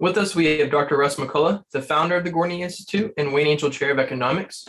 With 0.00 0.18
us, 0.18 0.34
we 0.34 0.58
have 0.58 0.72
Dr. 0.72 0.96
Russ 0.96 1.16
McCullough, 1.16 1.62
the 1.70 1.80
founder 1.80 2.16
of 2.16 2.24
the 2.24 2.32
Gortney 2.32 2.60
Institute 2.60 3.12
and 3.16 3.32
Wayne 3.32 3.46
Angell 3.46 3.70
Chair 3.70 3.92
of 3.92 4.00
Economics. 4.00 4.66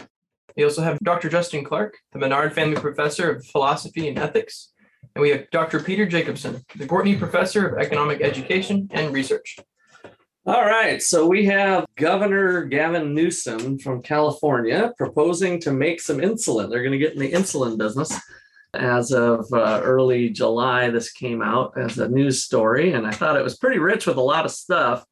We 0.56 0.64
also 0.64 0.84
have 0.84 1.00
Dr. 1.00 1.30
Justin 1.30 1.64
Clark, 1.64 1.98
the 2.14 2.20
Menard 2.20 2.54
Family 2.54 2.80
Professor 2.80 3.32
of 3.32 3.46
Philosophy 3.48 4.08
and 4.08 4.20
Ethics. 4.20 4.72
And 5.16 5.24
we 5.24 5.32
have 5.32 5.50
Dr. 5.50 5.80
Peter 5.80 6.06
Jacobson, 6.06 6.64
the 6.76 6.86
Gortney 6.86 7.18
Professor 7.18 7.68
of 7.68 7.82
Economic 7.82 8.22
Education 8.22 8.88
and 8.92 9.14
Research. 9.14 9.58
All 10.46 10.64
right, 10.64 11.02
so 11.02 11.26
we 11.26 11.46
have 11.46 11.88
Governor 11.96 12.66
Gavin 12.66 13.16
Newsom 13.16 13.80
from 13.80 14.04
California 14.04 14.94
proposing 14.96 15.60
to 15.62 15.72
make 15.72 16.02
some 16.02 16.20
insulin. 16.20 16.70
They're 16.70 16.84
going 16.84 16.92
to 16.92 17.00
get 17.00 17.14
in 17.14 17.20
the 17.20 17.32
insulin 17.32 17.80
business. 17.80 18.16
As 18.76 19.12
of 19.12 19.52
uh, 19.52 19.82
early 19.84 20.30
July, 20.30 20.92
this 20.92 21.12
came 21.12 21.42
out 21.42 21.74
as 21.78 21.98
a 21.98 22.10
news 22.10 22.44
story, 22.44 22.92
and 22.92 23.08
I 23.08 23.12
thought 23.12 23.38
it 23.38 23.44
was 23.44 23.58
pretty 23.58 23.80
rich 23.80 24.06
with 24.06 24.18
a 24.18 24.22
lot 24.22 24.46
of 24.46 24.52
stuff. 24.52 25.04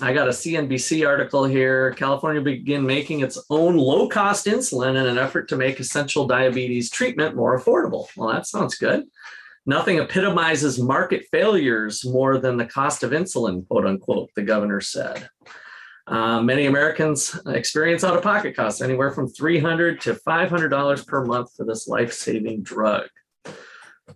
I 0.00 0.12
got 0.12 0.26
a 0.26 0.32
CNBC 0.32 1.06
article 1.06 1.44
here. 1.44 1.92
California 1.92 2.42
begin 2.42 2.84
making 2.84 3.20
its 3.20 3.38
own 3.48 3.76
low 3.76 4.08
cost 4.08 4.46
insulin 4.46 4.96
in 5.00 5.06
an 5.06 5.18
effort 5.18 5.48
to 5.48 5.56
make 5.56 5.78
essential 5.78 6.26
diabetes 6.26 6.90
treatment 6.90 7.36
more 7.36 7.58
affordable. 7.58 8.08
Well, 8.16 8.30
that 8.30 8.46
sounds 8.46 8.74
good. 8.74 9.04
Nothing 9.66 9.98
epitomizes 9.98 10.80
market 10.80 11.26
failures 11.30 12.04
more 12.04 12.38
than 12.38 12.56
the 12.56 12.66
cost 12.66 13.02
of 13.02 13.12
insulin, 13.12 13.66
quote 13.68 13.86
unquote, 13.86 14.30
the 14.34 14.42
governor 14.42 14.80
said. 14.80 15.28
Uh, 16.06 16.42
many 16.42 16.66
Americans 16.66 17.40
experience 17.46 18.04
out 18.04 18.16
of 18.16 18.22
pocket 18.22 18.54
costs 18.54 18.82
anywhere 18.82 19.10
from 19.10 19.28
$300 19.28 20.00
to 20.00 20.14
$500 20.14 21.06
per 21.06 21.24
month 21.24 21.54
for 21.56 21.64
this 21.64 21.88
life 21.88 22.12
saving 22.12 22.62
drug. 22.62 23.08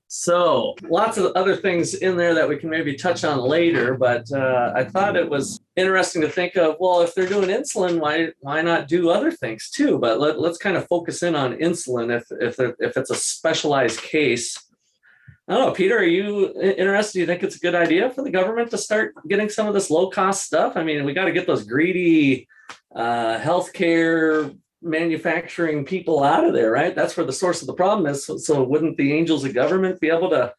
So, 0.07 0.75
lots 0.83 1.17
of 1.17 1.33
other 1.35 1.57
things 1.57 1.95
in 1.95 2.17
there 2.17 2.35
that 2.35 2.49
we 2.49 2.57
can 2.57 2.69
maybe 2.71 2.95
touch 2.95 3.25
on 3.25 3.39
later, 3.39 3.95
but 3.95 4.31
uh, 4.33 4.73
I 4.75 4.85
thought 4.85 5.17
it 5.17 5.29
was 5.29 5.61
interesting 5.77 6.23
to 6.23 6.29
think 6.29 6.57
of 6.57 6.77
well, 6.79 7.01
if 7.01 7.15
they're 7.15 7.29
doing 7.29 7.49
insulin, 7.49 8.01
why 8.01 8.33
why 8.41 8.63
not 8.63 8.89
do 8.89 9.11
other 9.11 9.31
things 9.31 9.71
too? 9.71 9.99
But 9.99 10.21
let, 10.21 10.41
let's 10.41 10.59
kind 10.59 10.77
of 10.77 10.87
focus 10.89 11.23
in 11.23 11.35
on 11.35 11.55
insulin 11.55 12.15
if 12.15 12.25
if 12.41 12.59
if 12.79 12.97
it's 12.97 13.11
a 13.11 13.15
specialized 13.15 14.01
case. 14.01 14.59
I 15.49 15.55
don't 15.55 15.67
know, 15.69 15.73
Peter, 15.73 15.97
are 15.97 16.05
you 16.05 16.53
interested? 16.61 17.15
Do 17.15 17.21
you 17.21 17.27
think 17.27 17.43
it's 17.43 17.57
a 17.57 17.61
good 17.61 17.75
idea 17.75 18.11
for 18.11 18.23
the 18.23 18.31
government 18.31 18.71
to 18.73 18.79
start 18.79 19.15
getting 19.29 19.49
some 19.49 19.67
of 19.67 19.73
this 19.73 19.91
low 19.91 20.11
cost 20.11 20.45
stuff? 20.45 20.77
I 20.77 20.85
mean, 20.85 21.05
we 21.05 21.15
got 21.15 21.25
to 21.25 21.33
get 21.33 21.47
those 21.47 21.65
greedy 21.65 22.47
uh, 22.95 23.39
healthcare 23.39 24.55
manufacturing 24.83 25.85
people 25.85 26.23
out 26.23 26.45
of 26.45 26.53
there, 26.53 26.71
right? 26.71 26.95
That's 26.95 27.17
where 27.17 27.27
the 27.27 27.33
source 27.33 27.61
of 27.61 27.67
the 27.67 27.75
problem 27.75 28.07
is. 28.07 28.25
So, 28.25 28.37
so 28.37 28.63
wouldn't 28.63 28.97
the 28.97 29.13
angels 29.13 29.45
of 29.45 29.55
government 29.55 30.01
be 30.01 30.11
able 30.11 30.31
to 30.31 30.53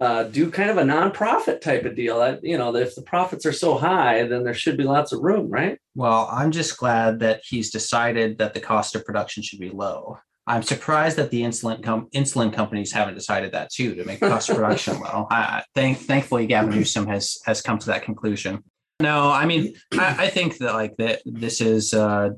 uh, 0.00 0.24
do 0.24 0.50
kind 0.50 0.70
of 0.70 0.78
a 0.78 0.82
nonprofit 0.82 1.60
type 1.60 1.84
of 1.84 1.94
deal? 1.94 2.20
I, 2.20 2.38
you 2.42 2.58
know, 2.58 2.74
if 2.74 2.94
the 2.94 3.02
profits 3.02 3.46
are 3.46 3.52
so 3.52 3.76
high, 3.76 4.24
then 4.24 4.42
there 4.42 4.54
should 4.54 4.76
be 4.76 4.84
lots 4.84 5.12
of 5.12 5.20
room, 5.20 5.48
right? 5.48 5.78
Well, 5.94 6.28
I'm 6.30 6.50
just 6.50 6.76
glad 6.76 7.20
that 7.20 7.42
he's 7.44 7.70
decided 7.70 8.38
that 8.38 8.54
the 8.54 8.60
cost 8.60 8.96
of 8.96 9.04
production 9.04 9.42
should 9.42 9.60
be 9.60 9.70
low. 9.70 10.18
I'm 10.44 10.62
surprised 10.64 11.18
that 11.18 11.30
the 11.30 11.42
insulin 11.42 11.84
com- 11.84 12.08
insulin 12.12 12.52
companies 12.52 12.90
haven't 12.90 13.14
decided 13.14 13.52
that 13.52 13.70
too 13.70 13.94
to 13.94 14.04
make 14.04 14.18
cost 14.18 14.50
of 14.50 14.56
production 14.56 14.98
low. 14.98 15.28
I, 15.30 15.62
thank, 15.76 15.98
thankfully, 15.98 16.46
Gavin 16.46 16.70
Newsom 16.70 17.06
has 17.06 17.38
has 17.46 17.62
come 17.62 17.78
to 17.78 17.86
that 17.86 18.02
conclusion. 18.02 18.64
No, 18.98 19.30
I 19.30 19.46
mean, 19.46 19.74
I, 19.92 20.24
I 20.24 20.28
think 20.28 20.58
that 20.58 20.74
like 20.74 20.96
that 20.96 21.22
this 21.24 21.60
is 21.60 21.94
uh, 21.94 22.30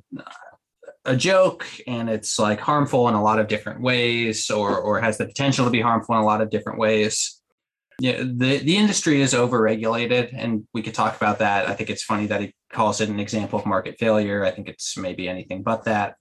a 1.05 1.17
joke 1.17 1.67
and 1.87 2.09
it's 2.09 2.39
like 2.39 2.61
harmful 2.61 3.09
in 3.09 3.15
a 3.15 3.23
lot 3.23 3.39
of 3.39 3.49
different 3.49 3.81
ways 3.81 4.51
or 4.51 4.79
or 4.79 5.01
has 5.01 5.19
the 5.19 5.27
potential 5.27 5.65
to 5.65 5.71
be 5.71 5.81
harmful 5.81 6.15
in 6.15 6.21
a 6.21 6.25
lot 6.25 6.41
of 6.41 6.51
different 6.51 6.79
ways. 6.79 7.41
Yeah 8.01 8.19
the 8.19 8.59
the 8.59 8.77
industry 8.77 9.21
is 9.21 9.35
overregulated 9.35 10.31
and 10.33 10.67
we 10.73 10.83
could 10.83 10.95
talk 10.95 11.17
about 11.17 11.39
that. 11.41 11.69
I 11.69 11.75
think 11.75 11.91
it's 11.91 12.03
funny 12.03 12.27
that 12.27 12.41
he 12.41 12.55
calls 12.73 13.01
it 13.01 13.09
an 13.09 13.21
example 13.21 13.59
of 13.59 13.67
market 13.67 13.99
failure. 13.99 14.45
I 14.45 14.51
think 14.51 14.69
it's 14.69 14.97
maybe 14.97 15.29
anything 15.29 15.63
but 15.63 15.85
that. 15.85 16.17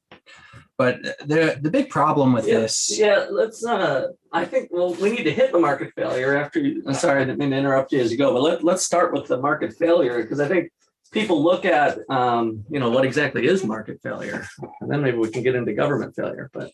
But 0.78 1.02
the 1.26 1.58
the 1.62 1.72
big 1.72 1.90
problem 1.90 2.34
with 2.34 2.48
yeah, 2.48 2.60
this 2.60 2.98
yeah 2.98 3.28
let's 3.30 3.64
uh 3.64 4.08
i 4.32 4.44
think 4.44 4.70
well 4.72 4.96
we 4.96 5.12
need 5.12 5.24
to 5.24 5.32
hit 5.32 5.52
the 5.52 5.60
market 5.60 5.94
failure 5.96 6.36
after 6.36 6.60
you 6.60 6.84
I'm 6.88 6.96
sorry 6.96 7.22
i 7.22 7.26
didn't 7.26 7.38
mean 7.38 7.52
to 7.52 7.58
interrupt 7.58 7.92
you 7.92 8.00
as 8.02 8.12
you 8.12 8.18
go 8.18 8.34
but 8.34 8.42
let, 8.42 8.64
let's 8.64 8.84
start 8.84 9.14
with 9.14 9.28
the 9.28 9.38
market 9.38 9.74
failure 9.74 10.22
because 10.24 10.40
i 10.40 10.48
think 10.48 10.72
people 11.13 11.44
look 11.44 11.63
at 11.66 12.00
um, 12.09 12.63
you 12.69 12.79
know 12.79 12.90
what 12.90 13.06
exactly 13.06 13.46
is 13.47 13.63
market 13.63 14.00
failure 14.01 14.46
and 14.81 14.91
then 14.91 15.01
maybe 15.01 15.18
we 15.18 15.29
can 15.29 15.44
get 15.44 15.56
into 15.56 15.74
government 15.74 16.16
failure 16.16 16.50
but 16.53 16.72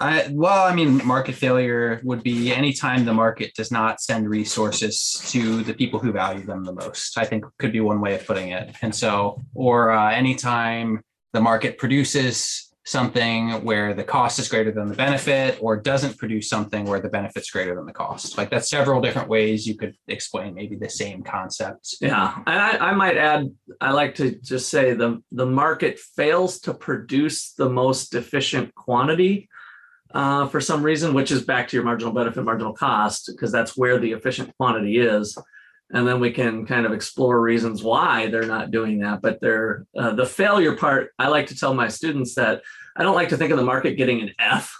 I, 0.00 0.28
well, 0.30 0.66
I 0.66 0.74
mean, 0.74 1.04
market 1.04 1.34
failure 1.34 2.00
would 2.04 2.22
be 2.22 2.52
anytime 2.52 3.04
the 3.04 3.14
market 3.14 3.54
does 3.54 3.72
not 3.72 4.00
send 4.00 4.28
resources 4.28 5.20
to 5.30 5.64
the 5.64 5.74
people 5.74 5.98
who 5.98 6.12
value 6.12 6.44
them 6.44 6.64
the 6.64 6.72
most. 6.72 7.18
I 7.18 7.24
think 7.24 7.44
could 7.58 7.72
be 7.72 7.80
one 7.80 8.00
way 8.00 8.14
of 8.14 8.24
putting 8.24 8.50
it. 8.50 8.76
And 8.80 8.94
so, 8.94 9.42
or 9.54 9.90
uh, 9.90 10.12
anytime 10.12 11.02
the 11.32 11.40
market 11.40 11.78
produces 11.78 12.67
something 12.88 13.50
where 13.64 13.92
the 13.92 14.02
cost 14.02 14.38
is 14.38 14.48
greater 14.48 14.72
than 14.72 14.88
the 14.88 14.94
benefit 14.94 15.58
or 15.60 15.76
doesn't 15.76 16.16
produce 16.16 16.48
something 16.48 16.86
where 16.86 17.00
the 17.00 17.08
benefit's 17.08 17.50
greater 17.50 17.74
than 17.74 17.84
the 17.84 17.92
cost. 17.92 18.38
Like 18.38 18.48
that's 18.48 18.70
several 18.70 19.02
different 19.02 19.28
ways 19.28 19.66
you 19.66 19.76
could 19.76 19.94
explain 20.06 20.54
maybe 20.54 20.74
the 20.74 20.88
same 20.88 21.22
concept. 21.22 21.96
Yeah 22.00 22.38
I, 22.46 22.78
I 22.78 22.92
might 22.92 23.16
add 23.16 23.50
i 23.80 23.90
like 23.90 24.14
to 24.16 24.38
just 24.40 24.68
say 24.68 24.94
the 24.94 25.22
the 25.32 25.46
market 25.46 25.98
fails 25.98 26.60
to 26.60 26.74
produce 26.74 27.52
the 27.52 27.68
most 27.68 28.14
efficient 28.14 28.74
quantity 28.74 29.48
uh, 30.14 30.46
for 30.48 30.60
some 30.60 30.82
reason 30.82 31.14
which 31.14 31.30
is 31.30 31.44
back 31.44 31.68
to 31.68 31.76
your 31.76 31.84
marginal 31.84 32.12
benefit 32.12 32.44
marginal 32.44 32.72
cost 32.72 33.30
because 33.32 33.52
that's 33.52 33.76
where 33.76 33.98
the 33.98 34.12
efficient 34.12 34.54
quantity 34.56 34.98
is 34.98 35.36
and 35.90 36.06
then 36.06 36.20
we 36.20 36.30
can 36.30 36.66
kind 36.66 36.84
of 36.84 36.92
explore 36.92 37.40
reasons 37.40 37.82
why 37.82 38.28
they're 38.28 38.42
not 38.46 38.70
doing 38.70 38.98
that 39.00 39.22
but 39.22 39.40
they're 39.40 39.86
uh, 39.98 40.12
the 40.14 40.26
failure 40.26 40.76
part 40.76 41.12
i 41.18 41.28
like 41.28 41.46
to 41.46 41.56
tell 41.56 41.74
my 41.74 41.88
students 41.88 42.34
that 42.34 42.62
i 42.96 43.02
don't 43.02 43.14
like 43.14 43.30
to 43.30 43.36
think 43.36 43.50
of 43.50 43.58
the 43.58 43.64
market 43.64 43.96
getting 43.96 44.20
an 44.20 44.32
f. 44.38 44.74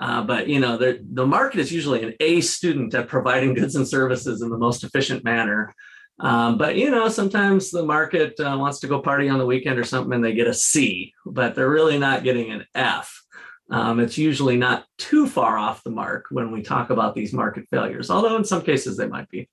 Uh, 0.00 0.22
but 0.22 0.48
you 0.48 0.58
know 0.58 0.78
the 0.78 1.26
market 1.26 1.60
is 1.60 1.70
usually 1.70 2.02
an 2.02 2.14
a 2.20 2.40
student 2.40 2.94
at 2.94 3.06
providing 3.06 3.52
goods 3.54 3.76
and 3.76 3.86
services 3.86 4.40
in 4.40 4.48
the 4.48 4.56
most 4.56 4.82
efficient 4.82 5.22
manner. 5.24 5.74
Um, 6.18 6.56
but 6.56 6.76
you 6.76 6.90
know 6.90 7.08
sometimes 7.08 7.70
the 7.70 7.84
market 7.84 8.38
uh, 8.40 8.56
wants 8.58 8.80
to 8.80 8.86
go 8.86 9.00
party 9.00 9.28
on 9.28 9.38
the 9.38 9.44
weekend 9.44 9.78
or 9.78 9.84
something 9.84 10.14
and 10.14 10.24
they 10.24 10.32
get 10.32 10.46
a 10.46 10.54
c 10.54 11.12
but 11.26 11.54
they're 11.54 11.68
really 11.68 11.98
not 11.98 12.24
getting 12.24 12.50
an 12.50 12.64
f. 12.74 13.22
Um, 13.70 14.00
it's 14.00 14.18
usually 14.18 14.56
not 14.56 14.86
too 14.96 15.26
far 15.26 15.58
off 15.58 15.84
the 15.84 15.90
mark 15.90 16.24
when 16.30 16.50
we 16.50 16.62
talk 16.62 16.88
about 16.88 17.14
these 17.14 17.34
market 17.34 17.66
failures 17.70 18.10
although 18.10 18.36
in 18.36 18.44
some 18.44 18.62
cases 18.62 18.96
they 18.96 19.06
might 19.06 19.28
be 19.28 19.48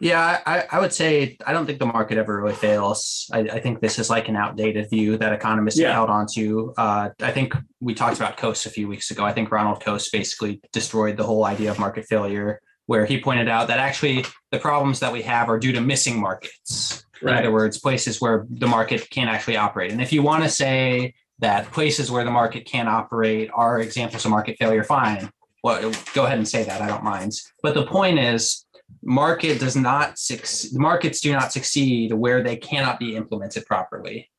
yeah, 0.00 0.40
I, 0.46 0.64
I 0.70 0.80
would 0.80 0.92
say 0.92 1.36
I 1.46 1.52
don't 1.52 1.66
think 1.66 1.78
the 1.78 1.86
market 1.86 2.18
ever 2.18 2.40
really 2.40 2.54
fails. 2.54 3.28
I, 3.32 3.40
I 3.40 3.60
think 3.60 3.80
this 3.80 3.98
is 3.98 4.08
like 4.10 4.28
an 4.28 4.36
outdated 4.36 4.90
view 4.90 5.18
that 5.18 5.32
economists 5.32 5.78
yeah. 5.78 5.88
have 5.88 5.94
held 5.94 6.10
on 6.10 6.26
to. 6.34 6.74
Uh, 6.76 7.10
I 7.20 7.32
think 7.32 7.54
we 7.80 7.94
talked 7.94 8.16
about 8.16 8.36
Coase 8.36 8.66
a 8.66 8.70
few 8.70 8.88
weeks 8.88 9.10
ago. 9.10 9.24
I 9.24 9.32
think 9.32 9.50
Ronald 9.50 9.82
Coase 9.82 10.10
basically 10.12 10.60
destroyed 10.72 11.16
the 11.16 11.24
whole 11.24 11.44
idea 11.44 11.70
of 11.70 11.78
market 11.78 12.06
failure, 12.06 12.60
where 12.86 13.04
he 13.06 13.20
pointed 13.20 13.48
out 13.48 13.68
that 13.68 13.78
actually 13.78 14.24
the 14.50 14.58
problems 14.58 15.00
that 15.00 15.12
we 15.12 15.22
have 15.22 15.48
are 15.48 15.58
due 15.58 15.72
to 15.72 15.80
missing 15.80 16.20
markets. 16.20 17.04
Right. 17.20 17.32
In 17.32 17.38
other 17.38 17.52
words, 17.52 17.78
places 17.80 18.20
where 18.20 18.46
the 18.48 18.68
market 18.68 19.10
can't 19.10 19.28
actually 19.28 19.56
operate. 19.56 19.90
And 19.90 20.00
if 20.00 20.12
you 20.12 20.22
want 20.22 20.44
to 20.44 20.48
say 20.48 21.14
that 21.40 21.70
places 21.72 22.10
where 22.10 22.24
the 22.24 22.30
market 22.30 22.64
can't 22.64 22.88
operate 22.88 23.50
are 23.52 23.80
examples 23.80 24.24
of 24.24 24.30
market 24.30 24.56
failure, 24.58 24.84
fine. 24.84 25.30
Well, 25.64 25.92
go 26.14 26.24
ahead 26.24 26.38
and 26.38 26.46
say 26.46 26.62
that. 26.62 26.80
I 26.80 26.86
don't 26.86 27.02
mind. 27.02 27.32
But 27.62 27.74
the 27.74 27.84
point 27.84 28.20
is, 28.20 28.64
market 29.02 29.58
does 29.60 29.76
not 29.76 30.18
succeed, 30.18 30.78
markets 30.78 31.20
do 31.20 31.32
not 31.32 31.52
succeed 31.52 32.12
where 32.12 32.42
they 32.42 32.56
cannot 32.56 32.98
be 32.98 33.16
implemented 33.16 33.66
properly. 33.66 34.30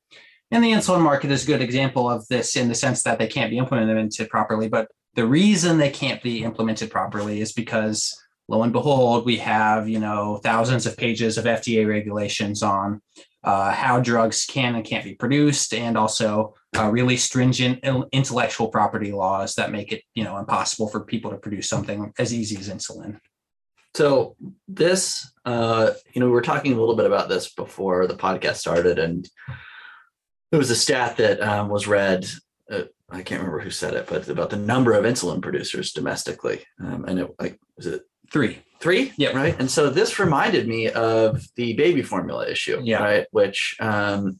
And 0.51 0.63
the 0.63 0.71
insulin 0.71 1.01
market 1.01 1.31
is 1.31 1.43
a 1.43 1.47
good 1.47 1.61
example 1.61 2.09
of 2.09 2.27
this 2.27 2.55
in 2.55 2.67
the 2.67 2.75
sense 2.75 3.03
that 3.03 3.19
they 3.19 3.27
can't 3.27 3.51
be 3.51 3.57
implemented 3.57 4.29
properly. 4.29 4.67
But 4.67 4.89
the 5.15 5.25
reason 5.25 5.77
they 5.77 5.91
can't 5.91 6.21
be 6.23 6.43
implemented 6.43 6.89
properly 6.89 7.41
is 7.41 7.51
because 7.51 8.15
lo 8.47 8.63
and 8.63 8.73
behold, 8.73 9.25
we 9.25 9.37
have, 9.37 9.87
you 9.87 9.99
know, 9.99 10.39
thousands 10.43 10.85
of 10.85 10.97
pages 10.97 11.37
of 11.37 11.45
FDA 11.45 11.87
regulations 11.87 12.63
on 12.63 13.01
uh, 13.43 13.71
how 13.71 13.99
drugs 13.99 14.45
can 14.45 14.75
and 14.75 14.83
can't 14.83 15.03
be 15.03 15.13
produced, 15.13 15.73
and 15.73 15.97
also 15.97 16.53
uh, 16.77 16.89
really 16.89 17.15
stringent 17.15 17.79
intellectual 18.11 18.67
property 18.67 19.11
laws 19.11 19.55
that 19.55 19.71
make 19.71 19.93
it, 19.93 20.03
you 20.13 20.23
know, 20.23 20.37
impossible 20.37 20.89
for 20.89 21.01
people 21.01 21.31
to 21.31 21.37
produce 21.37 21.69
something 21.69 22.11
as 22.19 22.33
easy 22.33 22.57
as 22.57 22.69
insulin. 22.69 23.19
So 23.95 24.35
this, 24.67 25.31
uh, 25.45 25.91
you 26.13 26.19
know, 26.19 26.27
we 26.27 26.31
were 26.31 26.41
talking 26.41 26.73
a 26.73 26.79
little 26.79 26.95
bit 26.95 27.05
about 27.05 27.29
this 27.29 27.53
before 27.53 28.07
the 28.07 28.15
podcast 28.15 28.57
started, 28.57 28.99
and 28.99 29.27
there 30.51 30.59
was 30.59 30.71
a 30.71 30.75
stat 30.75 31.17
that 31.17 31.41
um, 31.41 31.69
was 31.69 31.87
read. 31.87 32.27
Uh, 32.71 32.83
I 33.09 33.23
can't 33.23 33.41
remember 33.41 33.59
who 33.59 33.71
said 33.71 33.95
it, 33.95 34.07
but 34.07 34.27
about 34.27 34.51
the 34.51 34.57
number 34.57 34.93
of 34.93 35.05
insulin 35.05 35.41
producers 35.41 35.91
domestically, 35.91 36.63
um, 36.79 37.05
and 37.05 37.19
it 37.19 37.35
like 37.39 37.59
was 37.77 37.87
it 37.87 38.03
Three. 38.31 38.59
three? 38.79 39.11
yeah, 39.17 39.29
Right. 39.29 39.55
And 39.59 39.69
so 39.69 39.89
this 39.89 40.19
reminded 40.19 40.67
me 40.67 40.89
of 40.89 41.43
the 41.55 41.73
baby 41.73 42.03
formula 42.03 42.47
issue. 42.47 42.79
Yeah. 42.83 43.03
Right. 43.03 43.27
Which 43.31 43.75
um, 43.79 44.37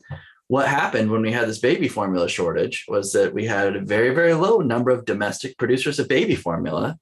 what 0.48 0.68
happened 0.68 1.10
when 1.10 1.24
we 1.24 1.32
had 1.32 1.48
this 1.48 1.60
baby 1.60 1.88
formula 1.88 2.30
shortage 2.30 2.86
was 2.88 3.14
that 3.14 3.34
we 3.34 3.46
had 3.46 3.76
a 3.76 3.82
very 3.82 4.14
very 4.14 4.34
low 4.34 4.60
number 4.60 4.92
of 4.92 5.06
domestic 5.06 5.58
producers 5.58 5.98
of 5.98 6.08
baby 6.08 6.36
formula, 6.36 6.98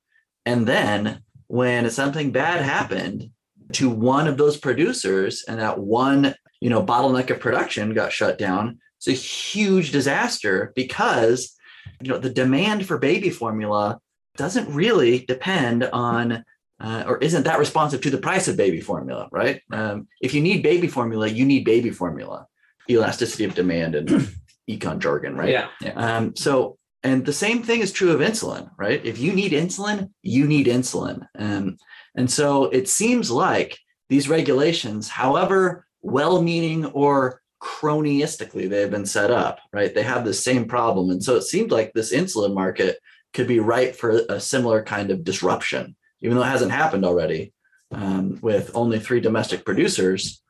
and 0.45 0.65
then 0.65 1.23
when 1.47 1.89
something 1.89 2.31
bad 2.31 2.61
happened 2.61 3.29
to 3.73 3.89
one 3.89 4.27
of 4.27 4.38
those 4.38 4.57
producers 4.57 5.44
and 5.47 5.59
that 5.59 5.79
one 5.79 6.33
you 6.61 6.69
know 6.69 6.83
bottleneck 6.83 7.29
of 7.29 7.39
production 7.39 7.94
got 7.94 8.11
shut 8.11 8.38
down 8.38 8.79
it's 8.97 9.07
a 9.07 9.11
huge 9.11 9.91
disaster 9.91 10.71
because 10.75 11.55
you 12.01 12.09
know 12.09 12.17
the 12.17 12.29
demand 12.29 12.85
for 12.85 12.97
baby 12.97 13.29
formula 13.29 13.99
doesn't 14.35 14.73
really 14.73 15.25
depend 15.25 15.83
on 15.83 16.44
uh, 16.79 17.03
or 17.07 17.17
isn't 17.19 17.44
that 17.44 17.59
responsive 17.59 18.01
to 18.01 18.09
the 18.09 18.19
price 18.19 18.47
of 18.47 18.55
baby 18.55 18.79
formula 18.79 19.27
right? 19.31 19.61
Um, 19.71 20.07
if 20.21 20.33
you 20.33 20.41
need 20.41 20.63
baby 20.63 20.88
formula 20.88 21.27
you 21.27 21.45
need 21.45 21.65
baby 21.65 21.89
formula. 21.89 22.47
Elasticity 22.89 23.44
of 23.44 23.53
demand 23.53 23.95
and 23.95 24.07
econ 24.69 24.99
jargon 24.99 25.35
right? 25.35 25.49
Yeah. 25.49 25.67
um, 25.95 26.35
so, 26.35 26.77
and 27.07 27.25
the 27.25 27.33
same 27.33 27.63
thing 27.63 27.80
is 27.80 27.92
true 27.92 28.12
of 28.12 28.19
insulin, 28.19 28.69
right? 28.77 29.04
If 29.06 29.18
you 29.18 29.31
need 29.33 29.51
insulin, 29.51 30.12
you 30.21 30.45
need 30.48 30.68
insulin. 30.68 31.27
Um, 31.38 31.77
and 32.15 32.30
so 32.30 32.65
it 32.65 32.89
seems 32.89 33.31
like 33.31 33.77
these 34.09 34.30
regulations, 34.30 35.07
however 35.07 35.86
well 36.01 36.42
meaning 36.42 36.86
or 36.86 37.42
cronyistically 37.62 38.69
they've 38.69 38.92
been 38.92 39.06
set 39.06 39.31
up, 39.31 39.59
right? 39.74 39.94
They 39.94 40.04
have 40.04 40.25
the 40.25 40.33
same 40.33 40.65
problem. 40.65 41.09
And 41.09 41.24
so 41.24 41.36
it 41.36 41.44
seemed 41.44 41.71
like 41.71 41.94
this 41.94 42.13
insulin 42.13 42.54
market 42.54 43.00
could 43.33 43.48
be 43.48 43.59
ripe 43.59 43.95
for 43.95 44.21
a 44.30 44.39
similar 44.39 44.83
kind 44.83 45.12
of 45.12 45.24
disruption, 45.24 45.95
even 46.21 46.38
though 46.38 46.44
it 46.44 46.48
hasn't 46.48 46.71
happened 46.71 47.06
already 47.06 47.54
um, 47.92 48.39
with 48.42 48.71
only 48.75 49.00
three 49.00 49.19
domestic 49.19 49.65
producers. 49.65 50.42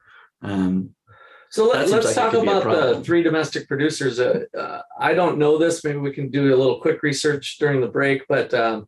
Um, 0.41 0.95
So 1.49 1.69
let, 1.69 1.89
let's 1.89 2.05
like 2.05 2.15
talk 2.15 2.31
could 2.31 2.43
be 2.43 2.49
a 2.49 2.57
about 2.57 2.95
the 2.97 3.03
three 3.03 3.23
domestic 3.23 3.67
producers. 3.67 4.19
Uh, 4.19 4.45
uh, 4.57 4.81
I 4.99 5.13
don't 5.13 5.37
know 5.37 5.57
this. 5.57 5.83
Maybe 5.83 5.97
we 5.97 6.11
can 6.11 6.29
do 6.29 6.53
a 6.53 6.57
little 6.57 6.79
quick 6.79 7.01
research 7.03 7.57
during 7.57 7.79
the 7.81 7.87
break, 7.87 8.23
but 8.27 8.53
um, 8.53 8.87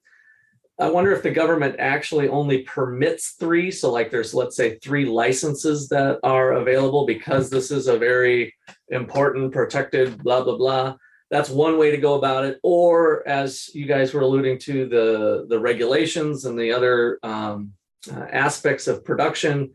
I 0.79 0.89
wonder 0.89 1.11
if 1.11 1.23
the 1.23 1.31
government 1.31 1.75
actually 1.79 2.29
only 2.29 2.63
permits 2.63 3.31
three. 3.39 3.71
So, 3.71 3.91
like, 3.91 4.11
there's 4.11 4.33
let's 4.33 4.55
say 4.55 4.77
three 4.79 5.05
licenses 5.05 5.89
that 5.89 6.19
are 6.23 6.53
available 6.53 7.05
because 7.05 7.49
this 7.49 7.71
is 7.71 7.87
a 7.87 7.97
very 7.97 8.53
important, 8.89 9.53
protected, 9.53 10.21
blah 10.23 10.43
blah 10.43 10.57
blah. 10.57 10.95
That's 11.31 11.49
one 11.49 11.77
way 11.77 11.91
to 11.91 11.97
go 11.97 12.15
about 12.15 12.45
it. 12.45 12.59
Or, 12.63 13.27
as 13.27 13.69
you 13.73 13.85
guys 13.85 14.13
were 14.13 14.21
alluding 14.21 14.59
to, 14.59 14.87
the 14.87 15.45
the 15.49 15.59
regulations 15.59 16.45
and 16.45 16.57
the 16.57 16.71
other 16.71 17.19
um, 17.23 17.73
uh, 18.11 18.25
aspects 18.31 18.87
of 18.87 19.03
production 19.03 19.71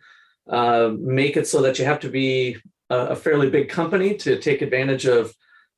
uh, 0.48 0.90
make 0.98 1.36
it 1.36 1.46
so 1.46 1.62
that 1.62 1.78
you 1.78 1.84
have 1.84 2.00
to 2.00 2.10
be 2.10 2.56
a, 2.90 3.16
fairly 3.16 3.50
big 3.50 3.68
company 3.68 4.14
to 4.16 4.38
take 4.38 4.62
advantage 4.62 5.06
of 5.06 5.34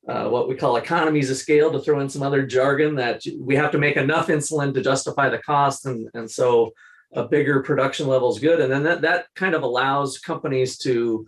uh, 0.07 0.27
what 0.29 0.47
we 0.47 0.55
call 0.55 0.77
economies 0.77 1.29
of 1.29 1.37
scale 1.37 1.71
to 1.71 1.79
throw 1.79 1.99
in 1.99 2.09
some 2.09 2.23
other 2.23 2.45
jargon 2.45 2.95
that 2.95 3.21
we 3.39 3.55
have 3.55 3.71
to 3.71 3.77
make 3.77 3.97
enough 3.97 4.27
insulin 4.27 4.73
to 4.73 4.81
justify 4.81 5.29
the 5.29 5.39
cost 5.39 5.85
and 5.85 6.09
and 6.13 6.29
so 6.29 6.71
a 7.13 7.27
bigger 7.27 7.61
production 7.63 8.07
level 8.07 8.31
is 8.31 8.39
good. 8.39 8.59
And 8.59 8.71
then 8.71 8.83
that 8.83 9.01
that 9.01 9.25
kind 9.35 9.55
of 9.55 9.63
allows 9.63 10.17
companies 10.19 10.77
to 10.79 11.25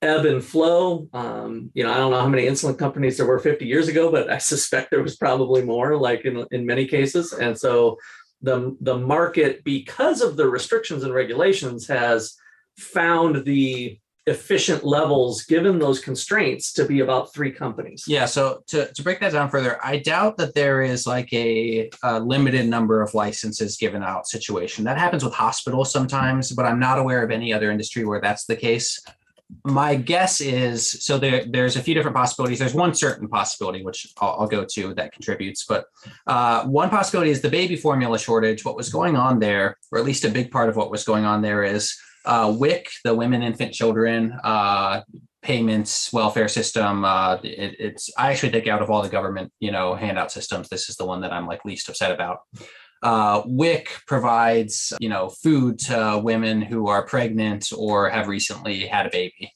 ebb 0.00 0.24
and 0.24 0.44
flow. 0.44 1.08
Um, 1.12 1.70
you 1.74 1.84
know 1.84 1.92
i 1.92 1.96
don't 1.96 2.10
know 2.10 2.20
how 2.20 2.28
many 2.28 2.46
insulin 2.46 2.78
companies 2.78 3.16
there 3.16 3.26
were 3.26 3.38
50 3.38 3.64
years 3.64 3.88
ago 3.88 4.10
but 4.10 4.28
i 4.30 4.38
suspect 4.52 4.90
there 4.90 5.02
was 5.02 5.16
probably 5.16 5.62
more 5.62 5.96
like 5.96 6.24
in, 6.24 6.44
in 6.50 6.66
many 6.66 6.86
cases. 6.86 7.32
And 7.32 7.58
so 7.58 7.98
the 8.40 8.76
the 8.80 8.98
market 8.98 9.62
because 9.64 10.20
of 10.20 10.36
the 10.36 10.48
restrictions 10.48 11.04
and 11.04 11.14
regulations 11.14 11.86
has 11.86 12.34
found 12.76 13.44
the 13.44 13.98
efficient 14.26 14.84
levels 14.84 15.42
given 15.42 15.78
those 15.80 15.98
constraints 16.00 16.72
to 16.72 16.84
be 16.84 17.00
about 17.00 17.34
three 17.34 17.50
companies. 17.50 18.04
Yeah. 18.06 18.26
So 18.26 18.62
to, 18.68 18.92
to 18.92 19.02
break 19.02 19.18
that 19.20 19.32
down 19.32 19.50
further, 19.50 19.84
I 19.84 19.98
doubt 19.98 20.36
that 20.36 20.54
there 20.54 20.80
is 20.82 21.06
like 21.06 21.32
a, 21.32 21.90
a 22.04 22.20
limited 22.20 22.68
number 22.68 23.02
of 23.02 23.14
licenses 23.14 23.76
given 23.76 24.02
out 24.02 24.28
situation. 24.28 24.84
That 24.84 24.98
happens 24.98 25.24
with 25.24 25.34
hospitals 25.34 25.92
sometimes, 25.92 26.52
but 26.52 26.64
I'm 26.64 26.78
not 26.78 26.98
aware 26.98 27.24
of 27.24 27.32
any 27.32 27.52
other 27.52 27.72
industry 27.72 28.04
where 28.04 28.20
that's 28.20 28.44
the 28.44 28.54
case. 28.54 29.04
My 29.64 29.96
guess 29.96 30.40
is 30.40 31.04
so 31.04 31.18
there, 31.18 31.44
there's 31.44 31.76
a 31.76 31.82
few 31.82 31.92
different 31.92 32.16
possibilities. 32.16 32.60
There's 32.60 32.74
one 32.74 32.94
certain 32.94 33.28
possibility, 33.28 33.82
which 33.82 34.06
I'll, 34.18 34.36
I'll 34.40 34.46
go 34.46 34.64
to 34.64 34.94
that 34.94 35.12
contributes, 35.12 35.66
but 35.66 35.86
uh, 36.26 36.64
one 36.64 36.90
possibility 36.90 37.32
is 37.32 37.40
the 37.40 37.50
baby 37.50 37.76
formula 37.76 38.18
shortage. 38.18 38.64
What 38.64 38.76
was 38.76 38.88
going 38.88 39.16
on 39.16 39.40
there, 39.40 39.76
or 39.90 39.98
at 39.98 40.04
least 40.04 40.24
a 40.24 40.30
big 40.30 40.52
part 40.52 40.68
of 40.68 40.76
what 40.76 40.90
was 40.90 41.04
going 41.04 41.24
on 41.24 41.42
there, 41.42 41.64
is 41.64 41.98
uh, 42.24 42.54
WIC, 42.56 42.88
the 43.04 43.14
Women, 43.14 43.42
Infant, 43.42 43.72
Children 43.72 44.38
uh, 44.44 45.02
payments 45.42 46.12
welfare 46.12 46.48
system. 46.48 47.04
Uh, 47.04 47.34
it, 47.42 47.76
it's 47.78 48.10
I 48.16 48.30
actually 48.30 48.52
think 48.52 48.68
out 48.68 48.82
of 48.82 48.90
all 48.90 49.02
the 49.02 49.08
government 49.08 49.52
you 49.60 49.72
know 49.72 49.94
handout 49.94 50.32
systems, 50.32 50.68
this 50.68 50.88
is 50.88 50.96
the 50.96 51.06
one 51.06 51.20
that 51.22 51.32
I'm 51.32 51.46
like 51.46 51.64
least 51.64 51.88
upset 51.88 52.12
about. 52.12 52.40
Uh, 53.02 53.42
WIC 53.46 53.88
provides 54.06 54.92
you 55.00 55.08
know 55.08 55.28
food 55.28 55.78
to 55.80 56.20
women 56.22 56.62
who 56.62 56.88
are 56.88 57.04
pregnant 57.04 57.72
or 57.76 58.08
have 58.08 58.28
recently 58.28 58.86
had 58.86 59.06
a 59.06 59.10
baby. 59.10 59.52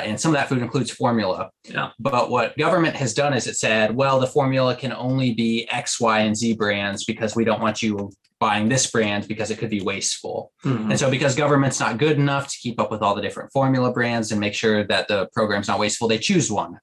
And 0.00 0.20
some 0.20 0.32
of 0.32 0.36
that 0.38 0.48
food 0.48 0.62
includes 0.62 0.90
formula. 0.90 1.50
Yeah. 1.64 1.90
But 1.98 2.30
what 2.30 2.56
government 2.56 2.96
has 2.96 3.14
done 3.14 3.34
is 3.34 3.46
it 3.46 3.56
said, 3.56 3.94
well, 3.94 4.20
the 4.20 4.26
formula 4.26 4.76
can 4.76 4.92
only 4.92 5.34
be 5.34 5.68
X, 5.70 6.00
Y, 6.00 6.20
and 6.20 6.36
Z 6.36 6.54
brands 6.54 7.04
because 7.04 7.34
we 7.34 7.44
don't 7.44 7.60
want 7.60 7.82
you 7.82 8.10
buying 8.40 8.68
this 8.68 8.88
brand 8.88 9.26
because 9.26 9.50
it 9.50 9.58
could 9.58 9.70
be 9.70 9.80
wasteful. 9.82 10.52
Mhm. 10.64 10.90
And 10.90 10.98
so, 10.98 11.10
because 11.10 11.34
government's 11.34 11.80
not 11.80 11.98
good 11.98 12.18
enough 12.18 12.46
to 12.48 12.56
keep 12.58 12.80
up 12.80 12.90
with 12.90 13.02
all 13.02 13.16
the 13.16 13.22
different 13.22 13.52
formula 13.52 13.92
brands 13.92 14.30
and 14.30 14.40
make 14.40 14.54
sure 14.54 14.84
that 14.84 15.08
the 15.08 15.28
program's 15.32 15.66
not 15.66 15.80
wasteful, 15.80 16.06
they 16.06 16.18
choose 16.18 16.50
one. 16.50 16.78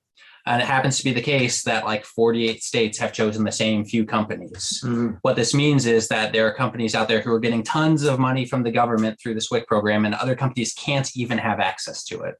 And 0.47 0.61
it 0.61 0.67
happens 0.67 0.97
to 0.97 1.03
be 1.03 1.13
the 1.13 1.21
case 1.21 1.63
that 1.63 1.85
like 1.85 2.05
48 2.05 2.61
states 2.61 2.99
have 2.99 3.13
chosen 3.13 3.45
the 3.45 3.51
same 3.51 3.83
few 3.85 4.05
companies. 4.05 4.83
Mhm. 4.85 5.17
What 5.21 5.37
this 5.37 5.55
means 5.55 5.85
is 5.87 6.07
that 6.09 6.33
there 6.33 6.45
are 6.45 6.53
companies 6.53 6.93
out 6.93 7.07
there 7.07 7.21
who 7.21 7.31
are 7.31 7.39
getting 7.39 7.63
tons 7.63 8.03
of 8.03 8.19
money 8.19 8.45
from 8.45 8.61
the 8.61 8.71
government 8.71 9.17
through 9.19 9.33
the 9.35 9.41
SWIC 9.41 9.65
program, 9.65 10.05
and 10.05 10.13
other 10.13 10.35
companies 10.35 10.73
can't 10.73 11.09
even 11.15 11.37
have 11.37 11.59
access 11.59 12.03
to 12.03 12.21
it. 12.21 12.35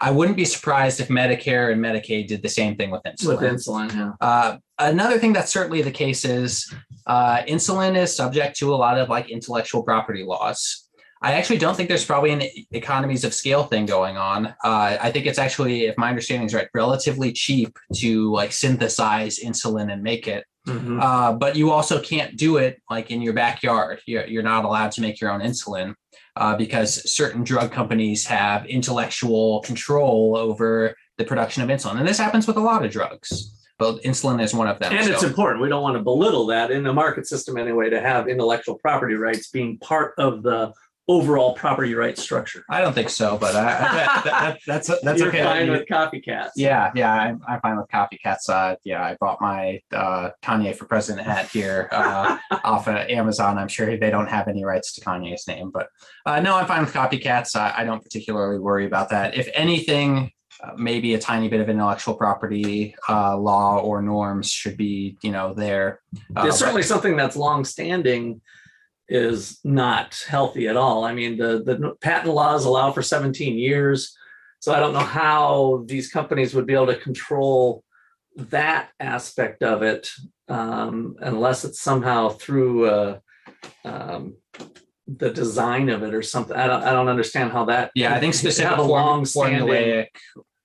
I 0.00 0.10
wouldn't 0.10 0.36
be 0.36 0.46
surprised 0.46 1.00
if 1.00 1.08
Medicare 1.08 1.72
and 1.72 1.82
Medicaid 1.82 2.28
did 2.28 2.42
the 2.42 2.48
same 2.48 2.76
thing 2.76 2.90
with 2.90 3.02
insulin. 3.02 3.28
With 3.28 3.40
insulin, 3.40 3.94
yeah. 3.94 4.12
Uh, 4.20 4.56
another 4.78 5.18
thing 5.18 5.34
that's 5.34 5.52
certainly 5.52 5.82
the 5.82 5.90
case 5.90 6.24
is 6.24 6.72
uh, 7.06 7.42
insulin 7.42 7.96
is 7.96 8.14
subject 8.14 8.56
to 8.58 8.74
a 8.74 8.76
lot 8.76 8.98
of 8.98 9.10
like 9.10 9.28
intellectual 9.30 9.82
property 9.82 10.24
laws. 10.24 10.88
I 11.22 11.34
actually 11.34 11.58
don't 11.58 11.76
think 11.76 11.90
there's 11.90 12.04
probably 12.04 12.30
an 12.30 12.42
economies 12.72 13.24
of 13.24 13.34
scale 13.34 13.64
thing 13.64 13.84
going 13.84 14.16
on. 14.16 14.46
Uh, 14.64 14.96
I 15.00 15.10
think 15.10 15.26
it's 15.26 15.38
actually, 15.38 15.84
if 15.84 15.98
my 15.98 16.08
understanding 16.08 16.46
is 16.46 16.54
right, 16.54 16.68
relatively 16.72 17.30
cheap 17.30 17.78
to 17.96 18.32
like 18.32 18.52
synthesize 18.52 19.38
insulin 19.38 19.92
and 19.92 20.02
make 20.02 20.26
it. 20.26 20.46
Mhm. 20.66 21.02
Uh, 21.02 21.32
but 21.34 21.56
you 21.56 21.70
also 21.70 22.00
can't 22.00 22.36
do 22.36 22.56
it 22.56 22.80
like 22.90 23.10
in 23.10 23.20
your 23.20 23.34
backyard. 23.34 24.00
You're, 24.06 24.26
you're 24.26 24.42
not 24.42 24.64
allowed 24.64 24.92
to 24.92 25.02
make 25.02 25.20
your 25.20 25.30
own 25.30 25.40
insulin 25.40 25.94
uh, 26.40 26.56
because 26.56 27.14
certain 27.14 27.44
drug 27.44 27.70
companies 27.70 28.26
have 28.26 28.64
intellectual 28.64 29.60
control 29.60 30.36
over 30.36 30.96
the 31.18 31.24
production 31.24 31.62
of 31.62 31.68
insulin. 31.68 31.98
And 31.98 32.08
this 32.08 32.18
happens 32.18 32.46
with 32.46 32.56
a 32.56 32.60
lot 32.60 32.82
of 32.82 32.90
drugs, 32.90 33.68
but 33.78 34.02
insulin 34.02 34.42
is 34.42 34.54
one 34.54 34.66
of 34.66 34.78
them. 34.78 34.90
And 34.90 35.08
it's 35.08 35.22
important. 35.22 35.60
We 35.60 35.68
don't 35.68 35.82
want 35.82 35.98
to 35.98 36.02
belittle 36.02 36.46
that 36.46 36.70
in 36.70 36.82
the 36.82 36.94
market 36.94 37.26
system 37.26 37.58
anyway 37.58 37.90
to 37.90 38.00
have 38.00 38.26
intellectual 38.26 38.76
property 38.78 39.14
rights 39.14 39.50
being 39.50 39.76
part 39.78 40.14
of 40.16 40.42
the 40.42 40.72
overall 41.10 41.54
property 41.54 41.92
rights 41.94 42.22
structure. 42.22 42.64
I 42.70 42.80
don't 42.80 42.92
think 42.92 43.10
so, 43.10 43.36
but 43.36 43.56
I, 43.56 43.60
I, 43.60 43.64
that, 43.64 44.24
that, 44.24 44.58
that's 44.64 44.86
that's 45.02 45.18
You're 45.18 45.28
okay. 45.28 45.42
fine 45.42 45.68
with 45.68 45.88
copycats. 45.88 46.50
Yeah, 46.54 46.92
yeah, 46.94 47.12
I'm, 47.12 47.40
I'm 47.48 47.60
fine 47.60 47.76
with 47.76 47.88
copycats. 47.88 48.48
Uh, 48.48 48.76
yeah, 48.84 49.02
I 49.02 49.16
bought 49.18 49.40
my 49.40 49.80
uh, 49.92 50.30
Kanye 50.40 50.74
for 50.76 50.84
president 50.84 51.26
hat 51.26 51.48
here 51.50 51.88
uh, 51.90 52.38
off 52.64 52.86
of 52.86 52.94
Amazon. 52.94 53.58
I'm 53.58 53.66
sure 53.66 53.96
they 53.96 54.10
don't 54.10 54.28
have 54.28 54.46
any 54.46 54.64
rights 54.64 54.92
to 54.94 55.00
Kanye's 55.00 55.48
name, 55.48 55.70
but 55.70 55.88
uh, 56.26 56.38
no, 56.40 56.54
I'm 56.54 56.66
fine 56.66 56.82
with 56.82 56.94
copycats. 56.94 57.56
I, 57.56 57.74
I 57.78 57.84
don't 57.84 58.02
particularly 58.02 58.60
worry 58.60 58.86
about 58.86 59.08
that. 59.08 59.36
If 59.36 59.48
anything, 59.52 60.30
uh, 60.62 60.72
maybe 60.76 61.14
a 61.14 61.18
tiny 61.18 61.48
bit 61.48 61.60
of 61.60 61.68
intellectual 61.68 62.14
property 62.14 62.94
uh, 63.08 63.36
law 63.36 63.78
or 63.80 64.00
norms 64.00 64.48
should 64.48 64.76
be, 64.76 65.16
you 65.22 65.32
know, 65.32 65.54
there. 65.54 66.02
Uh, 66.36 66.42
There's 66.42 66.54
but- 66.54 66.58
certainly 66.58 66.82
something 66.84 67.16
that's 67.16 67.34
long-standing 67.34 68.40
is 69.10 69.58
not 69.64 70.24
healthy 70.28 70.68
at 70.68 70.76
all. 70.76 71.04
I 71.04 71.12
mean, 71.12 71.36
the, 71.36 71.62
the 71.62 71.96
patent 72.00 72.32
laws 72.32 72.64
allow 72.64 72.92
for 72.92 73.02
17 73.02 73.58
years. 73.58 74.16
So 74.60 74.72
I 74.72 74.78
don't 74.78 74.92
know 74.92 75.00
how 75.00 75.84
these 75.86 76.10
companies 76.10 76.54
would 76.54 76.66
be 76.66 76.74
able 76.74 76.86
to 76.86 76.96
control 76.96 77.82
that 78.36 78.90
aspect 79.00 79.62
of 79.62 79.82
it 79.82 80.08
um, 80.48 81.16
unless 81.20 81.64
it's 81.64 81.80
somehow 81.80 82.28
through 82.28 82.86
uh, 82.86 83.18
um, 83.84 84.36
the 85.06 85.30
design 85.30 85.88
of 85.88 86.02
it 86.02 86.14
or 86.14 86.22
something. 86.22 86.56
I 86.56 86.66
don't 86.66 86.82
I 86.84 86.92
don't 86.92 87.08
understand 87.08 87.52
how 87.52 87.64
that. 87.66 87.90
Yeah, 87.94 88.14
I 88.14 88.20
think 88.20 88.34
Have 88.34 88.40
specific 88.40 88.76
form, 88.76 88.88
long-standing- 88.88 89.66
formulaic 89.66 90.06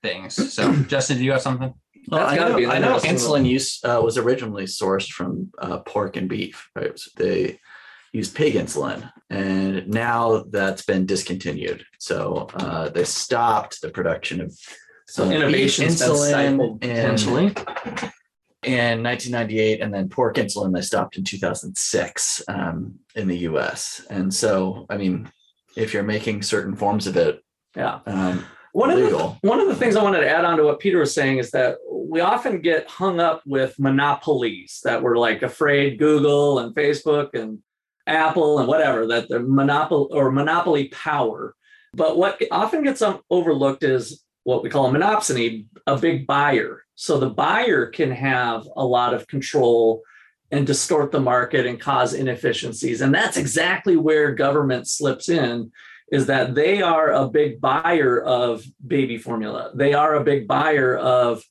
things. 0.02 0.54
So, 0.54 0.72
Justin, 0.88 1.18
do 1.18 1.24
you 1.24 1.32
have 1.32 1.42
something? 1.42 1.74
Well, 2.08 2.24
I 2.24 2.36
know, 2.36 2.56
be 2.56 2.66
I 2.66 2.78
know 2.78 2.98
insulin 2.98 3.48
use 3.48 3.82
uh, 3.82 4.00
was 4.02 4.16
originally 4.16 4.64
sourced 4.64 5.08
from 5.08 5.50
uh, 5.58 5.78
pork 5.78 6.16
and 6.16 6.28
beef, 6.28 6.70
right? 6.76 6.96
So 6.96 7.10
they 7.16 7.58
used 8.16 8.34
pig 8.34 8.54
insulin, 8.54 9.00
and 9.30 9.86
now 9.88 10.44
that's 10.50 10.84
been 10.84 11.04
discontinued. 11.06 11.84
So 11.98 12.48
uh, 12.54 12.88
they 12.88 13.04
stopped 13.04 13.80
the 13.82 13.90
production 13.90 14.40
of 14.40 14.48
So 15.08 15.24
uh, 15.24 15.30
innovation's 15.30 16.00
been 16.00 16.16
stifled 16.16 16.84
in, 16.84 16.90
potentially. 16.96 17.46
in 18.62 19.02
1998, 19.02 19.80
and 19.80 19.92
then 19.94 20.08
pork 20.08 20.36
insulin 20.36 20.74
they 20.74 20.80
stopped 20.82 21.16
in 21.18 21.24
2006 21.24 22.42
um, 22.48 22.94
in 23.14 23.28
the 23.28 23.38
U.S. 23.50 24.04
And 24.10 24.32
so, 24.32 24.86
I 24.90 24.96
mean, 24.96 25.30
if 25.76 25.92
you're 25.92 26.02
making 26.02 26.42
certain 26.42 26.74
forms 26.74 27.06
of 27.06 27.16
it 27.16 27.40
Yeah. 27.76 28.00
um, 28.06 28.44
One 28.72 28.90
of 28.90 28.98
the 28.98 29.18
one 29.42 29.60
of 29.60 29.68
the 29.68 29.76
things 29.76 29.94
I 29.96 30.02
wanted 30.02 30.20
to 30.20 30.28
add 30.36 30.44
on 30.44 30.56
to 30.58 30.64
what 30.64 30.80
Peter 30.80 30.98
was 30.98 31.14
saying 31.14 31.38
is 31.38 31.50
that 31.52 31.76
we 32.14 32.20
often 32.20 32.60
get 32.60 32.88
hung 32.88 33.20
up 33.20 33.42
with 33.46 33.78
monopolies 33.78 34.80
that 34.84 35.02
we're 35.02 35.18
like 35.28 35.42
afraid 35.42 35.98
Google 35.98 36.58
and 36.60 36.74
Facebook 36.74 37.34
and 37.34 37.58
Apple 38.06 38.58
and 38.58 38.68
whatever 38.68 39.06
that 39.08 39.28
the 39.28 39.40
monopoly 39.40 40.08
or 40.10 40.30
monopoly 40.30 40.88
power. 40.88 41.54
But 41.94 42.16
what 42.16 42.40
often 42.50 42.84
gets 42.84 43.02
overlooked 43.30 43.82
is 43.82 44.22
what 44.44 44.62
we 44.62 44.70
call 44.70 44.86
a 44.86 44.96
monopsony, 44.96 45.66
a 45.86 45.96
big 45.96 46.26
buyer. 46.26 46.84
So 46.94 47.18
the 47.18 47.30
buyer 47.30 47.86
can 47.86 48.10
have 48.10 48.66
a 48.76 48.84
lot 48.84 49.14
of 49.14 49.26
control 49.26 50.02
and 50.50 50.66
distort 50.66 51.10
the 51.10 51.20
market 51.20 51.66
and 51.66 51.80
cause 51.80 52.14
inefficiencies. 52.14 53.00
And 53.00 53.14
that's 53.14 53.36
exactly 53.36 53.96
where 53.96 54.32
government 54.32 54.88
slips 54.88 55.28
in 55.28 55.72
is 56.12 56.26
that 56.26 56.54
they 56.54 56.82
are 56.82 57.12
a 57.12 57.28
big 57.28 57.60
buyer 57.60 58.22
of 58.22 58.64
baby 58.86 59.18
formula. 59.18 59.72
They 59.74 59.92
are 59.92 60.14
a 60.14 60.24
big 60.24 60.46
buyer 60.46 60.96
of 60.96 61.42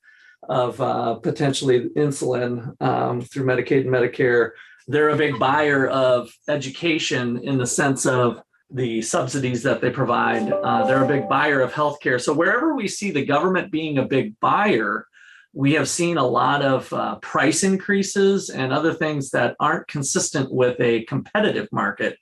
of 0.48 0.80
uh, 0.80 1.16
potentially 1.16 1.90
insulin 1.98 2.80
um, 2.80 3.22
through 3.22 3.46
Medicaid 3.46 3.82
and 3.82 3.90
Medicare. 3.90 4.52
They're 4.88 5.10
a 5.10 5.18
big 5.18 5.40
buyer 5.40 5.88
of 5.88 6.30
education 6.48 7.40
in 7.44 7.58
the 7.58 7.66
sense 7.66 8.06
of 8.06 8.42
the 8.70 9.02
subsidies 9.02 9.64
that 9.64 9.82
they 9.82 9.90
provide. 9.90 10.52
Uh, 10.52 10.86
they're 10.86 11.04
a 11.04 11.08
big 11.08 11.30
buyer 11.30 11.62
of 11.62 11.72
healthcare. 11.72 12.22
So 12.22 12.34
wherever 12.34 12.76
we 12.76 12.88
see 12.88 13.12
the 13.12 13.26
government 13.26 13.72
being 13.72 13.98
a 13.98 14.06
big 14.06 14.40
buyer, 14.40 15.08
we 15.54 15.74
have 15.74 15.88
seen 15.88 16.18
a 16.18 16.28
lot 16.28 16.62
of 16.62 16.92
uh, 16.92 17.16
price 17.16 17.64
increases 17.64 18.50
and 18.50 18.74
other 18.74 18.94
things 18.94 19.32
that 19.32 19.56
aren't 19.60 19.88
consistent 19.88 20.52
with 20.52 20.80
a 20.82 21.06
competitive 21.06 21.70
market. 21.72 22.18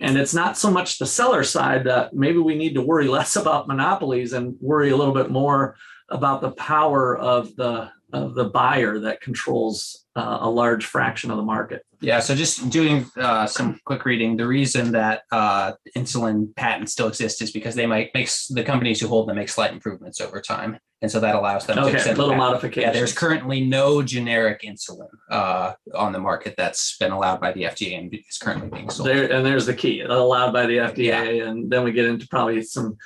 And 0.00 0.18
it's 0.18 0.34
not 0.34 0.58
so 0.58 0.70
much 0.70 0.98
the 0.98 1.06
seller 1.06 1.44
side 1.44 1.84
that 1.84 2.12
maybe 2.12 2.38
we 2.38 2.56
need 2.56 2.74
to 2.74 2.82
worry 2.82 3.08
less 3.18 3.36
about 3.36 3.68
monopolies 3.68 4.32
and 4.32 4.56
worry 4.60 4.90
a 4.90 4.96
little 4.96 5.14
bit 5.14 5.30
more 5.30 5.76
about 6.10 6.42
the 6.42 6.52
power 6.52 7.16
of 7.16 7.54
the 7.56 7.90
of 8.12 8.34
the 8.34 8.44
buyer 8.44 9.00
that 9.00 9.20
controls 9.20 10.03
uh, 10.16 10.38
a 10.42 10.50
large 10.50 10.84
fraction 10.84 11.30
of 11.30 11.36
the 11.36 11.42
market. 11.42 11.82
Yeah, 12.00 12.20
so 12.20 12.34
just 12.34 12.70
doing 12.70 13.06
uh, 13.16 13.46
some 13.46 13.80
quick 13.84 14.04
reading. 14.04 14.36
The 14.36 14.46
reason 14.46 14.92
that 14.92 15.22
uh, 15.32 15.72
insulin 15.96 16.54
patents 16.54 16.92
still 16.92 17.08
exist 17.08 17.40
is 17.42 17.50
because 17.50 17.74
they 17.74 17.86
might 17.86 18.10
make 18.14 18.28
the 18.50 18.62
companies 18.62 19.00
who 19.00 19.08
hold 19.08 19.28
them 19.28 19.36
make 19.36 19.48
slight 19.48 19.72
improvements 19.72 20.20
over 20.20 20.40
time, 20.40 20.78
and 21.02 21.10
so 21.10 21.18
that 21.20 21.34
allows 21.34 21.66
them 21.66 21.76
to 21.76 21.82
Okay, 21.84 21.94
extend 21.94 22.18
little 22.18 22.34
patent. 22.34 22.50
modification. 22.50 22.88
Yeah, 22.88 22.92
there's 22.92 23.12
currently 23.14 23.60
no 23.64 24.02
generic 24.02 24.62
insulin 24.62 25.08
uh, 25.30 25.72
on 25.94 26.12
the 26.12 26.20
market 26.20 26.54
that's 26.56 26.96
been 26.98 27.10
allowed 27.12 27.40
by 27.40 27.52
the 27.52 27.62
FDA 27.62 27.98
and 27.98 28.14
is 28.14 28.38
currently 28.38 28.68
being 28.68 28.90
sold. 28.90 29.08
There 29.08 29.32
and 29.32 29.44
there's 29.44 29.66
the 29.66 29.74
key 29.74 30.02
allowed 30.02 30.52
by 30.52 30.66
the 30.66 30.76
FDA, 30.76 31.46
and 31.48 31.70
then 31.70 31.84
we 31.84 31.92
get 31.92 32.04
into 32.04 32.28
probably 32.28 32.62
some 32.62 32.96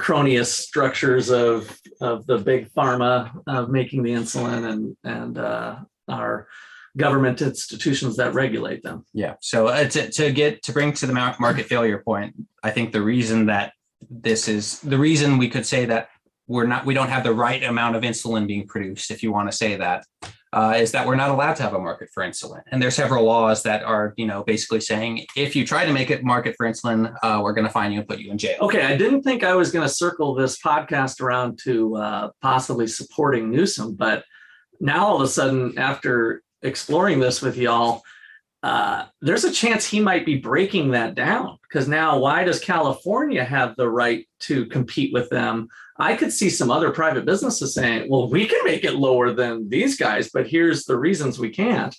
cronius 0.00 0.46
structures 0.46 1.30
of 1.30 1.76
of 2.00 2.26
the 2.26 2.38
big 2.38 2.70
pharma 2.72 3.30
of 3.46 3.68
making 3.70 4.02
the 4.02 4.10
insulin 4.10 4.68
and 4.70 4.96
and 5.04 5.38
uh, 5.38 5.76
our 6.08 6.48
government 6.96 7.40
institutions 7.40 8.16
that 8.16 8.34
regulate 8.34 8.82
them. 8.82 9.04
Yeah. 9.14 9.34
So 9.40 9.68
uh, 9.68 9.88
to, 9.88 10.10
to 10.10 10.32
get 10.32 10.62
to 10.64 10.72
bring 10.72 10.92
to 10.94 11.06
the 11.06 11.12
market 11.12 11.66
failure 11.66 12.02
point, 12.04 12.34
I 12.62 12.70
think 12.70 12.92
the 12.92 13.02
reason 13.02 13.46
that 13.46 13.72
this 14.10 14.48
is 14.48 14.80
the 14.80 14.98
reason 14.98 15.38
we 15.38 15.48
could 15.48 15.66
say 15.66 15.84
that 15.86 16.08
we're 16.46 16.66
not 16.66 16.86
we 16.86 16.94
don't 16.94 17.08
have 17.08 17.24
the 17.24 17.34
right 17.34 17.62
amount 17.62 17.96
of 17.96 18.02
insulin 18.02 18.46
being 18.46 18.66
produced, 18.66 19.10
if 19.10 19.22
you 19.22 19.32
want 19.32 19.50
to 19.50 19.56
say 19.56 19.76
that, 19.76 20.04
uh, 20.52 20.74
is 20.76 20.92
that 20.92 21.06
we're 21.06 21.16
not 21.16 21.30
allowed 21.30 21.54
to 21.56 21.62
have 21.62 21.74
a 21.74 21.78
market 21.78 22.08
for 22.12 22.22
insulin. 22.22 22.62
And 22.72 22.80
there's 22.80 22.94
several 22.94 23.24
laws 23.24 23.62
that 23.64 23.82
are 23.82 24.14
you 24.16 24.26
know 24.26 24.42
basically 24.44 24.80
saying 24.80 25.26
if 25.36 25.54
you 25.54 25.66
try 25.66 25.84
to 25.84 25.92
make 25.92 26.10
a 26.10 26.20
market 26.22 26.54
for 26.56 26.66
insulin, 26.66 27.14
uh, 27.22 27.40
we're 27.42 27.52
going 27.52 27.66
to 27.66 27.72
fine 27.72 27.92
you 27.92 28.00
and 28.00 28.08
put 28.08 28.18
you 28.18 28.30
in 28.30 28.38
jail. 28.38 28.58
Okay, 28.62 28.82
I 28.82 28.96
didn't 28.96 29.22
think 29.22 29.44
I 29.44 29.54
was 29.54 29.70
going 29.70 29.86
to 29.86 29.92
circle 29.92 30.34
this 30.34 30.58
podcast 30.58 31.20
around 31.20 31.58
to 31.64 31.96
uh, 31.96 32.30
possibly 32.40 32.86
supporting 32.86 33.50
Newsom, 33.50 33.94
but 33.94 34.24
now 34.80 35.06
all 35.06 35.16
of 35.16 35.22
a 35.22 35.28
sudden, 35.28 35.78
after 35.78 36.42
exploring 36.62 37.20
this 37.20 37.42
with 37.42 37.56
y'all, 37.56 38.02
uh, 38.62 39.06
there's 39.20 39.44
a 39.44 39.52
chance 39.52 39.86
he 39.86 40.00
might 40.00 40.26
be 40.26 40.36
breaking 40.36 40.90
that 40.90 41.14
down. 41.14 41.58
Because 41.62 41.88
now, 41.88 42.18
why 42.18 42.44
does 42.44 42.60
California 42.60 43.44
have 43.44 43.76
the 43.76 43.88
right 43.88 44.26
to 44.40 44.66
compete 44.66 45.12
with 45.12 45.28
them? 45.30 45.68
I 45.98 46.16
could 46.16 46.32
see 46.32 46.50
some 46.50 46.70
other 46.70 46.90
private 46.90 47.24
businesses 47.24 47.74
saying, 47.74 48.08
well, 48.08 48.28
we 48.28 48.46
can 48.46 48.64
make 48.64 48.84
it 48.84 48.94
lower 48.94 49.32
than 49.32 49.68
these 49.68 49.96
guys, 49.96 50.30
but 50.32 50.48
here's 50.48 50.84
the 50.84 50.98
reasons 50.98 51.38
we 51.38 51.50
can't. 51.50 51.94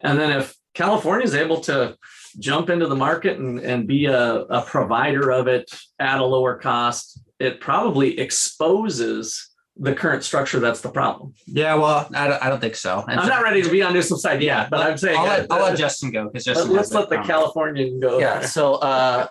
And 0.00 0.18
then 0.18 0.32
if 0.32 0.54
California 0.74 1.24
is 1.24 1.34
able 1.34 1.60
to 1.62 1.96
jump 2.38 2.68
into 2.68 2.86
the 2.86 2.96
market 2.96 3.38
and, 3.38 3.60
and 3.60 3.86
be 3.86 4.06
a, 4.06 4.42
a 4.42 4.62
provider 4.62 5.30
of 5.30 5.46
it 5.46 5.70
at 5.98 6.20
a 6.20 6.24
lower 6.24 6.58
cost, 6.58 7.20
it 7.38 7.60
probably 7.60 8.18
exposes 8.18 9.50
the 9.76 9.92
current 9.94 10.22
structure 10.22 10.60
that's 10.60 10.80
the 10.82 10.88
problem. 10.88 11.34
Yeah. 11.46 11.74
Well, 11.74 12.08
I 12.14 12.28
don't, 12.28 12.42
I 12.44 12.48
don't 12.48 12.60
think 12.60 12.76
so. 12.76 13.04
And 13.08 13.18
I'm 13.18 13.28
not 13.28 13.42
ready 13.42 13.60
to 13.62 13.68
be 13.70 13.82
on 13.82 13.92
Newsom's 13.92 14.22
side 14.22 14.40
yet, 14.40 14.70
but 14.70 14.80
I'm 14.80 14.96
saying 14.96 15.18
I'll 15.18 15.24
let, 15.26 15.50
uh, 15.50 15.54
I'll 15.54 15.62
let 15.64 15.76
Justin 15.78 16.12
go 16.12 16.24
because 16.28 16.46
let- 16.46 16.54
Justin. 16.56 16.72
let's 16.76 16.92
let 16.92 17.08
the 17.10 17.18
Californian 17.18 17.98
go. 17.98 18.18
yeah 18.18 18.40
so 18.42 18.74
uh 18.74 19.26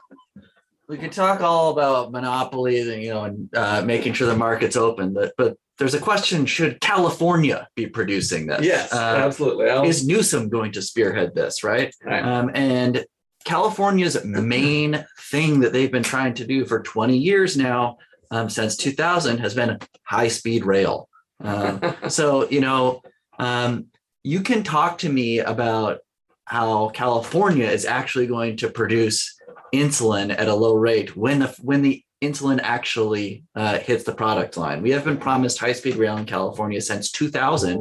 we 0.90 0.98
can 0.98 1.10
talk 1.10 1.40
all 1.42 1.72
about 1.72 2.12
monopolies 2.12 2.88
and 2.90 3.02
you 3.02 3.10
know 3.14 3.24
and 3.24 3.50
uh, 3.56 3.82
making 3.84 4.12
sure 4.14 4.28
the 4.28 4.36
market's 4.36 4.76
open 4.76 5.14
but 5.14 5.32
but 5.38 5.56
there's 5.78 5.94
a 5.94 6.00
question 6.00 6.46
should 6.46 6.80
california 6.82 7.68
be 7.76 7.88
producing 7.88 8.46
this 8.46 8.62
Yes, 8.64 8.94
uh, 8.94 8.98
absolutely. 9.26 9.70
I'll- 9.70 9.86
is 9.86 10.06
newsom 10.06 10.50
going 10.50 10.74
to 10.74 10.82
spearhead 10.82 11.34
this 11.34 11.64
right 11.64 11.96
Right. 12.04 12.22
um, 12.24 12.52
and 12.54 13.06
california's 13.46 14.24
main 14.26 15.06
thing 15.32 15.62
that 15.62 15.72
they've 15.74 15.92
been 15.92 16.04
trying 16.04 16.34
to 16.36 16.46
do 16.46 16.66
for 16.66 16.82
20 16.84 17.18
years 17.18 17.56
now 17.58 17.98
um, 18.34 18.50
since 18.50 18.76
2000 18.76 19.38
has 19.38 19.54
been 19.54 19.78
high 20.04 20.28
speed 20.28 20.66
rail 20.66 21.10
um, 21.44 21.82
so 22.08 22.50
you 22.50 22.62
know 22.62 23.02
um, 23.40 23.86
you 24.24 24.42
can 24.42 24.64
talk 24.64 24.98
to 25.00 25.10
me 25.10 25.40
about 25.40 26.00
how 26.46 26.90
California 26.90 27.68
is 27.68 27.86
actually 27.86 28.28
going 28.28 28.58
to 28.58 28.70
produce 28.70 29.36
insulin 29.74 30.38
at 30.38 30.48
a 30.48 30.56
low 30.56 30.76
rate 30.76 31.16
when 31.16 31.40
the 31.40 31.48
when 31.62 31.82
the 31.82 32.04
insulin 32.22 32.60
actually 32.64 33.44
uh, 33.56 33.80
hits 33.80 34.04
the 34.04 34.14
product 34.14 34.56
line. 34.56 34.82
We 34.82 34.92
have 34.92 35.04
been 35.04 35.18
promised 35.18 35.58
high 35.58 35.74
speed 35.74 35.96
rail 35.96 36.18
in 36.18 36.26
California 36.26 36.80
since 36.80 37.12
2000, 37.12 37.78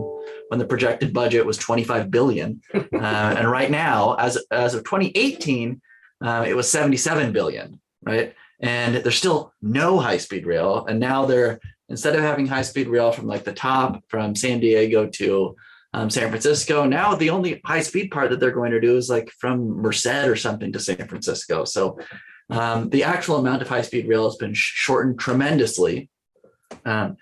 when 0.49 0.59
the 0.59 0.67
projected 0.67 1.13
budget 1.13 1.47
was 1.47 1.57
25 1.59 2.11
billion, 2.11 2.61
uh, 2.75 2.81
and 2.93 3.51
right 3.51 3.71
now, 3.71 4.15
as 4.15 4.39
as 4.51 4.75
of 4.75 4.85
2018, 4.85 5.81
uh, 6.25 6.45
it 6.47 6.55
was 6.55 6.71
77 6.71 7.33
billion, 7.33 7.81
right? 8.03 8.35
And 8.63 8.97
there's 8.97 9.19
still 9.19 9.53
no 9.61 9.99
high 9.99 10.19
speed 10.19 10.47
rail, 10.47 10.87
and 10.87 11.01
now 11.01 11.27
they're 11.27 11.59
instead 11.89 12.15
of 12.15 12.23
having 12.23 12.47
high 12.47 12.63
speed 12.63 12.89
rail 12.89 13.13
from 13.13 13.27
like 13.27 13.45
the 13.45 13.53
top 13.53 14.03
from 14.09 14.35
San 14.35 14.61
Diego 14.61 15.07
to 15.09 15.57
um, 15.93 16.09
San 16.09 16.29
Francisco. 16.31 16.85
Now 16.85 17.15
the 17.15 17.31
only 17.31 17.61
high 17.65 17.83
speed 17.83 18.11
part 18.11 18.31
that 18.31 18.41
they're 18.41 18.51
going 18.51 18.71
to 18.71 18.81
do 18.81 18.97
is 18.97 19.11
like 19.11 19.31
from 19.39 19.83
Merced 19.83 20.07
or 20.07 20.37
something 20.37 20.73
to 20.73 20.81
San 20.81 21.07
Francisco. 21.09 21.65
So 21.65 21.99
um, 22.51 22.89
the 22.91 23.05
actual 23.05 23.37
amount 23.37 23.63
of 23.63 23.69
high 23.69 23.83
speed 23.83 24.09
rail 24.09 24.25
has 24.25 24.37
been 24.37 24.55
shortened 24.55 25.19
tremendously. 25.19 26.09
Um, 26.85 27.17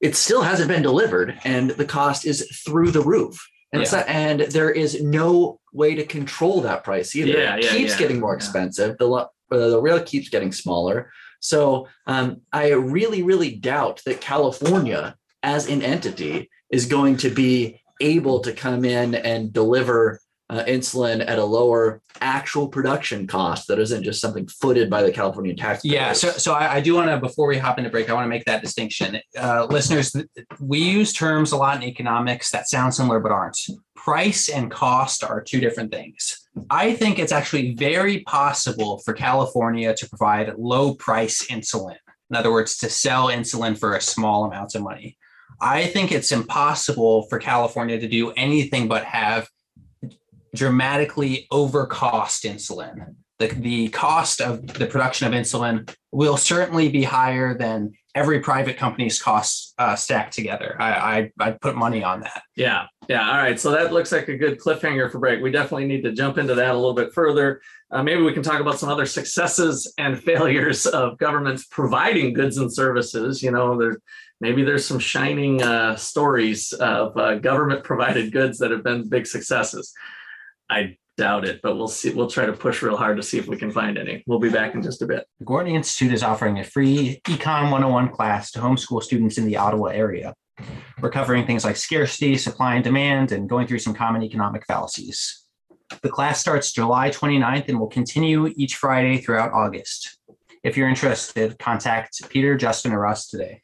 it 0.00 0.16
still 0.16 0.42
hasn't 0.42 0.68
been 0.68 0.82
delivered, 0.82 1.38
and 1.44 1.70
the 1.70 1.84
cost 1.84 2.26
is 2.26 2.62
through 2.66 2.90
the 2.90 3.02
roof. 3.02 3.38
And, 3.72 3.86
so, 3.86 3.98
and 3.98 4.40
there 4.40 4.70
is 4.70 5.02
no 5.02 5.60
way 5.72 5.94
to 5.94 6.04
control 6.04 6.60
that 6.62 6.84
price 6.84 7.14
either. 7.14 7.38
Yeah, 7.38 7.56
it 7.56 7.64
yeah, 7.64 7.70
keeps 7.70 7.92
yeah, 7.92 7.98
getting 7.98 8.20
more 8.20 8.32
yeah. 8.32 8.36
expensive. 8.36 8.98
The, 8.98 9.28
the 9.58 9.80
rail 9.80 10.00
keeps 10.02 10.28
getting 10.28 10.52
smaller. 10.52 11.10
So 11.40 11.88
um, 12.06 12.42
I 12.52 12.70
really, 12.70 13.22
really 13.22 13.56
doubt 13.56 14.00
that 14.06 14.20
California, 14.20 15.16
as 15.42 15.68
an 15.68 15.82
entity, 15.82 16.50
is 16.70 16.86
going 16.86 17.16
to 17.18 17.30
be 17.30 17.80
able 18.00 18.40
to 18.40 18.52
come 18.52 18.84
in 18.84 19.14
and 19.14 19.52
deliver 19.52 20.20
uh, 20.52 20.62
insulin 20.64 21.26
at 21.26 21.38
a 21.38 21.44
lower 21.44 22.02
actual 22.20 22.68
production 22.68 23.26
cost 23.26 23.66
that 23.68 23.78
isn't 23.78 24.02
just 24.02 24.20
something 24.20 24.46
footed 24.46 24.90
by 24.90 25.02
the 25.02 25.10
California 25.10 25.54
tax. 25.54 25.82
Yeah, 25.82 26.12
so 26.12 26.28
so 26.30 26.52
I, 26.52 26.74
I 26.74 26.80
do 26.80 26.94
want 26.94 27.08
to 27.08 27.16
before 27.16 27.48
we 27.48 27.56
hop 27.56 27.78
into 27.78 27.88
break, 27.88 28.10
I 28.10 28.12
want 28.12 28.26
to 28.26 28.28
make 28.28 28.44
that 28.44 28.60
distinction. 28.60 29.18
Uh, 29.36 29.66
listeners, 29.70 30.14
we 30.60 30.78
use 30.78 31.14
terms 31.14 31.52
a 31.52 31.56
lot 31.56 31.76
in 31.76 31.82
economics 31.82 32.50
that 32.50 32.68
sound 32.68 32.94
similar 32.94 33.18
but 33.18 33.32
aren't. 33.32 33.58
Price 33.96 34.50
and 34.50 34.70
cost 34.70 35.24
are 35.24 35.40
two 35.40 35.58
different 35.58 35.90
things. 35.90 36.46
I 36.68 36.92
think 36.94 37.18
it's 37.18 37.32
actually 37.32 37.74
very 37.74 38.20
possible 38.20 38.98
for 38.98 39.14
California 39.14 39.94
to 39.94 40.08
provide 40.08 40.52
low 40.58 40.94
price 40.94 41.46
insulin. 41.46 41.96
In 42.28 42.36
other 42.36 42.52
words, 42.52 42.76
to 42.78 42.90
sell 42.90 43.28
insulin 43.28 43.78
for 43.78 43.94
a 43.94 44.00
small 44.00 44.44
amount 44.44 44.74
of 44.74 44.82
money. 44.82 45.16
I 45.60 45.86
think 45.86 46.12
it's 46.12 46.32
impossible 46.32 47.22
for 47.28 47.38
California 47.38 47.98
to 47.98 48.08
do 48.08 48.32
anything 48.32 48.88
but 48.88 49.04
have 49.04 49.48
dramatically 50.54 51.46
overcost 51.52 52.44
insulin. 52.44 53.14
The, 53.38 53.48
the 53.48 53.88
cost 53.88 54.40
of 54.40 54.66
the 54.66 54.86
production 54.86 55.26
of 55.26 55.32
insulin 55.32 55.92
will 56.12 56.36
certainly 56.36 56.88
be 56.88 57.02
higher 57.02 57.56
than 57.56 57.92
every 58.14 58.40
private 58.40 58.76
company's 58.76 59.20
costs 59.20 59.74
uh, 59.78 59.96
stacked 59.96 60.34
together. 60.34 60.76
I, 60.78 61.30
I 61.40 61.48
I 61.48 61.50
put 61.52 61.76
money 61.76 62.04
on 62.04 62.20
that. 62.20 62.42
Yeah, 62.56 62.86
yeah. 63.08 63.28
All 63.28 63.38
right. 63.38 63.58
So 63.58 63.70
that 63.70 63.92
looks 63.92 64.12
like 64.12 64.28
a 64.28 64.36
good 64.36 64.58
cliffhanger 64.58 65.10
for 65.10 65.18
break. 65.18 65.42
We 65.42 65.50
definitely 65.50 65.86
need 65.86 66.02
to 66.02 66.12
jump 66.12 66.38
into 66.38 66.54
that 66.54 66.70
a 66.70 66.74
little 66.74 66.94
bit 66.94 67.12
further. 67.14 67.62
Uh, 67.90 68.02
maybe 68.02 68.22
we 68.22 68.32
can 68.32 68.42
talk 68.42 68.60
about 68.60 68.78
some 68.78 68.88
other 68.88 69.06
successes 69.06 69.92
and 69.98 70.22
failures 70.22 70.86
of 70.86 71.18
governments 71.18 71.66
providing 71.70 72.34
goods 72.34 72.58
and 72.58 72.72
services. 72.72 73.42
You 73.42 73.50
know, 73.50 73.78
there 73.78 73.96
maybe 74.40 74.62
there's 74.62 74.84
some 74.84 74.98
shining 74.98 75.62
uh, 75.62 75.96
stories 75.96 76.72
of 76.74 77.16
uh, 77.16 77.36
government 77.36 77.84
provided 77.84 78.32
goods 78.32 78.58
that 78.58 78.70
have 78.70 78.84
been 78.84 79.08
big 79.08 79.26
successes. 79.26 79.92
I 80.70 80.96
doubt 81.16 81.44
it, 81.44 81.60
but 81.62 81.76
we'll 81.76 81.88
see. 81.88 82.12
We'll 82.12 82.30
try 82.30 82.46
to 82.46 82.52
push 82.52 82.82
real 82.82 82.96
hard 82.96 83.16
to 83.16 83.22
see 83.22 83.38
if 83.38 83.46
we 83.46 83.56
can 83.56 83.70
find 83.70 83.98
any. 83.98 84.22
We'll 84.26 84.38
be 84.38 84.50
back 84.50 84.74
in 84.74 84.82
just 84.82 85.02
a 85.02 85.06
bit. 85.06 85.26
The 85.38 85.46
Gortney 85.46 85.72
Institute 85.72 86.12
is 86.12 86.22
offering 86.22 86.58
a 86.58 86.64
free 86.64 87.20
Econ 87.24 87.70
101 87.70 88.08
class 88.10 88.50
to 88.52 88.60
homeschool 88.60 89.02
students 89.02 89.38
in 89.38 89.46
the 89.46 89.56
Ottawa 89.56 89.86
area. 89.86 90.34
We're 91.00 91.10
covering 91.10 91.46
things 91.46 91.64
like 91.64 91.76
scarcity, 91.76 92.36
supply 92.36 92.74
and 92.74 92.84
demand, 92.84 93.32
and 93.32 93.48
going 93.48 93.66
through 93.66 93.80
some 93.80 93.94
common 93.94 94.22
economic 94.22 94.64
fallacies. 94.66 95.44
The 96.02 96.08
class 96.08 96.40
starts 96.40 96.72
July 96.72 97.10
29th 97.10 97.68
and 97.68 97.78
will 97.78 97.88
continue 97.88 98.52
each 98.56 98.76
Friday 98.76 99.18
throughout 99.18 99.52
August. 99.52 100.18
If 100.62 100.76
you're 100.76 100.88
interested, 100.88 101.58
contact 101.58 102.28
Peter, 102.28 102.56
Justin, 102.56 102.92
or 102.92 103.00
Russ 103.00 103.28
today. 103.28 103.60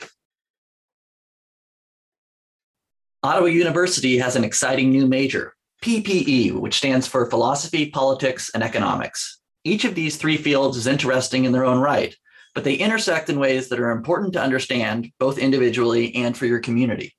Ottawa 3.23 3.47
University 3.47 4.19
has 4.19 4.37
an 4.37 4.45
exciting 4.45 4.91
new 4.91 5.07
major, 5.07 5.55
PPE, 5.83 6.53
which 6.53 6.79
stands 6.79 7.07
for 7.07 7.31
Philosophy, 7.31 7.91
Politics, 7.91 8.51
and 8.53 8.63
Economics. 8.63 9.41
Each 9.65 9.85
of 9.85 9.95
these 9.95 10.17
three 10.17 10.37
fields 10.37 10.77
is 10.77 10.87
interesting 10.87 11.45
in 11.45 11.53
their 11.53 11.65
own 11.65 11.79
right, 11.79 12.15
but 12.55 12.65
they 12.65 12.75
intersect 12.75 13.29
in 13.29 13.39
ways 13.39 13.69
that 13.69 13.81
are 13.81 13.91
important 13.91 14.33
to 14.33 14.43
understand 14.43 15.11
both 15.19 15.39
individually 15.39 16.15
and 16.17 16.37
for 16.37 16.47
your 16.47 16.61
community. 16.61 17.15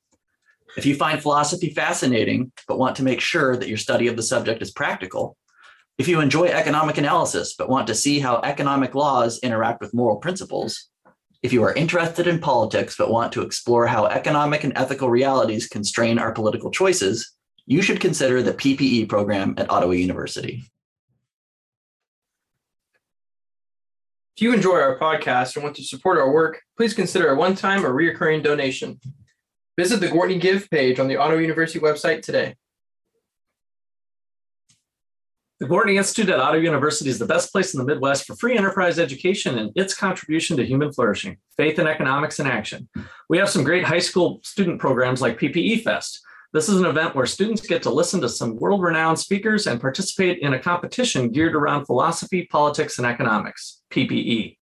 If 0.77 0.85
you 0.85 0.95
find 0.95 1.21
philosophy 1.21 1.69
fascinating, 1.69 2.51
but 2.67 2.77
want 2.77 2.95
to 2.97 3.03
make 3.03 3.21
sure 3.21 3.55
that 3.55 3.69
your 3.69 3.77
study 3.77 4.07
of 4.07 4.15
the 4.15 4.23
subject 4.23 4.61
is 4.61 4.71
practical, 4.71 5.37
if 5.97 6.07
you 6.07 6.21
enjoy 6.21 6.47
economic 6.47 6.97
analysis, 6.97 7.55
but 7.57 7.69
want 7.69 7.87
to 7.87 7.95
see 7.95 8.19
how 8.19 8.39
economic 8.43 8.95
laws 8.95 9.39
interact 9.39 9.81
with 9.81 9.93
moral 9.93 10.17
principles, 10.17 10.89
if 11.41 11.53
you 11.53 11.63
are 11.63 11.73
interested 11.73 12.27
in 12.27 12.39
politics, 12.39 12.95
but 12.97 13.11
want 13.11 13.33
to 13.33 13.41
explore 13.41 13.87
how 13.87 14.05
economic 14.05 14.63
and 14.63 14.73
ethical 14.75 15.09
realities 15.09 15.67
constrain 15.67 16.19
our 16.19 16.31
political 16.31 16.71
choices, 16.71 17.33
you 17.69 17.83
should 17.83 17.99
consider 17.99 18.41
the 18.41 18.51
PPE 18.51 19.07
program 19.07 19.53
at 19.57 19.69
Ottawa 19.69 19.91
University. 19.91 20.63
If 24.35 24.41
you 24.41 24.53
enjoy 24.53 24.79
our 24.79 24.97
podcast 24.97 25.55
and 25.55 25.63
want 25.63 25.75
to 25.75 25.83
support 25.83 26.17
our 26.17 26.31
work, 26.31 26.63
please 26.77 26.95
consider 26.95 27.29
a 27.29 27.35
one 27.35 27.55
time 27.55 27.85
or 27.85 27.93
recurring 27.93 28.41
donation. 28.41 28.99
Visit 29.77 29.99
the 29.99 30.07
Gortney 30.07 30.41
Give 30.41 30.67
page 30.71 30.99
on 30.99 31.07
the 31.07 31.17
Ottawa 31.17 31.41
University 31.41 31.79
website 31.79 32.23
today. 32.23 32.55
The 35.59 35.67
Gortney 35.67 35.97
Institute 35.97 36.29
at 36.29 36.39
Ottawa 36.39 36.63
University 36.63 37.11
is 37.11 37.19
the 37.19 37.27
best 37.27 37.51
place 37.51 37.75
in 37.75 37.79
the 37.79 37.85
Midwest 37.85 38.25
for 38.25 38.35
free 38.35 38.57
enterprise 38.57 38.97
education 38.97 39.59
and 39.59 39.71
its 39.75 39.93
contribution 39.93 40.57
to 40.57 40.65
human 40.65 40.91
flourishing, 40.91 41.37
faith 41.55 41.77
and 41.77 41.87
economics 41.87 42.39
in 42.39 42.47
action. 42.47 42.89
We 43.29 43.37
have 43.37 43.49
some 43.49 43.63
great 43.63 43.83
high 43.83 43.99
school 43.99 44.39
student 44.41 44.79
programs 44.79 45.21
like 45.21 45.37
PPE 45.37 45.83
Fest, 45.83 46.21
this 46.51 46.67
is 46.67 46.79
an 46.79 46.85
event 46.85 47.15
where 47.15 47.27
students 47.27 47.65
get 47.65 47.83
to 47.83 47.91
listen 47.91 48.21
to 48.21 48.29
some 48.29 48.55
world 48.55 48.81
renowned 48.81 49.19
speakers 49.19 49.67
and 49.67 49.79
participate 49.79 50.39
in 50.39 50.53
a 50.53 50.59
competition 50.59 51.29
geared 51.29 51.55
around 51.55 51.85
philosophy, 51.85 52.47
politics, 52.51 52.97
and 52.97 53.05
economics, 53.05 53.83
PPE. 53.91 54.57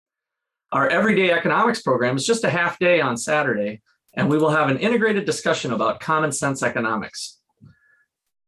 Our 0.71 0.87
everyday 0.87 1.31
economics 1.31 1.81
program 1.81 2.15
is 2.15 2.25
just 2.25 2.45
a 2.45 2.49
half 2.49 2.79
day 2.79 3.01
on 3.01 3.17
Saturday, 3.17 3.81
and 4.15 4.29
we 4.29 4.37
will 4.37 4.49
have 4.49 4.69
an 4.69 4.79
integrated 4.79 5.25
discussion 5.25 5.73
about 5.73 5.99
common 5.99 6.31
sense 6.31 6.63
economics. 6.63 7.39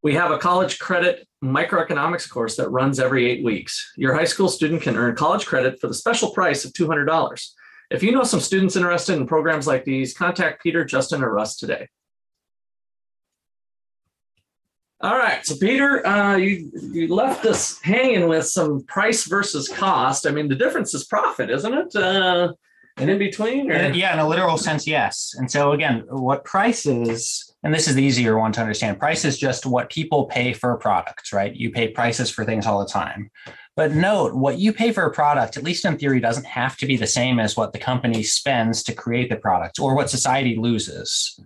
We 0.01 0.13
have 0.13 0.31
a 0.31 0.37
college 0.37 0.79
credit 0.79 1.27
microeconomics 1.43 2.29
course 2.29 2.55
that 2.55 2.69
runs 2.69 2.99
every 2.99 3.29
eight 3.29 3.43
weeks. 3.43 3.91
Your 3.97 4.15
high 4.15 4.25
school 4.25 4.47
student 4.47 4.81
can 4.81 4.95
earn 4.95 5.15
college 5.15 5.45
credit 5.45 5.81
for 5.81 5.87
the 5.87 5.93
special 5.93 6.31
price 6.31 6.63
of 6.63 6.71
$200. 6.71 7.49
If 7.91 8.01
you 8.01 8.13
know 8.13 8.23
some 8.23 8.39
students 8.39 8.77
interested 8.77 9.17
in 9.17 9.27
programs 9.27 9.67
like 9.67 9.83
these, 9.83 10.13
contact 10.13 10.63
Peter, 10.63 10.85
Justin, 10.85 11.21
or 11.21 11.33
Russ 11.33 11.57
today. 11.57 11.89
All 15.01 15.17
right, 15.17 15.45
so 15.45 15.55
Peter, 15.57 16.05
uh, 16.07 16.37
you 16.37 16.71
you 16.73 17.13
left 17.13 17.45
us 17.45 17.79
hanging 17.81 18.29
with 18.29 18.47
some 18.47 18.81
price 18.83 19.25
versus 19.25 19.67
cost. 19.67 20.25
I 20.25 20.31
mean, 20.31 20.47
the 20.47 20.55
difference 20.55 20.93
is 20.93 21.05
profit, 21.05 21.49
isn't 21.49 21.73
it? 21.73 21.95
Uh, 21.95 22.53
and 22.97 23.09
in 23.09 23.17
between, 23.17 23.69
or? 23.69 23.91
yeah, 23.91 24.13
in 24.13 24.19
a 24.19 24.27
literal 24.27 24.57
sense, 24.57 24.87
yes. 24.87 25.35
And 25.37 25.51
so 25.51 25.73
again, 25.73 26.05
what 26.07 26.45
price 26.45 26.85
is, 26.85 27.53
and 27.63 27.73
this 27.73 27.89
is 27.89 27.95
the 27.95 28.03
easier 28.03 28.39
one 28.39 28.53
to 28.53 28.61
understand. 28.61 28.97
Price 28.97 29.25
is 29.25 29.37
just 29.37 29.65
what 29.65 29.89
people 29.89 30.27
pay 30.27 30.53
for 30.53 30.71
a 30.71 30.77
product, 30.77 31.33
right? 31.33 31.53
You 31.53 31.71
pay 31.71 31.89
prices 31.89 32.29
for 32.29 32.45
things 32.45 32.65
all 32.65 32.79
the 32.79 32.89
time. 32.89 33.29
But 33.75 33.91
note, 33.91 34.33
what 34.33 34.59
you 34.59 34.71
pay 34.71 34.93
for 34.93 35.03
a 35.03 35.11
product, 35.11 35.57
at 35.57 35.63
least 35.63 35.83
in 35.83 35.97
theory, 35.97 36.21
doesn't 36.21 36.45
have 36.45 36.77
to 36.77 36.85
be 36.85 36.95
the 36.95 37.05
same 37.05 37.37
as 37.37 37.57
what 37.57 37.73
the 37.73 37.79
company 37.79 38.23
spends 38.23 38.81
to 38.83 38.93
create 38.93 39.29
the 39.29 39.35
product 39.35 39.77
or 39.77 39.93
what 39.93 40.09
society 40.09 40.55
loses 40.55 41.37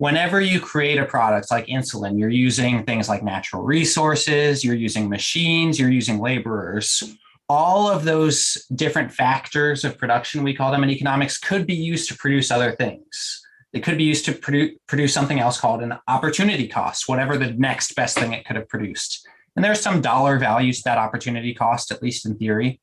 whenever 0.00 0.40
you 0.40 0.58
create 0.58 0.98
a 0.98 1.04
product 1.04 1.50
like 1.50 1.66
insulin, 1.66 2.18
you're 2.18 2.30
using 2.30 2.82
things 2.84 3.06
like 3.06 3.22
natural 3.22 3.62
resources, 3.62 4.64
you're 4.64 4.74
using 4.74 5.10
machines, 5.10 5.78
you're 5.78 5.90
using 5.90 6.18
laborers. 6.18 7.02
All 7.50 7.86
of 7.86 8.04
those 8.04 8.66
different 8.74 9.12
factors 9.12 9.84
of 9.84 9.98
production, 9.98 10.42
we 10.42 10.54
call 10.54 10.72
them 10.72 10.82
in 10.84 10.88
economics, 10.88 11.36
could 11.36 11.66
be 11.66 11.74
used 11.74 12.08
to 12.08 12.16
produce 12.16 12.50
other 12.50 12.72
things. 12.72 13.42
It 13.74 13.80
could 13.80 13.98
be 13.98 14.04
used 14.04 14.24
to 14.24 14.32
produce, 14.32 14.70
produce 14.86 15.12
something 15.12 15.38
else 15.38 15.60
called 15.60 15.82
an 15.82 15.98
opportunity 16.08 16.66
cost, 16.66 17.06
whatever 17.06 17.36
the 17.36 17.52
next 17.52 17.94
best 17.94 18.18
thing 18.18 18.32
it 18.32 18.46
could 18.46 18.56
have 18.56 18.70
produced. 18.70 19.28
And 19.54 19.62
there's 19.62 19.82
some 19.82 20.00
dollar 20.00 20.38
value 20.38 20.72
to 20.72 20.82
that 20.86 20.96
opportunity 20.96 21.52
cost, 21.52 21.92
at 21.92 22.02
least 22.02 22.24
in 22.24 22.38
theory. 22.38 22.80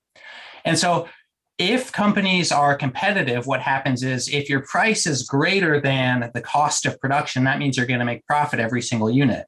And 0.66 0.78
so 0.78 1.08
if 1.58 1.92
companies 1.92 2.52
are 2.52 2.76
competitive, 2.76 3.48
what 3.48 3.62
happens 3.62 4.04
is 4.04 4.30
if 4.30 4.50
your 4.50 4.62
price 4.62 5.08
is 5.08 5.24
greater 5.24 5.82
than 5.82 6.30
the 6.34 6.42
cost 6.42 6.86
of 6.86 7.00
production, 7.00 7.44
that 7.46 7.58
means 7.58 7.78
you're 7.78 7.88
going 7.88 8.00
to 8.00 8.06
make 8.06 8.26
profit 8.26 8.60
every 8.60 8.82
single 8.82 9.10
unit. 9.10 9.46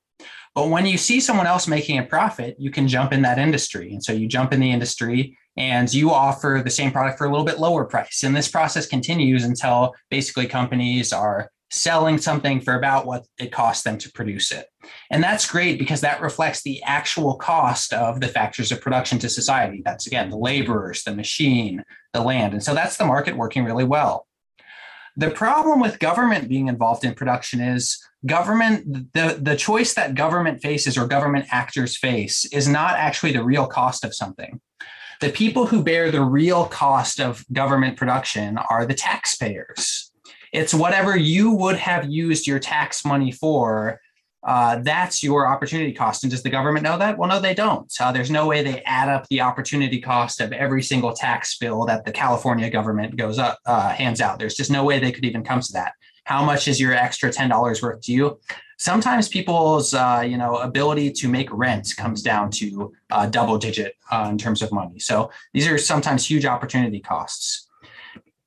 But 0.56 0.69
when 0.69 0.88
you 0.88 0.98
see 0.98 1.19
someone 1.19 1.45
else 1.45 1.67
making 1.67 2.00
a 2.00 2.04
profit, 2.04 2.56
you 2.58 2.72
can 2.72 2.88
jump 2.88 3.13
in 3.13 3.22
that 3.22 3.38
industry. 3.38 3.93
And 3.93 4.04
so 4.04 4.12
you 4.12 4.28
jump 4.28 4.52
in 4.52 4.60
the 4.60 4.72
industry 4.72 5.38
and 5.56 5.93
you 5.93 6.12
offer 6.12 6.62
the 6.63 6.72
same 6.72 6.91
product 6.91 7.19
for 7.19 7.26
a 7.26 7.30
little 7.30 7.45
bit 7.45 7.60
lower 7.60 7.86
price. 7.86 8.24
And 8.24 8.36
this 8.36 8.48
process 8.48 8.88
continues 8.88 9.43
until 9.43 9.93
basically 10.10 10.48
companies 10.48 11.13
are 11.13 11.52
selling 11.72 12.18
something 12.18 12.60
for 12.62 12.76
about 12.76 13.06
what 13.06 13.26
it 13.38 13.52
costs 13.52 13.84
them 13.84 13.98
to 14.00 14.12
produce 14.12 14.52
it. 14.52 14.68
And 15.12 15.24
that's 15.24 15.50
great 15.50 15.78
because 15.78 16.02
that 16.02 16.22
reflects 16.22 16.64
the 16.64 16.82
actual 16.84 17.36
cost 17.36 17.94
of 17.94 18.22
the 18.22 18.28
factors 18.28 18.72
of 18.72 18.82
production 18.82 19.20
to 19.20 19.30
society. 19.30 19.82
That's 19.86 20.08
again 20.08 20.30
the 20.30 20.38
laborers, 20.38 21.04
the 21.04 21.16
machine, 21.16 21.84
the 22.14 22.22
land. 22.22 22.54
And 22.54 22.64
so 22.64 22.74
that's 22.74 22.98
the 22.98 23.06
market 23.06 23.38
working 23.38 23.66
really 23.66 23.84
well. 23.84 24.26
The 25.16 25.32
problem 25.32 25.80
with 25.80 26.00
government 26.00 26.48
being 26.48 26.68
involved 26.68 27.04
in 27.04 27.14
production 27.14 27.60
is 27.60 28.02
government, 28.26 29.14
the, 29.14 29.38
the 29.40 29.56
choice 29.56 29.94
that 29.96 30.16
government 30.16 30.62
faces 30.62 30.98
or 30.98 31.08
government 31.08 31.48
actors 31.52 31.98
face 31.98 32.46
is 32.46 32.68
not 32.68 32.96
actually 32.96 33.34
the 33.34 33.44
real 33.44 33.68
cost 33.68 34.06
of 34.06 34.16
something. 34.16 34.62
The 35.20 35.30
people 35.30 35.66
who 35.66 35.84
bear 35.84 36.10
the 36.10 36.22
real 36.24 36.66
cost 36.66 37.20
of 37.20 37.44
government 37.52 37.98
production 37.98 38.58
are 38.58 38.86
the 38.86 38.94
taxpayers 38.94 40.09
it's 40.52 40.74
whatever 40.74 41.16
you 41.16 41.52
would 41.52 41.78
have 41.78 42.10
used 42.10 42.48
your 42.48 42.60
tax 42.60 43.06
money 43.06 43.32
for. 43.32 44.00
Uh, 44.42 44.80
that's 44.84 45.22
your 45.22 45.46
opportunity 45.46 45.92
cost. 45.92 46.24
And 46.24 46.32
does 46.32 46.44
the 46.44 46.50
government 46.50 46.84
know 46.84 46.98
that? 46.98 47.18
Well, 47.18 47.28
no, 47.28 47.42
they 47.42 47.54
don't. 47.54 47.92
Uh, 48.00 48.12
there's 48.12 48.32
no 48.32 48.48
way 48.48 48.64
they 48.64 48.82
add 48.84 49.10
up 49.10 49.28
the 49.28 49.42
opportunity 49.42 50.00
cost 50.00 50.40
of 50.40 50.54
every 50.54 50.82
single 50.82 51.14
tax 51.14 51.58
bill 51.58 51.86
that 51.86 52.06
the 52.06 52.12
California 52.12 52.70
government 52.70 53.18
goes 53.18 53.38
up 53.38 53.60
uh, 53.66 53.90
hands 53.90 54.22
out. 54.22 54.40
There's 54.40 54.56
just 54.56 54.72
no 54.72 54.86
way 54.86 54.98
they 55.00 55.12
could 55.12 55.26
even 55.26 55.44
come 55.44 55.60
to 55.60 55.74
that. 55.74 55.94
how 56.24 56.44
much 56.46 56.68
is 56.68 56.80
your 56.80 56.94
extra 56.94 57.30
$10 57.30 57.82
worth 57.82 58.02
to 58.02 58.12
you? 58.14 58.40
Sometimes 58.78 59.28
people's 59.28 59.94
uh, 59.94 60.24
you 60.26 60.38
know 60.38 60.56
ability 60.58 61.12
to 61.12 61.28
make 61.28 61.52
rent 61.52 61.94
comes 61.98 62.22
down 62.22 62.50
to 62.52 62.94
uh, 63.12 63.26
double 63.26 63.58
digit 63.58 63.96
uh, 64.10 64.28
in 64.32 64.38
terms 64.38 64.62
of 64.62 64.72
money. 64.72 65.00
So 65.00 65.32
these 65.54 65.68
are 65.68 65.78
sometimes 65.78 66.26
huge 66.26 66.46
opportunity 66.46 67.02
costs. 67.02 67.68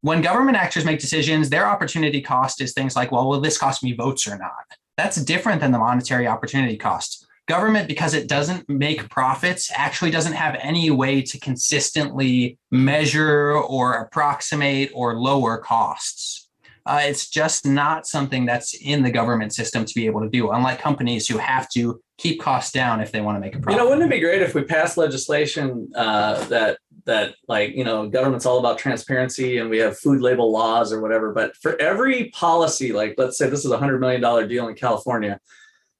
When 0.03 0.21
government 0.21 0.57
actors 0.57 0.85
make 0.85 0.99
decisions, 0.99 1.49
their 1.49 1.65
opportunity 1.65 2.21
cost 2.21 2.61
is 2.61 2.73
things 2.73 2.97
like, 2.97 3.13
well, 3.13 3.29
will 3.29 3.41
this 3.41 3.57
cost 3.57 3.85
me 3.85 3.93
votes 3.93 4.27
or 4.27 4.37
not? 4.37 4.65
That's 4.97 5.17
different 5.23 5.61
than 5.61 5.71
the 5.71 5.79
monetary 5.79 6.27
opportunity 6.27 6.77
cost. 6.77 7.25
Government, 7.47 7.87
because 7.87 8.13
it 8.13 8.29
doesn't 8.29 8.69
make 8.69 9.09
profits, 9.11 9.71
actually 9.73 10.11
doesn't 10.11 10.33
have 10.33 10.57
any 10.61 10.91
way 10.91 11.23
to 11.23 11.39
consistently 11.39 12.59
measure 12.73 13.53
or 13.53 13.95
approximate 13.95 14.91
or 14.93 15.15
lower 15.21 15.59
costs. 15.59 16.49
Uh, 16.85 17.03
it's 17.05 17.29
just 17.29 17.65
not 17.65 18.05
something 18.05 18.45
that's 18.45 18.75
in 18.75 19.05
the 19.05 19.11
government 19.11 19.55
system 19.55 19.85
to 19.85 19.95
be 19.95 20.07
able 20.07 20.21
to 20.21 20.29
do, 20.29 20.51
unlike 20.51 20.81
companies 20.81 21.29
who 21.29 21.39
have 21.39 21.69
to 21.69 22.01
keep 22.19 22.41
costs 22.41 22.73
down 22.73 23.01
if 23.01 23.13
they 23.13 23.21
want 23.21 23.37
to 23.37 23.41
make 23.41 23.55
a 23.55 23.61
profit. 23.61 23.79
You 23.79 23.85
know, 23.85 23.91
wouldn't 23.91 24.13
it 24.13 24.15
be 24.15 24.21
great 24.21 24.43
if 24.43 24.53
we 24.53 24.65
passed 24.65 24.97
legislation 24.97 25.93
uh, 25.95 26.45
that 26.47 26.79
that 27.05 27.35
like 27.49 27.75
you 27.75 27.85
know 27.85 28.09
government's 28.09 28.47
all 28.47 28.59
about 28.59 28.79
transparency 28.79 29.59
and 29.59 29.69
we 29.69 29.79
have 29.79 29.99
food 29.99 30.21
label 30.21 30.51
laws 30.51 30.93
or 30.93 31.01
whatever, 31.01 31.33
but 31.33 31.57
for 31.57 31.81
every 31.81 32.31
policy, 32.31 32.93
like 32.93 33.15
let's 33.19 33.39
say 33.39 33.49
this 33.49 33.65
is 33.65 33.71
a 33.71 33.79
hundred 33.79 34.01
million 34.01 34.21
dollar 34.21 34.47
deal 34.47 34.69
in 34.69 34.75
California, 34.75 35.41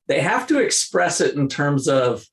they 0.07 0.21
have 0.21 0.47
to 0.47 0.59
express 0.59 1.21
it 1.21 1.35
in 1.35 1.49
terms 1.49 1.89
of 1.89 2.25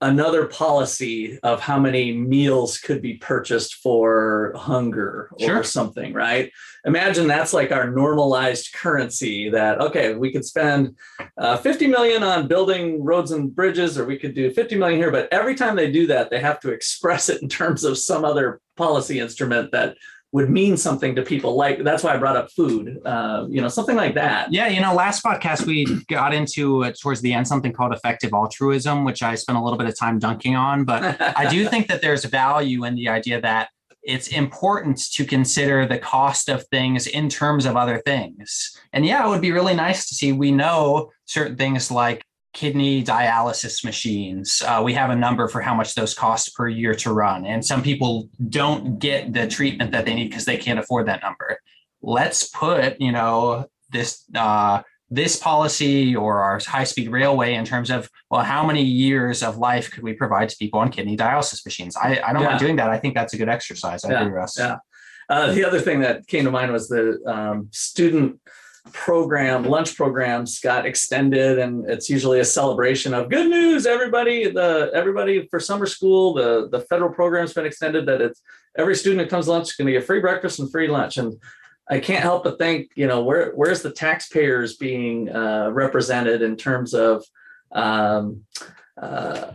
another 0.00 0.46
policy 0.46 1.38
of 1.42 1.60
how 1.60 1.78
many 1.78 2.12
meals 2.12 2.78
could 2.78 3.00
be 3.00 3.14
purchased 3.14 3.76
for 3.76 4.52
hunger 4.56 5.30
or 5.32 5.38
Sure. 5.46 5.64
something, 5.64 6.12
right? 6.12 6.50
Imagine 6.84 7.26
that's 7.26 7.54
like 7.54 7.72
our 7.72 7.90
normalized 7.90 8.74
currency 8.74 9.48
that, 9.50 9.80
okay, 9.80 10.14
we 10.14 10.30
could 10.32 10.44
spend 10.44 10.96
uh, 11.38 11.56
50 11.56 11.86
million 11.86 12.22
on 12.22 12.48
building 12.48 13.02
roads 13.02 13.30
and 13.30 13.54
bridges, 13.54 13.96
or 13.98 14.04
we 14.04 14.18
could 14.18 14.34
do 14.34 14.50
50 14.50 14.76
million 14.76 14.98
here. 15.00 15.10
But 15.10 15.28
every 15.32 15.54
time 15.54 15.76
they 15.76 15.90
do 15.90 16.06
that, 16.08 16.28
they 16.28 16.40
have 16.40 16.60
to 16.60 16.70
express 16.70 17.28
it 17.28 17.40
in 17.40 17.48
terms 17.48 17.84
of 17.84 17.96
some 17.96 18.24
other 18.24 18.60
policy 18.76 19.20
instrument 19.20 19.72
that 19.72 19.96
would 20.34 20.50
mean 20.50 20.76
something 20.76 21.14
to 21.14 21.22
people. 21.22 21.54
Like 21.54 21.84
that's 21.84 22.02
why 22.02 22.12
I 22.12 22.16
brought 22.16 22.34
up 22.34 22.50
food, 22.50 23.00
uh, 23.04 23.46
you 23.48 23.60
know, 23.60 23.68
something 23.68 23.94
like 23.94 24.16
that. 24.16 24.52
Yeah, 24.52 24.66
you 24.66 24.80
know, 24.80 24.92
last 24.92 25.22
podcast 25.22 25.64
we 25.64 25.86
got 26.08 26.34
into 26.34 26.82
uh, 26.82 26.92
towards 27.00 27.20
the 27.20 27.32
end 27.32 27.46
something 27.46 27.72
called 27.72 27.92
effective 27.92 28.32
altruism, 28.32 29.04
which 29.04 29.22
I 29.22 29.36
spent 29.36 29.56
a 29.56 29.62
little 29.62 29.78
bit 29.78 29.86
of 29.86 29.96
time 29.96 30.18
dunking 30.18 30.56
on. 30.56 30.84
But 30.84 31.20
I 31.38 31.48
do 31.48 31.68
think 31.68 31.86
that 31.86 32.02
there's 32.02 32.24
value 32.24 32.84
in 32.84 32.96
the 32.96 33.08
idea 33.08 33.40
that 33.42 33.68
it's 34.02 34.26
important 34.26 34.98
to 35.12 35.24
consider 35.24 35.86
the 35.86 35.98
cost 35.98 36.48
of 36.48 36.66
things 36.66 37.06
in 37.06 37.28
terms 37.28 37.64
of 37.64 37.76
other 37.76 38.02
things. 38.04 38.76
And 38.92 39.06
yeah, 39.06 39.24
it 39.24 39.28
would 39.28 39.40
be 39.40 39.52
really 39.52 39.74
nice 39.74 40.08
to 40.08 40.16
see. 40.16 40.32
We 40.32 40.50
know 40.50 41.12
certain 41.26 41.56
things 41.56 41.92
like 41.92 42.24
kidney 42.54 43.02
dialysis 43.04 43.84
machines. 43.84 44.62
Uh, 44.66 44.80
we 44.82 44.94
have 44.94 45.10
a 45.10 45.16
number 45.16 45.48
for 45.48 45.60
how 45.60 45.74
much 45.74 45.94
those 45.94 46.14
cost 46.14 46.54
per 46.54 46.68
year 46.68 46.94
to 46.94 47.12
run. 47.12 47.44
And 47.44 47.64
some 47.64 47.82
people 47.82 48.28
don't 48.48 48.98
get 48.98 49.32
the 49.34 49.46
treatment 49.46 49.90
that 49.90 50.06
they 50.06 50.14
need 50.14 50.30
because 50.30 50.44
they 50.46 50.56
can't 50.56 50.78
afford 50.78 51.06
that 51.06 51.20
number. 51.22 51.58
Let's 52.00 52.48
put, 52.48 53.00
you 53.00 53.12
know, 53.12 53.66
this 53.90 54.24
uh, 54.34 54.82
this 55.10 55.36
policy 55.36 56.16
or 56.16 56.42
our 56.42 56.58
high 56.64 56.84
speed 56.84 57.10
railway 57.10 57.54
in 57.54 57.64
terms 57.64 57.90
of 57.90 58.08
well 58.30 58.42
how 58.42 58.66
many 58.66 58.82
years 58.82 59.42
of 59.42 59.58
life 59.58 59.90
could 59.90 60.02
we 60.02 60.14
provide 60.14 60.48
to 60.48 60.56
people 60.56 60.80
on 60.80 60.90
kidney 60.90 61.16
dialysis 61.16 61.64
machines 61.64 61.94
i, 61.96 62.18
I 62.24 62.32
don't 62.32 62.42
Yeah. 62.42 62.48
mind 62.48 62.58
doing 62.60 62.76
that 62.76 62.88
i 62.90 62.98
think 62.98 63.14
that's 63.14 63.34
a 63.34 63.36
good 63.36 63.50
exercise 63.50 64.02
i 64.04 64.10
Yeah, 64.10 64.22
agree 64.22 64.32
russ 64.32 64.58
yeah. 64.58 64.76
Uh, 65.28 65.52
the 65.52 65.64
other 65.64 65.80
thing 65.80 66.00
that 66.00 66.26
came 66.26 66.44
to 66.44 66.50
mind 66.50 66.70
was 66.70 66.88
the 66.88 67.18
um, 67.26 67.68
student 67.72 68.38
program, 68.92 69.64
lunch 69.64 69.96
programs 69.96 70.60
got 70.60 70.86
extended, 70.86 71.58
and 71.58 71.88
it's 71.88 72.10
usually 72.10 72.40
a 72.40 72.44
celebration 72.44 73.14
of 73.14 73.30
good 73.30 73.48
news. 73.48 73.86
Everybody, 73.86 74.50
the 74.50 74.90
everybody 74.94 75.46
for 75.48 75.58
summer 75.58 75.86
school, 75.86 76.34
the 76.34 76.68
the 76.70 76.80
federal 76.80 77.10
program's 77.10 77.54
been 77.54 77.66
extended. 77.66 78.06
That 78.06 78.20
it's 78.20 78.42
every 78.76 78.94
student 78.94 79.22
that 79.22 79.30
comes 79.30 79.46
to 79.46 79.52
lunch 79.52 79.68
is 79.68 79.76
going 79.76 79.86
to 79.86 79.92
get 79.92 80.04
free 80.04 80.20
breakfast 80.20 80.58
and 80.58 80.70
free 80.70 80.88
lunch. 80.88 81.16
And 81.16 81.40
I 81.88 81.98
can't 81.98 82.22
help 82.22 82.44
but 82.44 82.58
think, 82.58 82.90
you 82.94 83.06
know, 83.06 83.22
where 83.22 83.52
where's 83.52 83.82
the 83.82 83.92
taxpayers 83.92 84.76
being 84.76 85.30
uh, 85.30 85.70
represented 85.72 86.42
in 86.42 86.56
terms 86.56 86.94
of 86.94 87.24
um, 87.72 88.44
uh, 89.00 89.52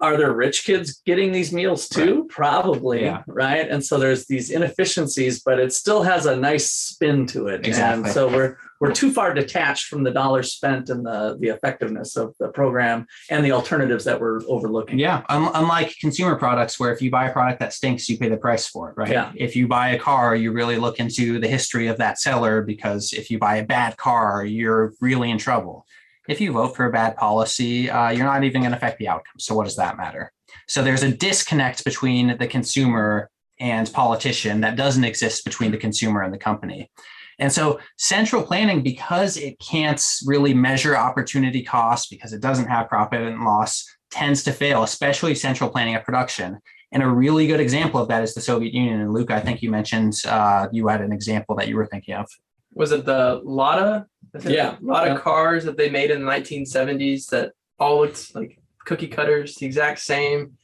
are 0.00 0.16
there 0.16 0.32
rich 0.32 0.64
kids 0.64 1.02
getting 1.04 1.30
these 1.32 1.52
meals 1.52 1.88
too? 1.88 2.26
Probably, 2.30 3.02
Yeah. 3.02 3.22
right? 3.26 3.68
And 3.68 3.84
so 3.84 3.98
there's 3.98 4.26
these 4.26 4.50
inefficiencies, 4.50 5.42
but 5.42 5.58
it 5.58 5.72
still 5.72 6.02
has 6.02 6.26
a 6.26 6.34
nice 6.36 6.70
spin 6.70 7.26
to 7.28 7.48
it. 7.48 7.66
Exactly. 7.66 8.04
And 8.04 8.12
so 8.12 8.28
we're 8.28 8.56
we're 8.80 8.94
too 8.94 9.12
far 9.12 9.34
detached 9.34 9.88
from 9.88 10.04
the 10.04 10.10
dollars 10.10 10.54
spent 10.54 10.88
and 10.88 11.04
the 11.04 11.36
the 11.38 11.48
effectiveness 11.48 12.16
of 12.16 12.34
the 12.40 12.48
program 12.48 13.06
and 13.28 13.44
the 13.44 13.52
alternatives 13.52 14.04
that 14.04 14.18
we're 14.18 14.40
overlooking. 14.48 14.98
Yeah, 14.98 15.22
un- 15.28 15.50
unlike 15.54 15.94
consumer 16.00 16.36
products, 16.36 16.80
where 16.80 16.90
if 16.92 17.02
you 17.02 17.10
buy 17.10 17.28
a 17.28 17.32
product 17.32 17.60
that 17.60 17.74
stinks, 17.74 18.08
you 18.08 18.16
pay 18.16 18.30
the 18.30 18.38
price 18.38 18.66
for 18.66 18.88
it, 18.90 18.96
right? 18.96 19.10
Yeah. 19.10 19.32
If 19.36 19.54
you 19.54 19.68
buy 19.68 19.90
a 19.90 19.98
car, 19.98 20.34
you 20.34 20.52
really 20.52 20.78
look 20.78 20.98
into 20.98 21.38
the 21.38 21.48
history 21.48 21.88
of 21.88 21.98
that 21.98 22.18
seller 22.18 22.62
because 22.62 23.12
if 23.12 23.30
you 23.30 23.38
buy 23.38 23.56
a 23.56 23.64
bad 23.66 23.98
car, 23.98 24.46
you're 24.46 24.94
really 25.02 25.30
in 25.30 25.36
trouble. 25.36 25.86
If 26.28 26.40
you 26.40 26.52
vote 26.52 26.76
for 26.76 26.86
a 26.86 26.92
bad 26.92 27.16
policy, 27.16 27.90
uh, 27.90 28.10
you're 28.10 28.26
not 28.26 28.44
even 28.44 28.62
going 28.62 28.72
to 28.72 28.76
affect 28.76 28.98
the 28.98 29.08
outcome. 29.08 29.38
So 29.38 29.54
what 29.54 29.64
does 29.64 29.76
that 29.76 29.96
matter? 29.96 30.32
So 30.68 30.82
there's 30.82 31.02
a 31.02 31.10
disconnect 31.10 31.84
between 31.84 32.36
the 32.38 32.46
consumer 32.46 33.30
and 33.58 33.92
politician 33.92 34.60
that 34.60 34.76
doesn't 34.76 35.04
exist 35.04 35.44
between 35.44 35.70
the 35.70 35.78
consumer 35.78 36.22
and 36.22 36.32
the 36.32 36.38
company. 36.38 36.90
And 37.38 37.50
so 37.50 37.80
central 37.96 38.42
planning, 38.42 38.82
because 38.82 39.38
it 39.38 39.58
can't 39.58 40.02
really 40.26 40.52
measure 40.52 40.96
opportunity 40.96 41.62
costs, 41.62 42.08
because 42.08 42.32
it 42.32 42.42
doesn't 42.42 42.66
have 42.66 42.88
profit 42.88 43.22
and 43.22 43.44
loss, 43.44 43.84
tends 44.10 44.42
to 44.44 44.52
fail, 44.52 44.82
especially 44.82 45.34
central 45.34 45.70
planning 45.70 45.94
of 45.94 46.04
production. 46.04 46.58
And 46.92 47.02
a 47.02 47.08
really 47.08 47.46
good 47.46 47.60
example 47.60 48.00
of 48.00 48.08
that 48.08 48.22
is 48.22 48.34
the 48.34 48.40
Soviet 48.40 48.74
Union. 48.74 49.00
And 49.00 49.12
Luke, 49.12 49.30
I 49.30 49.40
think 49.40 49.62
you 49.62 49.70
mentioned 49.70 50.14
uh, 50.26 50.68
you 50.70 50.88
had 50.88 51.00
an 51.00 51.12
example 51.12 51.54
that 51.56 51.68
you 51.68 51.76
were 51.76 51.86
thinking 51.86 52.14
of. 52.14 52.28
Was 52.74 52.92
it 52.92 53.04
the 53.04 53.40
Lada? 53.44 54.06
Yeah. 54.44 54.76
Lada 54.80 55.10
Yeah. 55.12 55.18
cars 55.18 55.64
that 55.64 55.76
they 55.76 55.88
made 55.90 56.10
in 56.10 56.20
the 56.20 56.26
1970s 56.26 57.26
that 57.30 57.52
all 57.78 58.00
looked 58.00 58.34
like 58.34 58.58
cookie 58.84 59.08
cutters, 59.08 59.54
the 59.56 59.66
exact 59.66 59.98
same. 60.00 60.56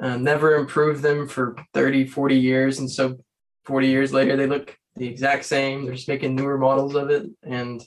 Uh, 0.00 0.16
never 0.16 0.54
improved 0.56 1.02
them 1.02 1.28
for 1.28 1.54
30, 1.74 2.06
40 2.06 2.36
years. 2.38 2.78
And 2.78 2.90
so 2.90 3.18
40 3.64 3.88
years 3.88 4.12
later, 4.12 4.36
they 4.36 4.46
look 4.46 4.76
the 4.96 5.06
exact 5.06 5.44
same. 5.44 5.84
They're 5.84 5.94
just 5.94 6.08
making 6.08 6.34
newer 6.34 6.58
models 6.58 6.94
of 6.94 7.10
it. 7.10 7.26
And 7.42 7.82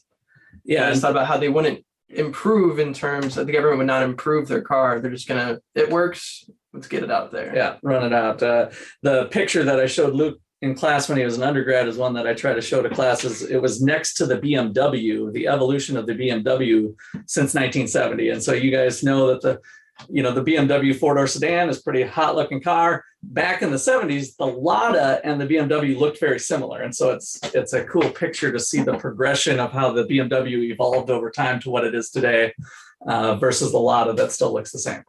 Yeah, 0.64 0.88
I 0.88 0.90
just 0.92 1.02
thought 1.02 1.12
about 1.12 1.28
how 1.28 1.38
they 1.38 1.50
wouldn't 1.50 1.84
improve 2.10 2.80
in 2.80 2.94
terms 2.94 3.38
of 3.38 3.48
the 3.48 3.52
government 3.54 3.80
would 3.80 3.88
not 3.88 4.04
improve 4.04 4.48
their 4.48 4.62
car. 4.62 5.00
They're 5.00 5.12
just 5.12 5.28
going 5.28 5.46
to, 5.46 5.62
it 5.74 5.90
works. 5.90 6.50
Let's 6.74 6.88
get 6.88 7.04
it 7.04 7.12
out 7.12 7.32
there. 7.32 7.54
yeah, 7.56 7.78
run 7.84 8.06
it 8.06 8.14
out. 8.14 8.44
Uh, 8.44 8.70
the 9.02 9.26
picture 9.26 9.64
that 9.64 9.80
I 9.80 9.86
showed 9.88 10.14
Luke 10.14 10.40
in 10.66 10.74
class 10.74 11.08
when 11.08 11.18
he 11.18 11.24
was 11.24 11.38
an 11.38 11.44
undergrad 11.44 11.88
is 11.88 11.96
one 11.96 12.14
that 12.16 12.26
I 12.26 12.34
try 12.34 12.54
to 12.54 12.62
show 12.62 12.82
to 12.82 12.90
classes. 12.90 13.44
It 13.44 13.62
was 13.62 13.82
next 13.82 14.16
to 14.16 14.26
the 14.26 14.40
BMW, 14.40 15.32
the 15.32 15.48
evolution 15.48 15.96
of 15.96 16.08
the 16.08 16.14
BMW 16.14 16.96
since 17.28 17.54
1970. 17.54 18.30
And 18.30 18.44
so 18.44 18.54
you 18.54 18.72
guys 18.72 19.04
know 19.04 19.28
that 19.28 19.42
the 19.42 19.62
you 20.10 20.22
know 20.22 20.34
the 20.34 20.44
BMW 20.44 20.94
four 20.94 21.16
door 21.16 21.26
sedan 21.26 21.70
is 21.70 21.82
pretty 21.82 22.04
hot 22.04 22.36
looking 22.36 22.62
car. 22.62 23.06
Back 23.24 23.62
in 23.62 23.72
the 23.72 23.78
70s, 23.78 24.36
the 24.36 24.46
Lada 24.46 25.22
and 25.24 25.40
the 25.40 25.48
BMW 25.48 25.98
looked 25.98 26.20
very 26.20 26.38
similar, 26.38 26.82
and 26.82 26.94
so 26.94 27.12
it's 27.12 27.40
it's 27.54 27.72
a 27.72 27.86
cool 27.86 28.10
picture 28.10 28.52
to 28.52 28.60
see 28.60 28.82
the 28.82 28.98
progression 28.98 29.58
of 29.58 29.72
how 29.72 29.94
the 29.94 30.04
BMW 30.04 30.70
evolved 30.70 31.10
over 31.10 31.32
time 31.32 31.62
to 31.62 31.70
what 31.70 31.86
it 31.86 31.96
is 31.96 32.10
today, 32.10 32.54
uh, 33.08 33.36
versus 33.36 33.72
the 33.72 33.78
Lada 33.78 34.12
that 34.12 34.34
still 34.34 34.54
looks 34.54 34.74
the 34.74 34.80
same. 34.80 35.04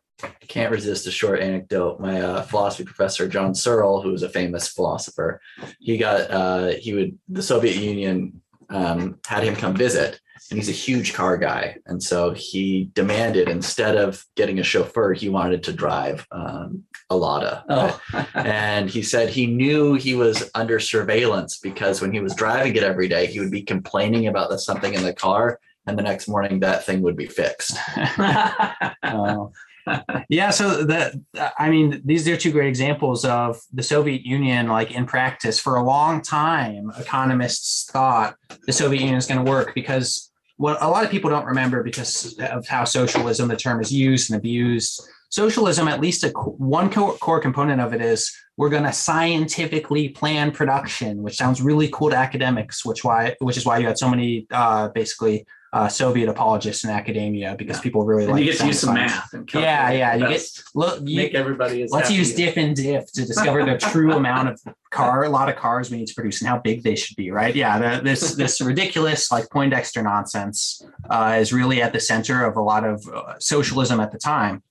Can't 0.49 0.73
resist 0.73 1.07
a 1.07 1.11
short 1.11 1.41
anecdote. 1.41 2.01
My 2.01 2.21
uh, 2.21 2.43
philosophy 2.43 2.85
professor, 2.85 3.29
John 3.29 3.55
Searle, 3.55 4.01
who 4.01 4.13
was 4.13 4.23
a 4.23 4.29
famous 4.29 4.69
philosopher, 4.69 5.41
he 5.79 5.99
got 5.99 6.31
uh, 6.31 6.69
he 6.69 6.95
would 6.95 7.19
the 7.29 7.43
Soviet 7.43 7.77
Union 7.77 8.41
um, 8.71 9.19
had 9.27 9.45
him 9.45 9.55
come 9.55 9.75
visit, 9.75 10.21
and 10.51 10.59
he's 10.59 10.69
a 10.69 10.73
huge 10.73 11.13
car 11.13 11.37
guy, 11.37 11.77
and 11.87 12.03
so 12.03 12.33
he 12.33 12.91
demanded 12.95 13.49
instead 13.49 13.97
of 13.97 14.25
getting 14.37 14.59
a 14.59 14.65
chauffeur, 14.65 15.13
he 15.13 15.29
wanted 15.29 15.63
to 15.65 15.73
drive 15.73 16.27
um, 16.31 16.85
a 17.11 17.17
Lada. 17.17 17.65
Oh, 17.69 18.01
And 18.35 18.89
he 18.89 19.03
said 19.03 19.29
he 19.29 19.47
knew 19.47 19.95
he 19.95 20.15
was 20.15 20.51
under 20.55 20.81
surveillance 20.81 21.59
because 21.59 22.01
when 22.01 22.13
he 22.13 22.21
was 22.21 22.35
driving 22.35 22.75
it 22.77 22.83
every 22.83 23.09
day, 23.09 23.27
he 23.27 23.41
would 23.41 23.51
be 23.51 23.63
complaining 23.63 24.27
about 24.29 24.51
the 24.51 24.59
something 24.59 24.95
in 24.95 25.03
the 25.03 25.15
car, 25.15 25.61
and 25.87 25.99
the 25.99 26.03
next 26.03 26.27
morning 26.27 26.61
that 26.61 26.85
thing 26.85 27.03
would 27.03 27.17
be 27.17 27.27
fixed. 27.27 27.77
Uh, 27.97 28.93
yeah, 30.29 30.51
so 30.51 30.85
that 30.85 31.15
I 31.59 31.71
mean, 31.71 32.03
these 32.05 32.27
are 32.29 32.37
two 32.37 32.53
great 32.53 32.69
examples 32.69 33.25
of 33.25 33.61
the 33.73 33.83
Soviet 33.83 34.23
Union, 34.23 34.69
like 34.69 34.91
in 34.91 35.07
practice. 35.07 35.59
For 35.59 35.77
a 35.77 35.83
long 35.83 36.23
time, 36.23 36.91
economists 36.99 37.91
thought 37.91 38.37
the 38.67 38.73
Soviet 38.73 39.01
Union 39.01 39.17
is 39.17 39.27
going 39.27 39.45
to 39.45 39.51
work 39.51 39.75
because 39.75 40.31
what 40.57 40.83
a 40.83 40.89
lot 40.89 41.05
of 41.05 41.11
people 41.11 41.31
don't 41.31 41.45
remember 41.45 41.83
because 41.83 42.39
of 42.39 42.67
how 42.67 42.85
socialism, 42.85 43.49
the 43.49 43.57
term 43.57 43.81
is 43.81 43.93
used 43.93 44.31
and 44.31 44.39
abused. 44.39 45.03
Socialism, 45.29 45.89
at 45.89 46.01
least 46.01 46.25
a, 46.25 46.29
one 46.31 46.91
co- 46.91 47.17
core 47.17 47.41
component 47.41 47.81
of 47.81 47.93
it 47.93 48.01
is 48.01 48.35
we're 48.57 48.71
going 48.71 48.85
to 48.85 48.93
scientifically 48.93 50.09
plan 50.09 50.51
production, 50.51 51.23
which 51.23 51.37
sounds 51.37 51.61
really 51.61 51.89
cool 51.89 52.11
to 52.11 52.17
academics, 52.17 52.85
which 52.85 53.05
why 53.05 53.37
which 53.41 53.57
is 53.57 53.67
why 53.67 53.79
you 53.79 53.87
had 53.87 53.99
so 53.99 54.09
many 54.09 54.47
uh, 54.51 54.89
basically 54.89 55.47
uh, 55.73 55.89
Soviet 55.89 56.29
apologists 56.29 56.85
in 56.85 56.91
academia 56.91 57.55
because 57.59 57.77
Yeah. 57.79 57.83
people 57.83 58.05
really 58.07 58.25
And 58.25 58.33
like 58.33 58.45
you 58.45 58.53
get 58.53 58.61
to 58.61 58.67
use 58.69 58.81
some 58.81 58.95
math 58.95 59.33
and 59.35 59.53
Yeah, 59.53 59.91
yeah, 59.91 60.15
you 60.15 60.29
get- 60.29 60.49
Look, 60.75 61.01
you, 61.05 61.17
make 61.17 61.35
everybody 61.35 61.83
as 61.83 61.91
let's 61.91 62.11
use 62.11 62.31
as- 62.31 62.37
diff 62.37 62.57
and 62.57 62.75
diff 62.75 63.13
to 63.13 63.27
discover 63.27 63.65
the 63.65 63.77
true 63.93 64.13
amount 64.13 64.49
of 64.49 64.61
car 64.91 65.25
a 65.25 65.29
lot 65.29 65.49
of 65.49 65.57
cars 65.57 65.91
we 65.91 65.99
need 65.99 66.07
to 66.07 66.15
produce 66.15 66.41
and 66.41 66.49
how 66.49 66.59
big 66.59 66.83
they 66.83 66.95
should 66.95 67.17
be 67.17 67.31
right? 67.31 67.55
Yeah 67.55 67.79
the, 67.79 68.03
this 68.03 68.35
this 68.37 68.61
ridiculous 68.61 69.31
like 69.31 69.51
poindexter 69.51 70.03
nonsense 70.03 70.83
uh, 71.11 71.37
is 71.41 71.53
really 71.53 71.83
at 71.83 71.93
the 71.93 72.01
center 72.01 72.45
of 72.45 72.57
a 72.57 72.63
lot 72.63 72.85
of 72.85 73.07
uh, 73.09 73.35
socialism 73.39 74.01
at 74.01 74.13
the 74.13 74.19
time. 74.19 74.63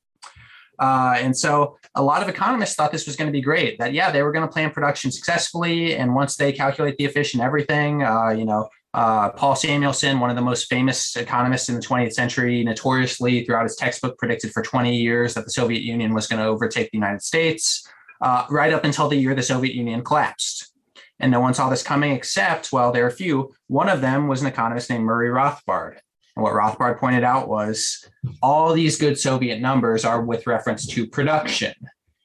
Uh, 0.77 1.15
and 1.19 1.37
so 1.37 1.77
a 1.95 2.03
lot 2.03 2.21
of 2.21 2.27
economists 2.27 2.75
thought 2.75 2.91
this 2.91 3.05
was 3.05 3.15
going 3.15 3.27
to 3.27 3.31
be 3.31 3.39
great 3.41 3.77
that 3.79 3.93
yeah 3.93 4.11
they 4.11 4.21
were 4.23 4.33
going 4.33 4.45
to 4.45 4.51
plan 4.51 4.69
production 4.71 5.09
successfully 5.09 5.95
and 5.95 6.13
once 6.13 6.35
they 6.35 6.51
calculate 6.51 6.97
the 6.97 7.05
efficient 7.05 7.41
everything 7.41 8.03
uh, 8.03 8.29
you 8.29 8.43
know 8.43 8.67
uh, 8.95 9.29
Paul 9.31 9.57
Samuelson, 9.57 10.21
one 10.21 10.29
of 10.29 10.37
the 10.37 10.41
most 10.41 10.69
famous 10.69 11.17
economists 11.17 11.67
in 11.67 11.75
the 11.75 11.81
20th 11.81 12.13
century, 12.13 12.63
notoriously 12.63 13.43
throughout 13.43 13.63
his 13.63 13.75
textbook 13.75 14.17
predicted 14.17 14.53
for 14.53 14.63
20 14.63 14.95
years 14.95 15.33
that 15.33 15.43
the 15.43 15.51
Soviet 15.51 15.81
Union 15.81 16.13
was 16.13 16.27
going 16.27 16.41
to 16.41 16.47
overtake 16.47 16.89
the 16.91 16.97
United 16.97 17.21
States, 17.21 17.85
uh, 18.21 18.45
right 18.49 18.71
up 18.71 18.85
until 18.85 19.09
the 19.09 19.17
year 19.17 19.35
the 19.35 19.43
Soviet 19.43 19.75
Union 19.75 20.01
collapsed. 20.01 20.71
And 21.19 21.29
no 21.29 21.41
one 21.41 21.53
saw 21.53 21.69
this 21.69 21.83
coming 21.83 22.13
except, 22.13 22.71
well, 22.71 22.93
there 22.93 23.03
are 23.03 23.09
a 23.09 23.11
few. 23.11 23.53
One 23.67 23.89
of 23.89 23.99
them 23.99 24.29
was 24.29 24.39
an 24.39 24.47
economist 24.47 24.89
named 24.89 25.03
Murray 25.03 25.27
Rothbard. 25.27 25.97
And 26.37 26.43
what 26.43 26.53
Rothbard 26.53 26.97
pointed 26.97 27.25
out 27.25 27.49
was 27.49 28.09
all 28.41 28.71
these 28.71 28.97
good 28.97 29.19
Soviet 29.19 29.59
numbers 29.59 30.05
are 30.05 30.21
with 30.21 30.47
reference 30.47 30.87
to 30.87 31.05
production. 31.05 31.73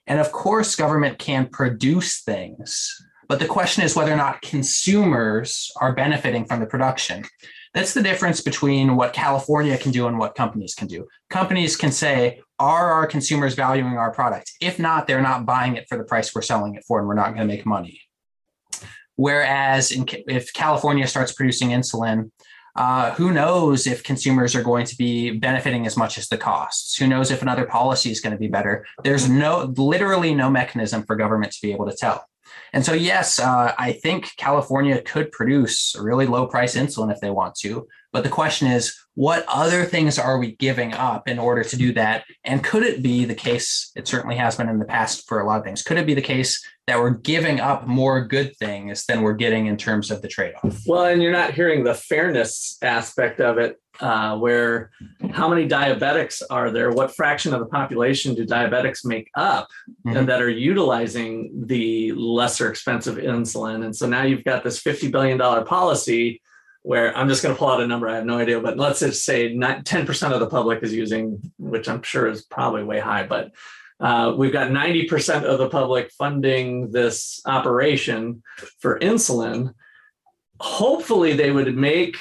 And 0.07 0.21
of 0.21 0.31
course, 0.31 0.77
government 0.77 1.19
can 1.19 1.49
produce 1.49 2.23
things, 2.23 2.97
but 3.31 3.39
the 3.39 3.47
question 3.47 3.85
is 3.85 3.95
whether 3.95 4.13
or 4.13 4.17
not 4.17 4.43
consumers 4.43 5.71
are 5.81 5.95
benefiting 5.95 6.45
from 6.45 6.59
the 6.59 6.67
production. 6.67 7.25
That's 7.75 7.95
the 7.95 8.03
difference 8.03 8.41
between 8.41 8.97
what 8.97 9.13
California 9.13 9.79
can 9.79 9.93
do 9.93 10.09
and 10.09 10.19
what 10.19 10.35
companies 10.35 10.75
can 10.75 10.89
do. 10.89 11.07
Companies 11.29 11.77
can 11.77 11.93
say, 11.93 12.41
are 12.59 12.91
our 12.91 13.07
consumers 13.07 13.55
valuing 13.55 13.97
our 13.97 14.13
product? 14.13 14.51
If 14.61 14.81
not, 14.81 15.07
they're 15.07 15.23
not 15.23 15.47
buying 15.47 15.77
it 15.77 15.87
for 15.89 15.97
the 15.97 16.03
price 16.03 16.35
we're 16.35 16.43
selling 16.43 16.75
it 16.75 16.83
for, 16.89 16.99
and 16.99 17.07
we're 17.07 17.15
not 17.15 17.29
going 17.29 17.47
to 17.47 17.55
make 17.55 17.65
money. 17.65 18.01
Whereas 19.15 19.93
in, 19.93 20.07
if 20.27 20.53
California 20.53 21.07
starts 21.07 21.33
producing 21.33 21.69
insulin, 21.69 22.33
uh, 22.75 23.13
who 23.13 23.31
knows 23.31 23.87
if 23.87 24.03
consumers 24.03 24.57
are 24.57 24.65
going 24.65 24.87
to 24.87 24.97
be 24.97 25.31
benefiting 25.31 25.87
as 25.87 25.97
much 25.97 26.19
as 26.19 26.27
the 26.27 26.37
costs? 26.37 26.97
Who 26.97 27.07
knows 27.07 27.31
if 27.31 27.43
another 27.43 27.65
policy 27.65 28.11
is 28.11 28.21
going 28.21 28.33
to 28.33 28.41
be 28.41 28.49
better? 28.49 28.87
There's 29.05 29.29
no, 29.29 29.73
literally 29.77 30.35
no 30.35 30.51
mechanism 30.51 31.05
for 31.05 31.15
government 31.15 31.53
to 31.53 31.63
be 31.63 31.71
able 31.71 31.89
to 31.89 31.97
tell. 31.97 32.27
And 32.73 32.85
so, 32.85 32.93
yes, 32.93 33.39
uh, 33.39 33.75
I 33.79 33.93
think 33.93 34.37
California 34.37 35.01
could 35.03 35.33
produce 35.33 35.95
really 35.99 36.27
low 36.27 36.47
price 36.47 36.77
insulin 36.77 37.13
if 37.13 37.21
they 37.21 37.31
want 37.31 37.55
to. 37.57 37.87
But 38.13 38.25
the 38.25 38.31
question 38.31 38.69
is, 38.69 38.97
what 39.15 39.45
other 39.47 39.85
things 39.85 40.19
are 40.19 40.39
we 40.39 40.57
giving 40.57 40.93
up 40.93 41.29
in 41.29 41.39
order 41.39 41.63
to 41.63 41.77
do 41.77 41.93
that? 41.93 42.25
And 42.45 42.65
could 42.65 42.83
it 42.83 43.03
be 43.03 43.25
the 43.25 43.35
case? 43.35 43.93
It 43.95 44.09
certainly 44.09 44.37
has 44.37 44.57
been 44.57 44.69
in 44.69 44.79
the 44.79 44.85
past 44.85 45.29
for 45.29 45.41
a 45.41 45.47
lot 45.47 45.59
of 45.59 45.65
things. 45.65 45.83
Could 45.83 45.99
it 45.99 46.07
be 46.07 46.15
the 46.15 46.23
case 46.23 46.65
that 46.87 46.99
we're 46.99 47.11
giving 47.11 47.61
up 47.61 47.87
more 47.87 48.25
good 48.25 48.57
things 48.57 49.07
than 49.07 49.23
we're 49.23 49.35
getting 49.35 49.67
in 49.67 49.77
terms 49.77 50.11
of 50.11 50.23
the 50.23 50.29
trade 50.29 50.55
off? 50.63 50.81
Well, 50.87 51.05
and 51.05 51.23
you're 51.23 51.31
not 51.33 51.55
hearing 51.55 51.85
the 51.85 51.95
fairness 51.95 52.79
aspect 52.83 53.41
of 53.41 53.59
it, 53.59 53.77
uh, 54.01 54.37
where 54.39 54.91
how 55.33 55.49
many 55.49 55.69
diabetics 55.69 56.43
are 56.51 56.71
there? 56.71 56.91
What 56.91 57.15
fraction 57.15 57.53
of 57.53 57.61
the 57.61 57.67
population 57.67 58.35
do 58.35 58.47
diabetics 58.47 59.05
make 59.05 59.31
up 59.35 59.69
Mhm. 60.07 60.17
and 60.17 60.29
that 60.29 60.43
are 60.43 60.49
utilizing 60.49 61.51
the 61.67 62.13
lesser 62.13 62.71
expensive 62.71 63.17
insulin? 63.17 63.85
And 63.85 63.95
so 63.95 64.07
now 64.09 64.23
you've 64.23 64.45
got 64.45 64.65
this 64.65 64.81
$50 64.81 65.11
billion 65.11 65.39
policy 65.65 66.41
where 66.83 67.15
I'm 67.17 67.29
just 67.29 67.43
going 67.43 67.55
to 67.55 67.59
pull 67.59 67.69
out 67.71 67.83
a 67.83 67.87
number. 67.87 68.09
I 68.09 68.17
have 68.17 68.25
no 68.25 68.39
idea, 68.39 68.59
but 68.59 68.79
let's 68.79 69.01
just 69.01 69.25
say 69.25 69.53
not 69.55 69.85
10% 69.85 70.33
of 70.33 70.41
the 70.41 70.47
public 70.49 70.83
is 70.83 70.95
using, 70.95 71.53
which 71.59 71.89
I'm 71.89 72.03
sure 72.03 72.27
is 72.27 72.43
probably 72.43 72.85
way 72.85 73.01
high, 73.01 73.27
but 73.27 73.53
uh, 74.01 74.35
we've 74.35 74.53
got 74.53 74.71
90% 74.71 75.45
of 75.45 75.59
the 75.59 75.69
public 75.69 76.11
funding 76.13 76.91
this 76.91 77.43
operation 77.45 78.43
for 78.81 78.99
insulin 79.01 79.75
hopefully 80.61 81.33
they 81.33 81.51
would 81.51 81.75
make 81.75 82.17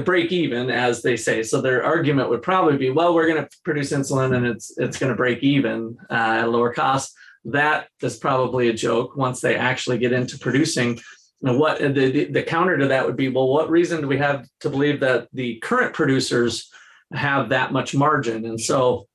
break 0.00 0.32
even 0.32 0.70
as 0.70 1.02
they 1.02 1.16
say. 1.16 1.42
So 1.42 1.60
their 1.60 1.84
argument 1.84 2.30
would 2.30 2.42
probably 2.42 2.76
be 2.76 2.90
well 2.90 3.14
we're 3.14 3.28
going 3.28 3.44
to 3.44 3.50
produce 3.64 3.92
insulin 3.92 4.34
and 4.34 4.46
it's 4.46 4.76
it's 4.78 4.98
going 4.98 5.10
to 5.10 5.16
break 5.16 5.42
even 5.42 5.96
uh, 6.10 6.14
at 6.38 6.44
a 6.44 6.50
lower 6.50 6.72
cost. 6.72 7.14
That 7.44 7.88
is 8.00 8.16
probably 8.16 8.68
a 8.68 8.72
joke 8.72 9.16
once 9.16 9.40
they 9.40 9.56
actually 9.56 9.98
get 9.98 10.12
into 10.12 10.38
producing. 10.38 11.00
And 11.42 11.58
what 11.58 11.80
the, 11.80 11.88
the, 11.88 12.24
the 12.26 12.42
counter 12.42 12.78
to 12.78 12.88
that 12.88 13.04
would 13.04 13.16
be 13.16 13.28
well 13.28 13.48
what 13.48 13.70
reason 13.70 14.00
do 14.00 14.08
we 14.08 14.18
have 14.18 14.46
to 14.60 14.70
believe 14.70 15.00
that 15.00 15.28
the 15.32 15.58
current 15.58 15.94
producers 15.94 16.70
have 17.12 17.50
that 17.50 17.72
much 17.72 17.94
margin? 17.94 18.46
And 18.46 18.60
so 18.60 19.06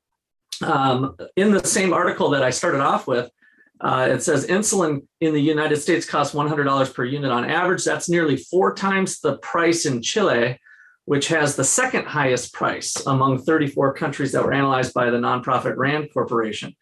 um, 0.64 1.16
in 1.36 1.52
the 1.52 1.64
same 1.64 1.94
article 1.94 2.32
that 2.32 2.42
i 2.42 2.50
started 2.50 2.82
off 2.82 3.06
with 3.06 3.30
uh, 3.80 4.08
it 4.10 4.24
says 4.24 4.48
insulin 4.48 5.06
in 5.22 5.34
the 5.34 5.42
United 5.42 5.78
States 5.78 6.06
costs 6.06 6.34
$100 6.34 6.94
per 6.94 7.06
unit 7.06 7.32
on 7.32 7.46
average. 7.46 7.84
That's 7.84 8.10
nearly 8.10 8.38
four 8.38 8.74
times 8.74 9.20
the 9.20 9.38
price 9.38 9.86
in 9.86 10.02
Chile, 10.02 10.60
which 11.08 11.30
has 11.30 11.56
the 11.56 11.64
second 11.64 12.06
highest 12.06 12.54
price 12.54 12.94
among 13.08 13.38
34 13.40 13.94
countries 13.94 14.34
that 14.34 14.44
were 14.44 14.52
analyzed 14.52 14.94
by 14.94 15.10
the 15.10 15.18
nonprofit 15.18 15.78
RAND 15.78 16.10
Corporation. 16.14 16.76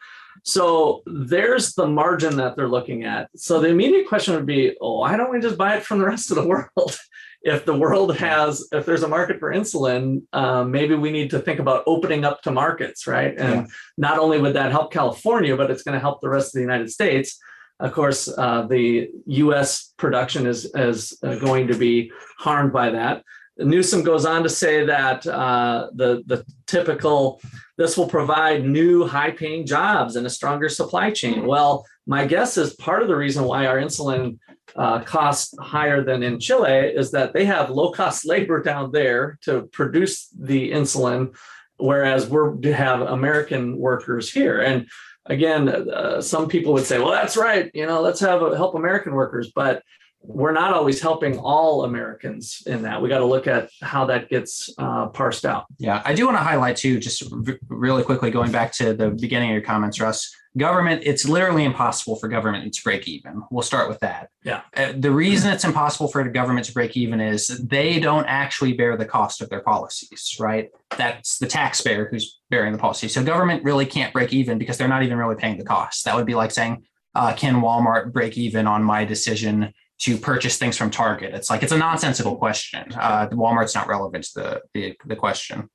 So 0.44 1.04
there's 1.06 1.76
the 1.76 1.86
margin 1.86 2.36
that 2.38 2.56
they're 2.56 2.68
looking 2.68 3.04
at. 3.04 3.30
So 3.36 3.60
the 3.60 3.68
immediate 3.70 4.08
question 4.08 4.34
would 4.34 4.48
be, 4.48 4.76
oh, 4.82 5.02
why 5.02 5.16
don't 5.16 5.32
we 5.32 5.40
just 5.40 5.60
buy 5.60 5.76
it 5.78 5.84
from 5.84 6.00
the 6.00 6.06
rest 6.14 6.32
of 6.32 6.38
the 6.38 6.48
world? 6.48 6.98
if 7.44 7.66
the 7.66 7.76
world 7.76 8.18
has, 8.18 8.68
if 8.72 8.88
there's 8.88 9.04
a 9.04 9.08
market 9.08 9.40
for 9.40 9.54
insulin, 9.54 10.24
um, 10.34 10.72
maybe 10.72 10.96
we 10.96 11.12
need 11.12 11.30
to 11.30 11.38
think 11.38 11.60
about 11.60 11.84
opening 11.86 12.26
up 12.26 12.42
to 12.42 12.50
markets, 12.50 13.06
right? 13.06 13.38
And 13.38 13.54
Yeah. 13.54 13.66
not 13.96 14.18
only 14.18 14.42
would 14.42 14.56
that 14.56 14.72
help 14.72 14.92
California, 14.92 15.56
but 15.56 15.70
it's 15.70 15.84
going 15.84 15.94
to 15.94 16.00
help 16.00 16.20
the 16.22 16.30
rest 16.30 16.48
of 16.48 16.54
the 16.54 16.62
United 16.62 16.90
States. 16.90 17.38
Of 17.80 17.94
course, 17.94 18.28
uh, 18.28 18.66
the 18.68 19.10
U.S. 19.28 19.94
production 19.98 20.48
is 20.48 20.66
is 20.74 21.16
uh, 21.22 21.36
going 21.36 21.68
to 21.68 21.76
be 21.76 22.12
harmed 22.40 22.74
by 22.74 22.90
that. 22.90 23.22
Newsom 23.58 24.04
goes 24.04 24.26
on 24.26 24.44
to 24.44 24.50
say 24.50 24.86
that 24.86 25.26
uh, 25.26 25.90
the 25.94 26.24
the 26.26 26.46
typical 26.68 27.42
this 27.78 27.98
will 27.98 28.08
provide 28.08 28.66
new 28.66 29.06
high-paying 29.06 29.66
jobs 29.66 30.16
and 30.16 30.26
a 30.26 30.30
stronger 30.30 30.70
supply 30.70 31.12
chain. 31.12 31.46
Well, 31.46 31.86
my 32.08 32.26
guess 32.26 32.58
is 32.58 32.74
part 32.76 33.02
of 33.02 33.10
the 33.10 33.16
reason 33.18 33.44
why 33.44 33.66
our 33.66 33.78
insulin 33.78 34.38
uh, 34.78 35.02
costs 35.02 35.54
higher 35.60 36.02
than 36.02 36.24
in 36.24 36.40
Chile 36.40 36.72
is 36.72 37.12
that 37.12 37.34
they 37.34 37.44
have 37.44 37.70
low-cost 37.70 38.26
labor 38.34 38.62
down 38.62 38.92
there 38.92 39.38
to 39.44 39.64
produce 39.74 40.28
the 40.38 40.72
insulin 40.72 41.36
whereas 41.78 42.28
we're 42.28 42.56
to 42.56 42.74
have 42.74 43.02
American 43.02 43.78
workers 43.78 44.32
here. 44.32 44.62
And 44.62 44.88
again, 45.26 45.70
uh, 45.70 46.22
some 46.22 46.48
people 46.48 46.74
would 46.74 46.86
say, 46.86 47.00
"Well, 47.00 47.12
that's 47.12 47.38
right. 47.38 47.72
You 47.74 47.86
know, 47.86 48.02
let's 48.02 48.20
have 48.22 48.42
help 48.56 48.76
American 48.76 49.14
workers," 49.14 49.52
but 49.54 49.84
we're 50.28 50.52
not 50.52 50.74
always 50.74 51.02
helping 51.02 51.38
all 51.40 51.84
Americans 51.84 52.64
in 52.66 52.82
that. 52.84 53.02
We 53.02 53.10
got 53.10 53.20
to 53.20 53.26
look 53.26 53.48
at 53.48 53.70
how 53.82 54.06
that 54.06 54.30
gets 54.30 54.70
uh, 54.78 55.08
parsed 55.08 55.46
out. 55.46 55.66
Yeah, 55.78 56.02
I 56.06 56.14
do 56.14 56.26
want 56.26 56.38
to 56.38 56.44
highlight 56.44 56.78
too, 56.78 57.00
just 57.00 57.24
r- 57.32 57.60
really 57.68 58.04
quickly 58.04 58.32
going 58.32 58.52
back 58.52 58.72
to 58.74 58.94
the 58.94 59.12
beginning 59.12 59.50
of 59.50 59.54
your 59.54 59.64
comments, 59.64 60.00
Russ. 60.00 60.34
Government, 60.58 61.02
it's 61.04 61.28
literally 61.28 61.66
impossible 61.66 62.16
for 62.16 62.30
government 62.30 62.74
to 62.74 62.82
break 62.82 63.10
even. 63.10 63.44
We'll 63.52 63.62
start 63.62 63.90
with 63.90 64.00
that. 64.00 64.30
Yeah. 64.44 64.62
Uh, 64.74 64.94
the 64.98 65.12
reason 65.12 65.52
it's 65.52 65.66
impossible 65.66 66.08
for 66.08 66.24
the 66.24 66.30
government 66.30 66.66
to 66.68 66.74
break 66.74 66.96
even 66.96 67.20
is 67.20 67.48
they 67.48 68.00
don't 68.00 68.26
actually 68.26 68.72
bear 68.72 68.96
the 68.96 69.06
cost 69.06 69.42
of 69.42 69.50
their 69.50 69.60
policies, 69.60 70.38
right? 70.40 70.70
That's 70.98 71.40
the 71.40 71.48
taxpayer 71.48 72.08
who's 72.10 72.40
bearing 72.50 72.72
the 72.72 72.78
policy. 72.78 73.10
So 73.10 73.22
government 73.22 73.66
really 73.66 73.86
can't 73.86 74.14
break 74.14 74.32
even 74.32 74.58
because 74.58 74.78
they're 74.78 74.88
not 74.88 75.04
even 75.04 75.18
really 75.18 75.36
paying 75.36 75.58
the 75.58 75.66
cost. 75.66 76.06
That 76.06 76.16
would 76.16 76.26
be 76.26 76.36
like 76.36 76.52
saying, 76.52 76.86
uh, 77.16 77.34
can 77.34 77.56
Walmart 77.56 78.14
break 78.14 78.38
even 78.38 78.66
on 78.66 78.82
my 78.82 79.04
decision 79.04 79.74
to 80.00 80.18
purchase 80.18 80.58
things 80.58 80.78
from 80.78 80.92
Target? 80.92 81.34
It's 81.34 81.50
like 81.50 81.64
it's 81.64 81.72
a 81.72 81.78
nonsensical 81.78 82.36
question. 82.38 82.92
Uh, 82.94 83.28
Walmart's 83.32 83.76
not 83.76 83.88
relevant 83.88 84.26
to 84.26 84.34
the, 84.36 84.62
the 84.74 84.98
the 85.06 85.16
question. 85.16 85.70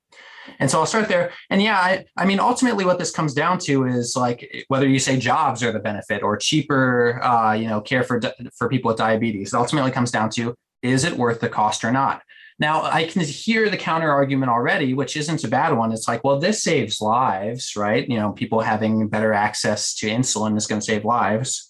And 0.58 0.70
so 0.70 0.80
I'll 0.80 0.86
start 0.86 1.08
there. 1.08 1.32
And 1.50 1.62
yeah, 1.62 1.78
I, 1.78 2.04
I 2.16 2.24
mean, 2.24 2.40
ultimately, 2.40 2.84
what 2.84 2.98
this 2.98 3.10
comes 3.10 3.34
down 3.34 3.58
to 3.60 3.86
is 3.86 4.16
like 4.16 4.64
whether 4.68 4.88
you 4.88 4.98
say 4.98 5.16
jobs 5.18 5.62
are 5.62 5.72
the 5.72 5.78
benefit 5.78 6.22
or 6.22 6.36
cheaper, 6.36 7.22
uh, 7.22 7.52
you 7.52 7.68
know, 7.68 7.80
care 7.80 8.02
for 8.02 8.20
for 8.56 8.68
people 8.68 8.88
with 8.88 8.98
diabetes. 8.98 9.52
It 9.52 9.56
ultimately 9.56 9.90
comes 9.90 10.10
down 10.10 10.30
to 10.30 10.54
is 10.82 11.04
it 11.04 11.16
worth 11.16 11.40
the 11.40 11.48
cost 11.48 11.84
or 11.84 11.92
not. 11.92 12.22
Now, 12.58 12.82
I 12.82 13.04
can 13.04 13.22
hear 13.22 13.70
the 13.70 13.78
counter 13.78 14.10
argument 14.10 14.50
already, 14.50 14.92
which 14.92 15.16
isn't 15.16 15.44
a 15.44 15.48
bad 15.48 15.74
one. 15.74 15.92
It's 15.92 16.06
like, 16.06 16.22
well, 16.22 16.38
this 16.38 16.62
saves 16.62 17.00
lives, 17.00 17.74
right? 17.74 18.06
You 18.06 18.18
know, 18.18 18.32
people 18.32 18.60
having 18.60 19.08
better 19.08 19.32
access 19.32 19.94
to 19.96 20.08
insulin 20.08 20.58
is 20.58 20.66
going 20.66 20.80
to 20.80 20.84
save 20.84 21.06
lives. 21.06 21.69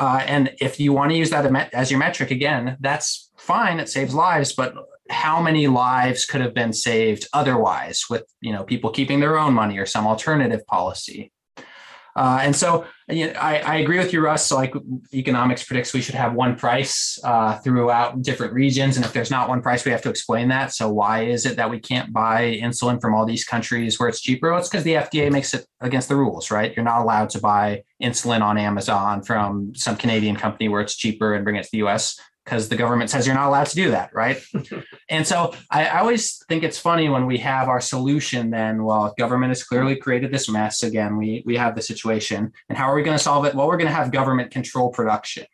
Uh, 0.00 0.24
and 0.26 0.54
if 0.62 0.80
you 0.80 0.94
want 0.94 1.10
to 1.10 1.16
use 1.16 1.28
that 1.28 1.44
as 1.74 1.90
your 1.90 2.00
metric 2.00 2.30
again, 2.30 2.78
that's 2.80 3.30
fine. 3.36 3.78
It 3.78 3.90
saves 3.90 4.14
lives, 4.14 4.54
but 4.54 4.74
how 5.10 5.42
many 5.42 5.66
lives 5.66 6.24
could 6.24 6.40
have 6.40 6.54
been 6.54 6.72
saved 6.72 7.28
otherwise 7.34 8.04
with 8.08 8.24
you 8.40 8.52
know 8.52 8.64
people 8.64 8.90
keeping 8.90 9.20
their 9.20 9.38
own 9.38 9.52
money 9.52 9.78
or 9.78 9.84
some 9.84 10.06
alternative 10.06 10.66
policy? 10.66 11.32
Uh, 12.16 12.40
and 12.42 12.54
so 12.54 12.84
you 13.08 13.26
know, 13.26 13.32
I, 13.32 13.58
I 13.58 13.76
agree 13.76 13.98
with 13.98 14.12
you, 14.12 14.20
Russ. 14.20 14.46
So 14.46 14.56
like 14.56 14.74
economics 15.12 15.64
predicts 15.64 15.92
we 15.92 16.00
should 16.00 16.14
have 16.14 16.34
one 16.34 16.56
price 16.56 17.18
uh, 17.24 17.58
throughout 17.58 18.22
different 18.22 18.52
regions. 18.52 18.96
And 18.96 19.04
if 19.04 19.12
there's 19.12 19.30
not 19.30 19.48
one 19.48 19.62
price, 19.62 19.84
we 19.84 19.90
have 19.90 20.02
to 20.02 20.10
explain 20.10 20.48
that. 20.48 20.72
So 20.72 20.88
why 20.88 21.24
is 21.24 21.46
it 21.46 21.56
that 21.56 21.70
we 21.70 21.78
can't 21.78 22.12
buy 22.12 22.58
insulin 22.62 23.00
from 23.00 23.14
all 23.14 23.26
these 23.26 23.44
countries 23.44 23.98
where 23.98 24.08
it's 24.08 24.20
cheaper? 24.20 24.50
Well, 24.50 24.60
it's 24.60 24.68
because 24.68 24.84
the 24.84 24.94
FDA 24.94 25.30
makes 25.30 25.54
it 25.54 25.66
against 25.80 26.08
the 26.08 26.16
rules, 26.16 26.50
right? 26.50 26.74
You're 26.74 26.84
not 26.84 27.02
allowed 27.02 27.30
to 27.30 27.40
buy 27.40 27.82
insulin 28.02 28.42
on 28.42 28.58
Amazon 28.58 29.22
from 29.22 29.74
some 29.74 29.96
Canadian 29.96 30.36
company 30.36 30.68
where 30.68 30.80
it's 30.80 30.96
cheaper 30.96 31.34
and 31.34 31.44
bring 31.44 31.56
it 31.56 31.64
to 31.64 31.70
the 31.72 31.78
US 31.78 32.18
because 32.44 32.68
the 32.68 32.76
government 32.76 33.10
says 33.10 33.26
you're 33.26 33.34
not 33.34 33.48
allowed 33.48 33.66
to 33.66 33.74
do 33.74 33.90
that, 33.90 34.14
right? 34.14 34.42
and 35.08 35.26
so 35.26 35.54
I, 35.70 35.86
I, 35.86 36.00
always 36.00 36.42
think 36.48 36.64
it's 36.64 36.78
funny 36.78 37.08
when 37.08 37.26
we 37.26 37.38
have 37.38 37.68
our 37.68 37.80
solution. 37.80 38.50
Then, 38.50 38.82
well, 38.84 39.14
government 39.18 39.50
has 39.50 39.62
clearly 39.62 39.96
created 39.96 40.32
this 40.32 40.48
mess. 40.48 40.82
Again, 40.82 41.16
we 41.16 41.42
we 41.46 41.56
have 41.56 41.74
the 41.74 41.82
situation, 41.82 42.52
and 42.68 42.78
how 42.78 42.90
are 42.90 42.94
we 42.94 43.02
going 43.02 43.16
to 43.16 43.22
solve 43.22 43.44
it? 43.44 43.54
Well, 43.54 43.66
we're 43.66 43.76
going 43.76 43.90
to 43.90 43.94
have 43.94 44.10
government 44.10 44.50
control 44.50 44.90
production. 44.90 45.46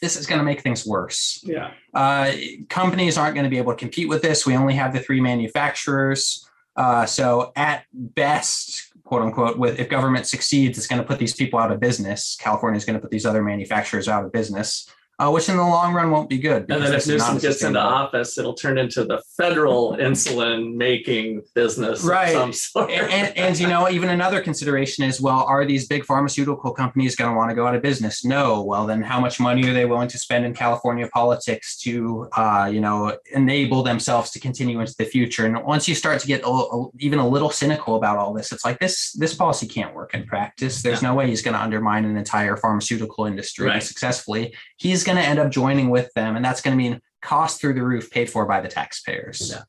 This 0.00 0.16
is 0.16 0.26
going 0.26 0.40
to 0.40 0.44
make 0.44 0.62
things 0.62 0.84
worse. 0.84 1.40
Yeah. 1.44 1.70
Uh, 1.94 2.32
companies 2.68 3.16
aren't 3.16 3.34
going 3.34 3.44
to 3.44 3.50
be 3.50 3.58
able 3.58 3.72
to 3.72 3.78
compete 3.78 4.08
with 4.08 4.20
this. 4.20 4.44
We 4.44 4.56
only 4.56 4.74
have 4.74 4.92
the 4.92 4.98
three 4.98 5.20
manufacturers. 5.20 6.48
Uh, 6.74 7.06
so 7.06 7.52
at 7.54 7.84
best, 7.92 8.92
quote 9.04 9.22
unquote, 9.22 9.58
with 9.58 9.78
if 9.78 9.88
government 9.88 10.26
succeeds, 10.26 10.76
it's 10.76 10.88
going 10.88 11.00
to 11.00 11.06
put 11.06 11.20
these 11.20 11.34
people 11.34 11.60
out 11.60 11.70
of 11.70 11.78
business. 11.78 12.36
California 12.40 12.76
is 12.76 12.84
going 12.84 12.94
to 12.94 13.00
put 13.00 13.12
these 13.12 13.24
other 13.24 13.44
manufacturers 13.44 14.08
out 14.08 14.24
of 14.24 14.32
business 14.32 14.90
uh, 15.22 15.30
which 15.30 15.48
in 15.48 15.56
the 15.56 15.62
long 15.62 15.94
run 15.94 16.10
won't 16.10 16.28
be 16.28 16.38
good. 16.38 16.68
And 16.68 16.82
then 16.82 16.94
if 16.94 17.06
Newsom 17.06 17.38
gets 17.38 17.62
into 17.62 17.78
office, 17.78 18.36
it'll 18.38 18.54
turn 18.54 18.76
into 18.76 19.04
the 19.04 19.22
federal 19.36 19.96
insulin 19.96 20.74
making 20.74 21.42
business, 21.54 22.02
right? 22.02 22.34
and, 22.34 22.54
and, 22.76 23.38
and, 23.38 23.60
you 23.60 23.68
know, 23.68 23.88
even 23.88 24.08
another 24.08 24.40
consideration 24.40 25.04
is, 25.04 25.20
well, 25.20 25.44
are 25.44 25.64
these 25.64 25.86
big 25.86 26.04
pharmaceutical 26.04 26.72
companies 26.72 27.14
going 27.14 27.30
to 27.30 27.36
want 27.36 27.50
to 27.50 27.54
go 27.54 27.66
out 27.66 27.76
of 27.76 27.82
business? 27.82 28.24
No. 28.24 28.62
Well, 28.62 28.86
then 28.86 29.00
how 29.00 29.20
much 29.20 29.38
money 29.38 29.68
are 29.68 29.72
they 29.72 29.84
willing 29.84 30.08
to 30.08 30.18
spend 30.18 30.44
in 30.44 30.54
California 30.54 31.08
politics 31.12 31.78
to, 31.82 32.28
uh, 32.36 32.68
you 32.72 32.80
know, 32.80 33.16
enable 33.32 33.84
themselves 33.84 34.30
to 34.32 34.40
continue 34.40 34.80
into 34.80 34.94
the 34.98 35.04
future? 35.04 35.46
And 35.46 35.62
once 35.62 35.86
you 35.86 35.94
start 35.94 36.20
to 36.22 36.26
get 36.26 36.42
a, 36.42 36.48
a, 36.48 36.88
even 36.98 37.20
a 37.20 37.28
little 37.28 37.50
cynical 37.50 37.94
about 37.94 38.16
all 38.18 38.32
this, 38.34 38.50
it's 38.50 38.64
like 38.64 38.80
this 38.80 39.12
this 39.12 39.34
policy 39.34 39.68
can't 39.68 39.94
work 39.94 40.14
in 40.14 40.24
practice. 40.24 40.82
There's 40.82 41.00
yeah. 41.00 41.10
no 41.10 41.14
way 41.14 41.28
he's 41.28 41.42
going 41.42 41.54
to 41.54 41.60
undermine 41.60 42.04
an 42.04 42.16
entire 42.16 42.56
pharmaceutical 42.56 43.26
industry 43.26 43.68
right. 43.68 43.82
successfully. 43.82 44.52
He's 44.82 45.04
going 45.04 45.16
to 45.16 45.22
end 45.22 45.38
up 45.38 45.52
joining 45.52 45.90
with 45.90 46.12
them, 46.14 46.34
and 46.34 46.44
that's 46.44 46.60
going 46.60 46.76
to 46.76 46.82
mean 46.82 47.00
cost 47.20 47.60
through 47.60 47.74
the 47.74 47.84
roof 47.84 48.10
paid 48.10 48.28
for 48.28 48.46
by 48.46 48.60
the 48.60 48.66
taxpayers. 48.66 49.52
Yeah. 49.54 49.62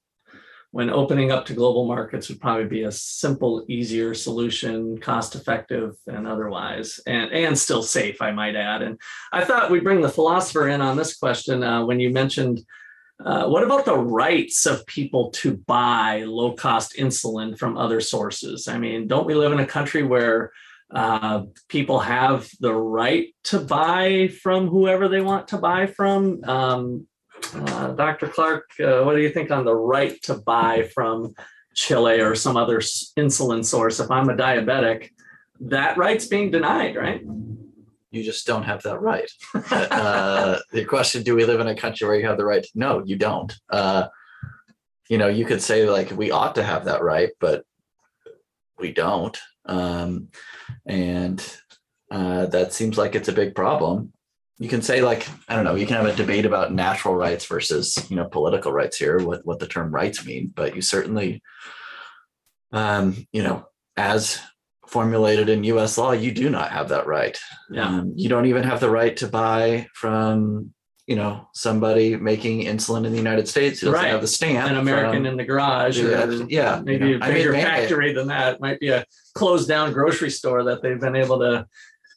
When 0.72 0.90
opening 0.90 1.32
up 1.32 1.46
to 1.46 1.54
global 1.54 1.86
markets 1.86 2.30
would 2.30 2.42
probably 2.42 2.66
be 2.66 2.82
a 2.82 2.92
simple, 2.92 3.64
easier 3.68 4.16
solution, 4.16 4.98
cost 4.98 5.36
effective 5.36 5.94
and 6.08 6.26
otherwise, 6.26 7.00
and, 7.06 7.32
and 7.32 7.56
still 7.56 7.84
safe, 7.84 8.24
I 8.24 8.32
might 8.32 8.56
add. 8.56 8.82
And 8.82 9.00
I 9.32 9.46
thought 9.46 9.70
we'd 9.70 9.84
bring 9.84 10.02
the 10.02 10.10
philosopher 10.10 10.68
in 10.68 10.82
on 10.82 10.98
this 10.98 11.16
question 11.16 11.62
uh, 11.62 11.86
when 11.86 12.00
you 12.00 12.10
mentioned 12.10 12.66
uh, 13.24 13.46
what 13.48 13.64
about 13.64 13.86
the 13.86 13.96
rights 13.96 14.66
of 14.66 14.84
people 14.88 15.30
to 15.30 15.56
buy 15.68 16.24
low 16.26 16.54
cost 16.54 16.96
insulin 16.98 17.56
from 17.56 17.78
other 17.78 18.02
sources? 18.02 18.68
I 18.68 18.80
mean, 18.80 19.08
don't 19.08 19.28
we 19.28 19.36
live 19.36 19.52
in 19.52 19.60
a 19.60 19.68
country 19.68 20.02
where 20.02 20.52
uh, 20.94 21.44
people 21.70 22.00
have 22.00 22.50
the 22.60 22.74
right 22.74 23.34
to 23.46 23.60
buy 23.60 24.28
from 24.42 24.68
whoever 24.68 25.08
they 25.08 25.22
want 25.22 25.48
to 25.50 25.58
buy 25.58 25.88
from. 25.88 26.44
Um, 26.44 27.08
uh, 27.54 27.92
Dr. 27.92 28.28
Clark, 28.28 28.70
uh, 28.80 29.02
what 29.02 29.16
do 29.16 29.22
you 29.22 29.30
think 29.30 29.52
on 29.52 29.66
the 29.66 29.76
right 29.76 30.22
to 30.24 30.36
buy 30.36 30.90
from 30.94 31.34
Chile 31.76 32.22
or 32.22 32.36
some 32.36 32.58
other 32.58 32.80
insulin 32.80 33.66
source? 33.66 34.00
If 34.00 34.12
I'm 34.12 34.30
a 34.30 34.36
diabetic, 34.36 35.10
that 35.62 35.98
right's 35.98 36.28
being 36.28 36.52
denied, 36.52 36.96
right? 36.96 37.22
You 38.12 38.24
just 38.24 38.46
don't 38.46 38.64
have 38.64 38.84
that 38.84 39.02
right. 39.02 39.30
Uh, 39.72 40.60
the 40.72 40.86
question: 40.86 41.24
Do 41.24 41.36
we 41.36 41.46
live 41.46 41.60
in 41.60 41.68
a 41.68 41.76
country 41.76 42.08
where 42.08 42.20
you 42.20 42.28
have 42.28 42.38
the 42.38 42.46
right? 42.46 42.66
No, 42.76 43.04
you 43.04 43.16
don't. 43.16 43.52
Uh, 43.70 44.08
you 45.10 45.18
know, 45.18 45.28
you 45.28 45.46
could 45.46 45.62
say 45.62 45.90
like 45.90 46.12
we 46.12 46.30
ought 46.30 46.56
to 46.56 46.64
have 46.64 46.86
that 46.86 47.02
right, 47.02 47.32
but 47.40 47.66
we 48.78 48.92
don't. 48.92 49.38
Um, 49.66 50.30
and 50.86 51.58
uh, 52.12 52.46
that 52.48 52.74
seems 52.74 52.98
like 52.98 53.16
it's 53.16 53.30
a 53.30 53.34
big 53.34 53.56
problem. 53.56 54.14
You 54.60 54.70
can 54.70 54.82
say 54.82 55.02
like 55.02 55.28
I 55.50 55.56
don't 55.56 55.66
know. 55.66 55.76
You 55.76 55.88
can 55.88 55.96
have 55.96 56.06
a 56.06 56.16
debate 56.16 56.46
about 56.46 56.74
natural 56.74 57.16
rights 57.16 57.46
versus 57.46 58.10
you 58.10 58.16
know 58.16 58.26
political 58.26 58.72
rights 58.72 58.98
here, 58.98 59.20
what 59.20 59.46
what 59.46 59.60
the 59.60 59.68
term 59.68 59.94
rights 59.94 60.26
mean, 60.26 60.52
but 60.56 60.76
you 60.76 60.82
certainly, 60.82 61.42
um, 62.72 63.28
you 63.32 63.44
know, 63.44 63.66
as 63.98 64.40
formulated 64.88 65.50
in 65.50 65.64
U.S. 65.64 65.98
law, 65.98 66.12
you 66.12 66.32
do 66.32 66.50
not 66.50 66.72
have 66.72 66.90
that 66.90 67.08
right. 67.08 67.38
Yeah. 67.72 67.88
Um, 67.88 68.14
you 68.16 68.30
don't 68.30 68.46
even 68.46 68.64
have 68.64 68.80
the 68.80 68.92
right 68.92 69.18
to 69.18 69.28
buy 69.28 69.88
from 69.94 70.74
you 71.08 71.16
know 71.16 71.48
somebody 71.54 72.16
making 72.16 72.62
insulin 72.62 73.06
in 73.06 73.12
the 73.12 73.18
United 73.18 73.48
States 73.48 73.80
who 73.80 73.88
doesn't 73.88 74.02
right. 74.02 74.12
have 74.12 74.22
the 74.22 74.28
stamp. 74.28 74.70
An 74.70 74.78
American 74.78 75.20
from, 75.20 75.26
in 75.26 75.38
the 75.38 75.44
garage, 75.44 76.00
or 76.00 76.46
yeah, 76.50 76.82
maybe 76.84 77.10
you 77.10 77.18
know, 77.20 77.26
a 77.26 77.32
bigger 77.32 77.54
I 77.54 77.58
mean, 77.58 77.66
factory 77.66 78.14
than 78.14 78.28
that. 78.28 78.56
It 78.56 78.62
might 78.62 78.80
be 78.80 78.90
a 78.90 79.06
closed 79.34 79.68
down 79.68 79.92
grocery 79.92 80.30
store 80.30 80.64
that 80.64 80.82
they've 80.82 81.00
been 81.00 81.16
able 81.16 81.40
to 81.40 81.68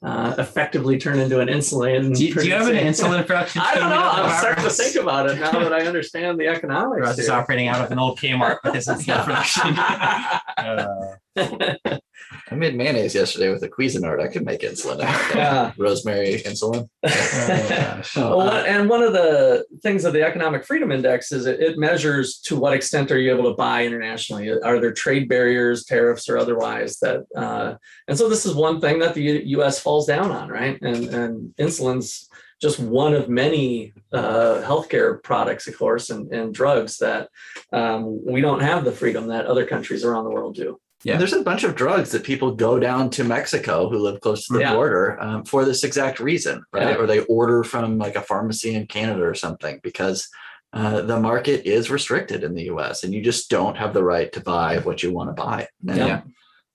uh, 0.03 0.35
effectively 0.39 0.99
turn 0.99 1.19
into 1.19 1.41
an 1.41 1.49
insulin. 1.49 2.17
Do, 2.17 2.35
do 2.35 2.47
you 2.47 2.53
have 2.53 2.69
an 2.69 2.77
insulin 2.77 3.27
production? 3.27 3.63
I 3.63 3.75
don't 3.75 3.91
know. 3.91 4.03
I'm 4.03 4.39
starting 4.39 4.65
to 4.65 4.71
think 4.71 4.97
about 4.97 5.31
it 5.31 5.41
now 5.41 5.59
that 5.59 5.73
I 5.73 5.87
understand 5.87 6.39
the 6.39 6.47
economics. 6.47 7.01
Russ 7.01 7.19
is 7.19 7.29
operating 7.29 7.69
out 7.69 7.85
of 7.85 7.91
an 7.91 7.99
old 7.99 8.19
Kmart 8.19 8.59
with 8.63 8.75
his 8.75 8.87
insulin 8.87 9.25
production. 9.25 9.79
uh. 10.59 11.17
I 12.49 12.55
made 12.55 12.77
mayonnaise 12.77 13.15
yesterday 13.15 13.51
with 13.51 13.63
a 13.63 13.69
Cuisinart. 13.69 14.23
I 14.23 14.29
could 14.29 14.45
make 14.45 14.61
insulin. 14.61 15.01
Yeah. 15.35 15.73
Rosemary 15.77 16.43
insulin. 16.45 16.89
oh, 18.17 18.37
well, 18.37 18.49
uh, 18.49 18.63
and 18.63 18.89
one 18.89 19.03
of 19.03 19.13
the 19.13 19.65
things 19.83 20.05
of 20.05 20.13
the 20.13 20.23
Economic 20.23 20.65
Freedom 20.65 20.93
Index 20.93 21.33
is 21.33 21.47
it, 21.47 21.61
it, 21.61 21.79
measures 21.79 22.39
to 22.43 22.57
what 22.57 22.73
extent 22.73 23.11
are 23.11 23.19
you 23.19 23.33
able 23.33 23.51
to 23.51 23.57
buy 23.57 23.85
internationally? 23.85 24.51
Are 24.51 24.81
there 24.81 24.93
trade 24.93 25.29
barriers, 25.29 25.85
tariffs, 25.85 26.29
or 26.29 26.39
otherwise 26.39 26.99
that? 27.01 27.27
Uh, 27.37 27.75
and 28.09 28.17
so 28.17 28.29
this 28.29 28.47
is 28.47 28.55
one 28.55 28.81
thing 28.81 28.99
that 29.01 29.15
the 29.15 29.43
U.S. 29.47 29.79
falls 29.79 30.07
down 30.07 30.31
on, 30.31 30.49
right? 30.49 30.81
And 30.81 31.07
and 31.07 31.55
insulin's 31.59 32.29
just 32.61 32.79
one 32.79 33.13
of 33.13 33.29
many 33.29 33.93
uh, 34.13 34.63
healthcare 34.65 35.23
products, 35.23 35.69
of 35.69 35.77
course, 35.77 36.11
and, 36.11 36.33
and 36.33 36.55
drugs 36.55 36.99
that 36.99 37.29
um, 37.73 38.25
we 38.25 38.41
don't 38.41 38.61
have 38.61 38.85
the 38.85 38.93
freedom 38.93 39.27
that 39.29 39.47
other 39.47 39.67
countries 39.67 40.05
around 40.05 40.25
the 40.25 40.31
world 40.31 40.55
do. 40.55 40.81
Yeah. 41.07 41.19
There's 41.19 41.33
a 41.33 41.43
bunch 41.43 41.63
of 41.63 41.77
drugs 41.77 42.11
that 42.11 42.25
people 42.25 42.57
go 42.57 42.81
down 42.81 43.11
to 43.11 43.23
Mexico 43.23 43.89
who 43.89 43.99
live 43.99 44.21
close 44.21 44.49
to 44.49 44.55
the 44.55 44.61
yeah. 44.61 44.75
border 44.75 45.17
um, 45.23 45.45
for 45.45 45.65
this 45.65 45.85
exact 45.85 46.19
reason, 46.19 46.65
right? 46.73 46.89
Yeah. 46.89 46.97
Or 46.97 47.07
they 47.07 47.21
order 47.21 47.63
from 47.63 47.97
like 47.97 48.17
a 48.17 48.23
pharmacy 48.23 48.75
in 48.75 48.89
Canada 48.89 49.23
or 49.23 49.35
something 49.35 49.79
because 49.85 50.29
uh, 50.73 51.03
the 51.03 51.21
market 51.21 51.65
is 51.65 51.91
restricted 51.93 52.43
in 52.43 52.55
the 52.55 52.65
US 52.65 53.05
and 53.05 53.15
you 53.15 53.23
just 53.23 53.49
don't 53.49 53.77
have 53.77 53.95
the 53.95 54.03
right 54.03 54.33
to 54.33 54.41
buy 54.41 54.79
what 54.79 55.01
you 55.05 55.13
want 55.13 55.31
to 55.31 55.41
buy. 55.41 55.69
And, 55.87 55.97
yeah. 55.97 56.23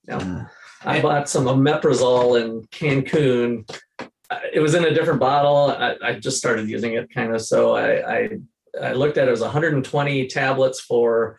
yeah. 0.08 0.16
Uh, 0.16 0.44
I 0.84 1.02
bought 1.02 1.28
some 1.28 1.44
omeprazole 1.44 2.40
in 2.40 2.62
Cancun. 2.68 3.68
It 4.50 4.60
was 4.60 4.74
in 4.74 4.86
a 4.86 4.94
different 4.94 5.20
bottle. 5.20 5.76
I, 5.78 5.96
I 6.02 6.14
just 6.14 6.38
started 6.38 6.70
using 6.70 6.94
it 6.94 7.12
kind 7.12 7.34
of. 7.34 7.42
So 7.42 7.76
I, 7.76 8.20
I, 8.20 8.28
I 8.80 8.92
looked 8.94 9.18
at 9.18 9.24
it, 9.24 9.28
it 9.28 9.32
was 9.32 9.42
120 9.42 10.26
tablets 10.28 10.80
for 10.80 11.36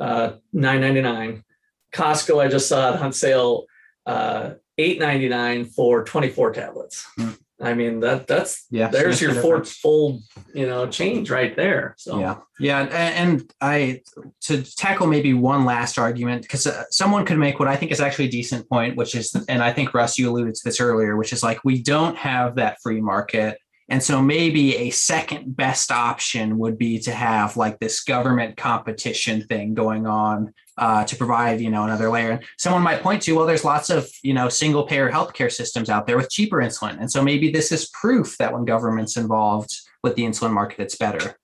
uh, 0.00 0.32
9.99 0.52 1.44
Costco, 1.92 2.42
I 2.42 2.48
just 2.48 2.68
saw 2.68 2.94
it 2.94 3.00
on 3.00 3.12
sale, 3.12 3.66
uh, 4.06 4.54
eight 4.78 4.98
ninety 4.98 5.28
nine 5.28 5.64
for 5.64 6.04
twenty 6.04 6.28
four 6.28 6.52
tablets. 6.52 7.06
Mm. 7.18 7.38
I 7.62 7.74
mean 7.74 8.00
that 8.00 8.26
that's 8.26 8.66
yeah. 8.70 8.88
There's 8.88 9.20
your 9.20 9.34
fourfold, 9.34 10.22
you 10.52 10.66
know, 10.66 10.88
change 10.88 11.30
right 11.30 11.54
there. 11.54 11.94
So 11.96 12.18
yeah, 12.18 12.38
yeah, 12.58 12.80
and 12.90 13.52
I 13.60 14.02
to 14.42 14.62
tackle 14.62 15.06
maybe 15.06 15.32
one 15.32 15.64
last 15.64 15.96
argument 15.96 16.42
because 16.42 16.66
uh, 16.66 16.84
someone 16.90 17.24
could 17.24 17.38
make 17.38 17.60
what 17.60 17.68
I 17.68 17.76
think 17.76 17.92
is 17.92 18.00
actually 18.00 18.24
a 18.24 18.30
decent 18.30 18.68
point, 18.68 18.96
which 18.96 19.14
is, 19.14 19.32
and 19.48 19.62
I 19.62 19.72
think 19.72 19.94
Russ, 19.94 20.18
you 20.18 20.28
alluded 20.28 20.56
to 20.56 20.60
this 20.64 20.80
earlier, 20.80 21.16
which 21.16 21.32
is 21.32 21.44
like 21.44 21.64
we 21.64 21.80
don't 21.80 22.16
have 22.16 22.56
that 22.56 22.78
free 22.82 23.00
market 23.00 23.58
and 23.92 24.02
so 24.02 24.22
maybe 24.22 24.74
a 24.78 24.88
second 24.88 25.54
best 25.54 25.92
option 25.92 26.56
would 26.56 26.78
be 26.78 26.98
to 27.00 27.12
have 27.12 27.58
like 27.58 27.78
this 27.78 28.02
government 28.02 28.56
competition 28.56 29.42
thing 29.42 29.74
going 29.74 30.06
on 30.06 30.54
uh, 30.78 31.04
to 31.04 31.14
provide, 31.14 31.60
you 31.60 31.68
know, 31.68 31.84
another 31.84 32.08
layer. 32.08 32.30
And 32.30 32.44
someone 32.56 32.80
might 32.80 33.02
point 33.02 33.20
to, 33.24 33.32
well, 33.34 33.44
there's 33.44 33.66
lots 33.66 33.90
of, 33.90 34.08
you 34.22 34.32
know, 34.32 34.48
single 34.48 34.84
payer 34.84 35.12
healthcare 35.12 35.52
systems 35.52 35.90
out 35.90 36.06
there 36.06 36.16
with 36.16 36.30
cheaper 36.30 36.56
insulin. 36.56 36.98
And 37.00 37.12
so 37.12 37.22
maybe 37.22 37.50
this 37.50 37.70
is 37.70 37.90
proof 37.90 38.38
that 38.38 38.54
when 38.54 38.64
government's 38.64 39.18
involved 39.18 39.70
with 40.02 40.14
the 40.14 40.22
insulin 40.22 40.54
market, 40.54 40.80
it's 40.80 40.96
better. 40.96 41.36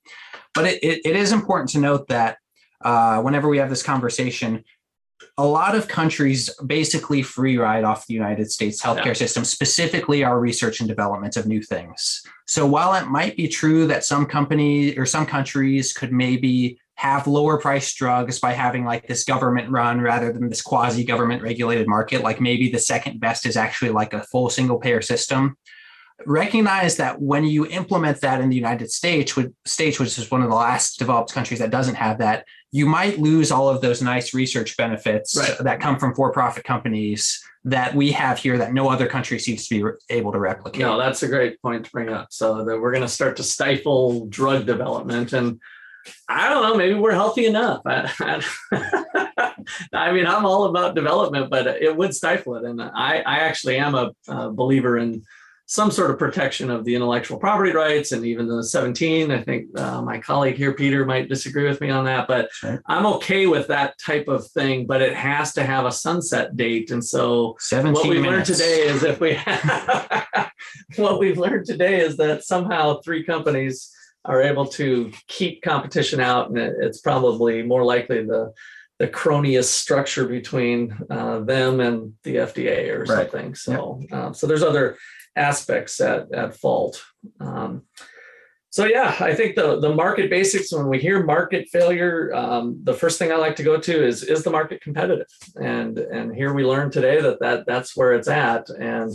But 0.55 0.65
it, 0.65 0.83
it, 0.83 1.01
it 1.05 1.17
is 1.17 1.33
important 1.33 1.69
to 1.73 1.81
note 1.81 2.09
that 2.09 2.39
uh, 2.83 3.21
whenever 3.21 3.51
we 3.51 3.59
have 3.59 3.69
this 3.69 3.83
conversation, 3.83 4.65
a 5.37 5.47
lot 5.47 5.75
of 5.75 5.89
countries 5.89 6.51
basically 6.67 7.23
free 7.23 7.57
ride 7.59 7.85
off 7.85 8.07
the 8.07 8.15
United 8.15 8.51
States 8.51 8.83
healthcare 8.83 9.07
yeah. 9.07 9.13
system, 9.15 9.45
specifically 9.45 10.25
our 10.25 10.39
research 10.41 10.81
and 10.81 10.89
development 10.89 11.37
of 11.37 11.47
new 11.47 11.63
things. 11.63 12.23
So 12.47 12.67
while 12.67 12.95
it 12.95 13.09
might 13.09 13.37
be 13.37 13.49
true 13.49 13.87
that 13.87 14.05
some 14.05 14.27
companies 14.27 14.97
or 14.97 15.07
some 15.07 15.27
countries 15.27 15.93
could 15.93 16.13
maybe 16.13 16.79
have 16.99 17.29
lower 17.29 17.59
price 17.59 17.95
drugs 17.95 18.41
by 18.41 18.53
having 18.53 18.85
like 18.85 19.07
this 19.07 19.23
government 19.23 19.71
run 19.71 20.01
rather 20.01 20.33
than 20.33 20.49
this 20.49 20.61
quasi 20.61 21.05
government 21.05 21.41
regulated 21.41 21.87
market. 21.87 22.23
Like 22.23 22.41
maybe 22.41 22.71
the 22.71 22.81
second 22.81 23.21
best 23.21 23.47
is 23.47 23.57
actually 23.57 23.91
like 23.91 24.15
a 24.15 24.25
full 24.25 24.51
single 24.51 24.81
payer 24.81 25.01
system. 25.01 25.57
Recognize 26.27 26.97
that 26.97 27.21
when 27.21 27.45
you 27.45 27.67
implement 27.69 28.21
that 28.23 28.41
in 28.41 28.49
the 28.49 28.57
United 28.57 28.91
States, 28.91 29.37
which, 29.37 29.53
States, 29.65 30.01
which 30.01 30.19
is 30.19 30.29
one 30.29 30.43
of 30.43 30.51
the 30.51 30.57
last 30.57 30.99
developed 30.99 31.33
countries 31.33 31.61
that 31.61 31.71
doesn't 31.71 31.95
have 31.95 32.19
that, 32.19 32.45
you 32.71 32.87
might 32.87 33.19
lose 33.19 33.51
all 33.51 33.69
of 33.69 33.81
those 33.81 34.03
nice 34.03 34.35
research 34.35 34.77
benefits 34.77 35.37
Right. 35.37 35.57
that 35.61 35.81
come 35.81 35.99
from 35.99 36.15
for-profit 36.15 36.65
companies 36.65 37.43
that 37.65 37.95
we 37.95 38.13
have 38.13 38.39
here 38.39 38.59
that 38.59 38.73
no 38.73 38.89
other 38.89 39.07
country 39.07 39.39
seems 39.39 39.67
to 39.69 39.75
be 39.75 39.83
re- 39.83 39.93
able 40.11 40.33
to 40.33 40.39
replicate. 40.39 40.81
No, 40.81 40.99
that's 40.99 41.23
a 41.23 41.29
great 41.29 41.61
point 41.63 41.85
to 41.87 41.91
bring 41.91 42.09
up. 42.09 42.29
So 42.31 42.65
that 42.65 42.79
we're 42.81 42.93
going 42.93 43.03
to 43.03 43.09
start 43.09 43.37
to 43.39 43.43
stifle 43.43 44.27
drug 44.27 44.67
development, 44.67 45.33
and 45.33 45.61
I 46.29 46.49
don't 46.49 46.63
know, 46.63 46.75
maybe 46.77 46.95
we're 46.95 47.13
healthy 47.13 47.47
enough. 47.47 47.83
I, 47.85 48.11
I, 48.73 49.55
I 49.93 50.13
mean, 50.13 50.27
I'm 50.27 50.47
all 50.47 50.65
about 50.65 50.95
development, 50.95 51.51
but 51.51 51.67
it 51.67 51.95
would 51.95 52.15
stifle 52.15 52.57
it. 52.57 52.65
And 52.65 52.81
I, 52.81 53.19
I 53.27 53.39
actually 53.41 53.77
am 53.79 53.95
a, 53.95 54.13
uh 54.29 54.49
believer 54.51 54.97
in 54.99 55.25
some 55.71 55.91
sort 55.91 56.11
of 56.11 56.19
protection 56.19 56.71
of 56.71 56.83
the 56.87 56.95
intellectual 56.95 57.39
property 57.39 57.73
rights 57.73 58.13
and 58.13 58.25
even 58.25 58.49
the 58.49 58.65
17. 58.65 59.31
I 59.31 59.43
think 59.43 59.67
uh, 59.79 60.01
my 60.01 60.17
colleague 60.19 60.57
here, 60.57 60.73
Peter, 60.73 61.05
might 61.05 61.29
disagree 61.29 61.69
with 61.69 61.79
me 61.83 61.91
on 61.91 62.07
that, 62.07 62.27
but 62.27 62.51
Sure. 62.53 62.83
I'm 62.87 63.05
okay 63.17 63.47
with 63.47 63.67
that 63.67 63.99
type 63.99 64.29
of 64.29 64.47
thing. 64.53 64.87
But 64.87 65.03
it 65.03 65.13
has 65.15 65.53
to 65.53 65.63
have 65.65 65.85
a 65.85 65.93
sunset 65.93 66.57
date, 66.57 66.91
and 66.91 67.05
so 67.05 67.55
17 67.61 67.93
what 67.93 68.09
we've 68.09 68.23
learned 68.25 68.47
today 68.47 68.81
is 68.87 69.03
if 69.03 69.21
we 69.21 69.37
what 70.97 71.19
we've 71.21 71.37
learned 71.39 71.67
today 71.67 72.01
is 72.01 72.17
that 72.17 72.45
somehow 72.45 73.01
three 73.03 73.23
companies 73.23 73.93
are 74.25 74.41
able 74.41 74.65
to 74.67 75.13
keep 75.27 75.61
competition 75.63 76.19
out 76.19 76.49
and 76.49 76.57
it- 76.59 76.77
it's 76.81 77.01
probably 77.03 77.63
more 77.63 77.85
likely 77.85 78.25
the 78.25 78.53
the 78.99 79.07
cronyist 79.07 79.71
structure 79.75 80.27
between 80.27 80.93
uh, 81.09 81.39
them 81.39 81.79
and 81.79 82.15
the 82.25 82.35
FDA 82.35 82.89
or 82.93 83.05
Right. 83.05 83.31
something. 83.31 83.55
So, 83.55 84.03
um, 84.11 84.35
so 84.35 84.49
there's 84.49 84.65
other 84.65 84.97
aspects 85.39 86.01
at, 86.01 86.33
at 86.33 86.57
fault. 86.57 87.03
Um, 87.41 87.83
so 88.71 88.85
yeah, 88.85 89.17
I 89.19 89.35
think 89.35 89.57
the 89.57 89.81
the 89.81 89.95
market 89.95 90.29
basics. 90.29 90.73
When 90.73 90.89
we 90.89 90.99
hear 90.99 91.25
market 91.25 91.69
failure, 91.69 92.33
um, 92.35 92.79
the 92.85 92.93
first 92.93 93.19
thing 93.19 93.33
I 93.33 93.37
like 93.37 93.57
to 93.57 93.63
go 93.63 93.81
to 93.81 94.07
is 94.07 94.23
is 94.23 94.45
the 94.45 94.51
market 94.51 94.83
competitive? 94.83 95.27
And 95.61 95.99
and 95.99 96.35
here 96.35 96.53
we 96.53 96.65
learned 96.65 96.93
today 96.93 97.21
that 97.21 97.41
that 97.41 97.67
that's 97.67 97.97
where 97.97 98.13
it's 98.13 98.29
at. 98.29 98.69
And 98.69 99.11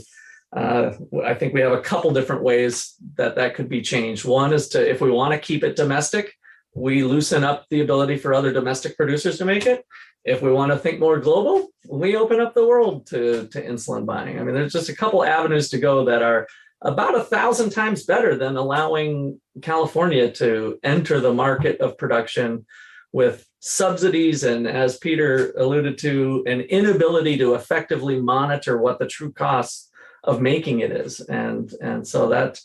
uh, 0.56 0.92
I 1.24 1.34
think 1.36 1.54
we 1.54 1.62
have 1.62 1.72
a 1.72 1.82
couple 1.82 2.12
different 2.12 2.44
ways 2.44 2.96
that 3.16 3.36
that 3.36 3.56
could 3.56 3.70
be 3.70 3.82
changed. 3.82 4.26
One 4.26 4.54
is 4.54 4.70
to 4.70 4.90
if 4.90 5.02
we 5.02 5.12
want 5.12 5.34
to 5.34 5.40
keep 5.40 5.64
it 5.64 5.76
domestic, 5.76 6.34
we 6.74 7.04
loosen 7.04 7.44
up 7.44 7.66
the 7.70 7.82
ability 7.82 8.18
for 8.18 8.34
other 8.34 8.52
domestic 8.52 8.98
producers 8.98 9.38
to 9.38 9.46
make 9.46 9.68
it. 9.68 9.86
If 10.26 10.42
we 10.42 10.52
want 10.52 10.72
to 10.72 10.78
think 10.78 11.00
more 11.00 11.20
global, 11.20 11.70
we 11.90 12.16
open 12.16 12.40
up 12.40 12.54
the 12.54 12.68
world 12.68 13.08
to 13.08 13.48
to 13.50 13.62
insulin 13.62 14.06
buying. 14.06 14.40
I 14.40 14.44
mean, 14.44 14.56
there's 14.56 14.74
just 14.74 14.90
a 14.90 14.96
couple 14.96 15.24
avenues 15.24 15.70
to 15.70 15.78
go 15.78 16.06
that 16.06 16.22
are 16.22 16.48
about 16.82 17.16
a 17.16 17.24
thousand 17.24 17.70
times 17.70 18.04
better 18.06 18.36
than 18.36 18.58
allowing 18.58 19.40
California 19.62 20.32
to 20.32 20.80
enter 20.84 21.20
the 21.20 21.34
market 21.34 21.80
of 21.80 21.98
production 21.98 22.66
with 23.14 23.48
subsidies 23.60 24.44
and, 24.44 24.68
as 24.68 24.98
Peter 24.98 25.54
alluded 25.58 25.98
to, 26.00 26.44
an 26.46 26.62
inability 26.62 27.38
to 27.38 27.54
effectively 27.54 28.20
monitor 28.20 28.78
what 28.78 29.00
the 29.00 29.08
true 29.08 29.32
costs 29.32 29.90
of 30.26 30.42
making 30.42 30.82
it 30.82 30.92
is. 30.92 31.22
And, 31.22 31.72
and 31.82 32.06
so 32.06 32.28
that 32.30 32.60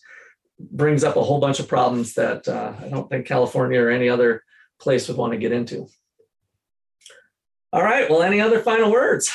brings 0.59 1.05
up 1.05 1.17
a 1.17 1.23
whole 1.23 1.39
bunch 1.39 1.61
of 1.61 1.69
problems 1.69 2.15
that 2.15 2.49
uh, 2.49 2.73
I 2.81 2.89
don't 2.89 3.09
think 3.09 3.27
California 3.27 3.81
or 3.81 3.91
any 3.91 4.09
other 4.09 4.43
place 4.81 5.07
would 5.07 5.17
want 5.17 5.33
to 5.33 5.39
get 5.39 5.53
into. 5.53 5.87
All 7.73 7.83
right. 7.83 8.09
Well, 8.09 8.23
any 8.23 8.41
other 8.41 8.61
final 8.61 8.91
words? 8.91 9.31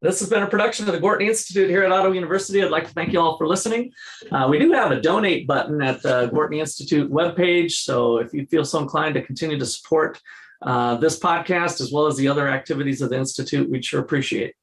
This 0.00 0.18
has 0.18 0.28
been 0.28 0.42
a 0.42 0.48
production 0.48 0.88
of 0.88 0.94
the 0.94 1.00
Gorton 1.00 1.28
Institute 1.28 1.70
here 1.70 1.84
at 1.84 1.92
Ottawa 1.92 2.12
University. 2.12 2.60
I'd 2.60 2.72
like 2.72 2.88
to 2.88 2.92
thank 2.92 3.12
you 3.12 3.20
all 3.20 3.38
for 3.38 3.46
listening. 3.46 3.92
Uh, 4.32 4.48
we 4.50 4.58
do 4.58 4.72
have 4.72 4.90
a 4.90 5.00
donate 5.00 5.46
button 5.46 5.80
at 5.80 6.02
the 6.02 6.26
Gorton 6.26 6.58
Institute 6.58 7.08
webpage. 7.08 7.70
So 7.70 8.18
if 8.18 8.34
you 8.34 8.44
feel 8.46 8.64
so 8.64 8.80
inclined 8.80 9.14
to 9.14 9.22
continue 9.22 9.60
to 9.60 9.66
support 9.66 10.20
uh, 10.60 10.96
this 10.96 11.20
podcast 11.20 11.80
as 11.80 11.92
well 11.92 12.08
as 12.08 12.16
the 12.16 12.26
other 12.26 12.48
activities 12.48 13.00
of 13.00 13.10
the 13.10 13.16
Institute, 13.16 13.70
we'd 13.70 13.84
sure 13.84 14.00
appreciate. 14.00 14.56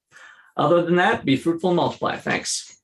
Other 0.57 0.81
than 0.83 0.97
that, 0.97 1.23
be 1.23 1.37
fruitful 1.37 1.69
and 1.69 1.77
multiply. 1.77 2.17
Thanks. 2.17 2.78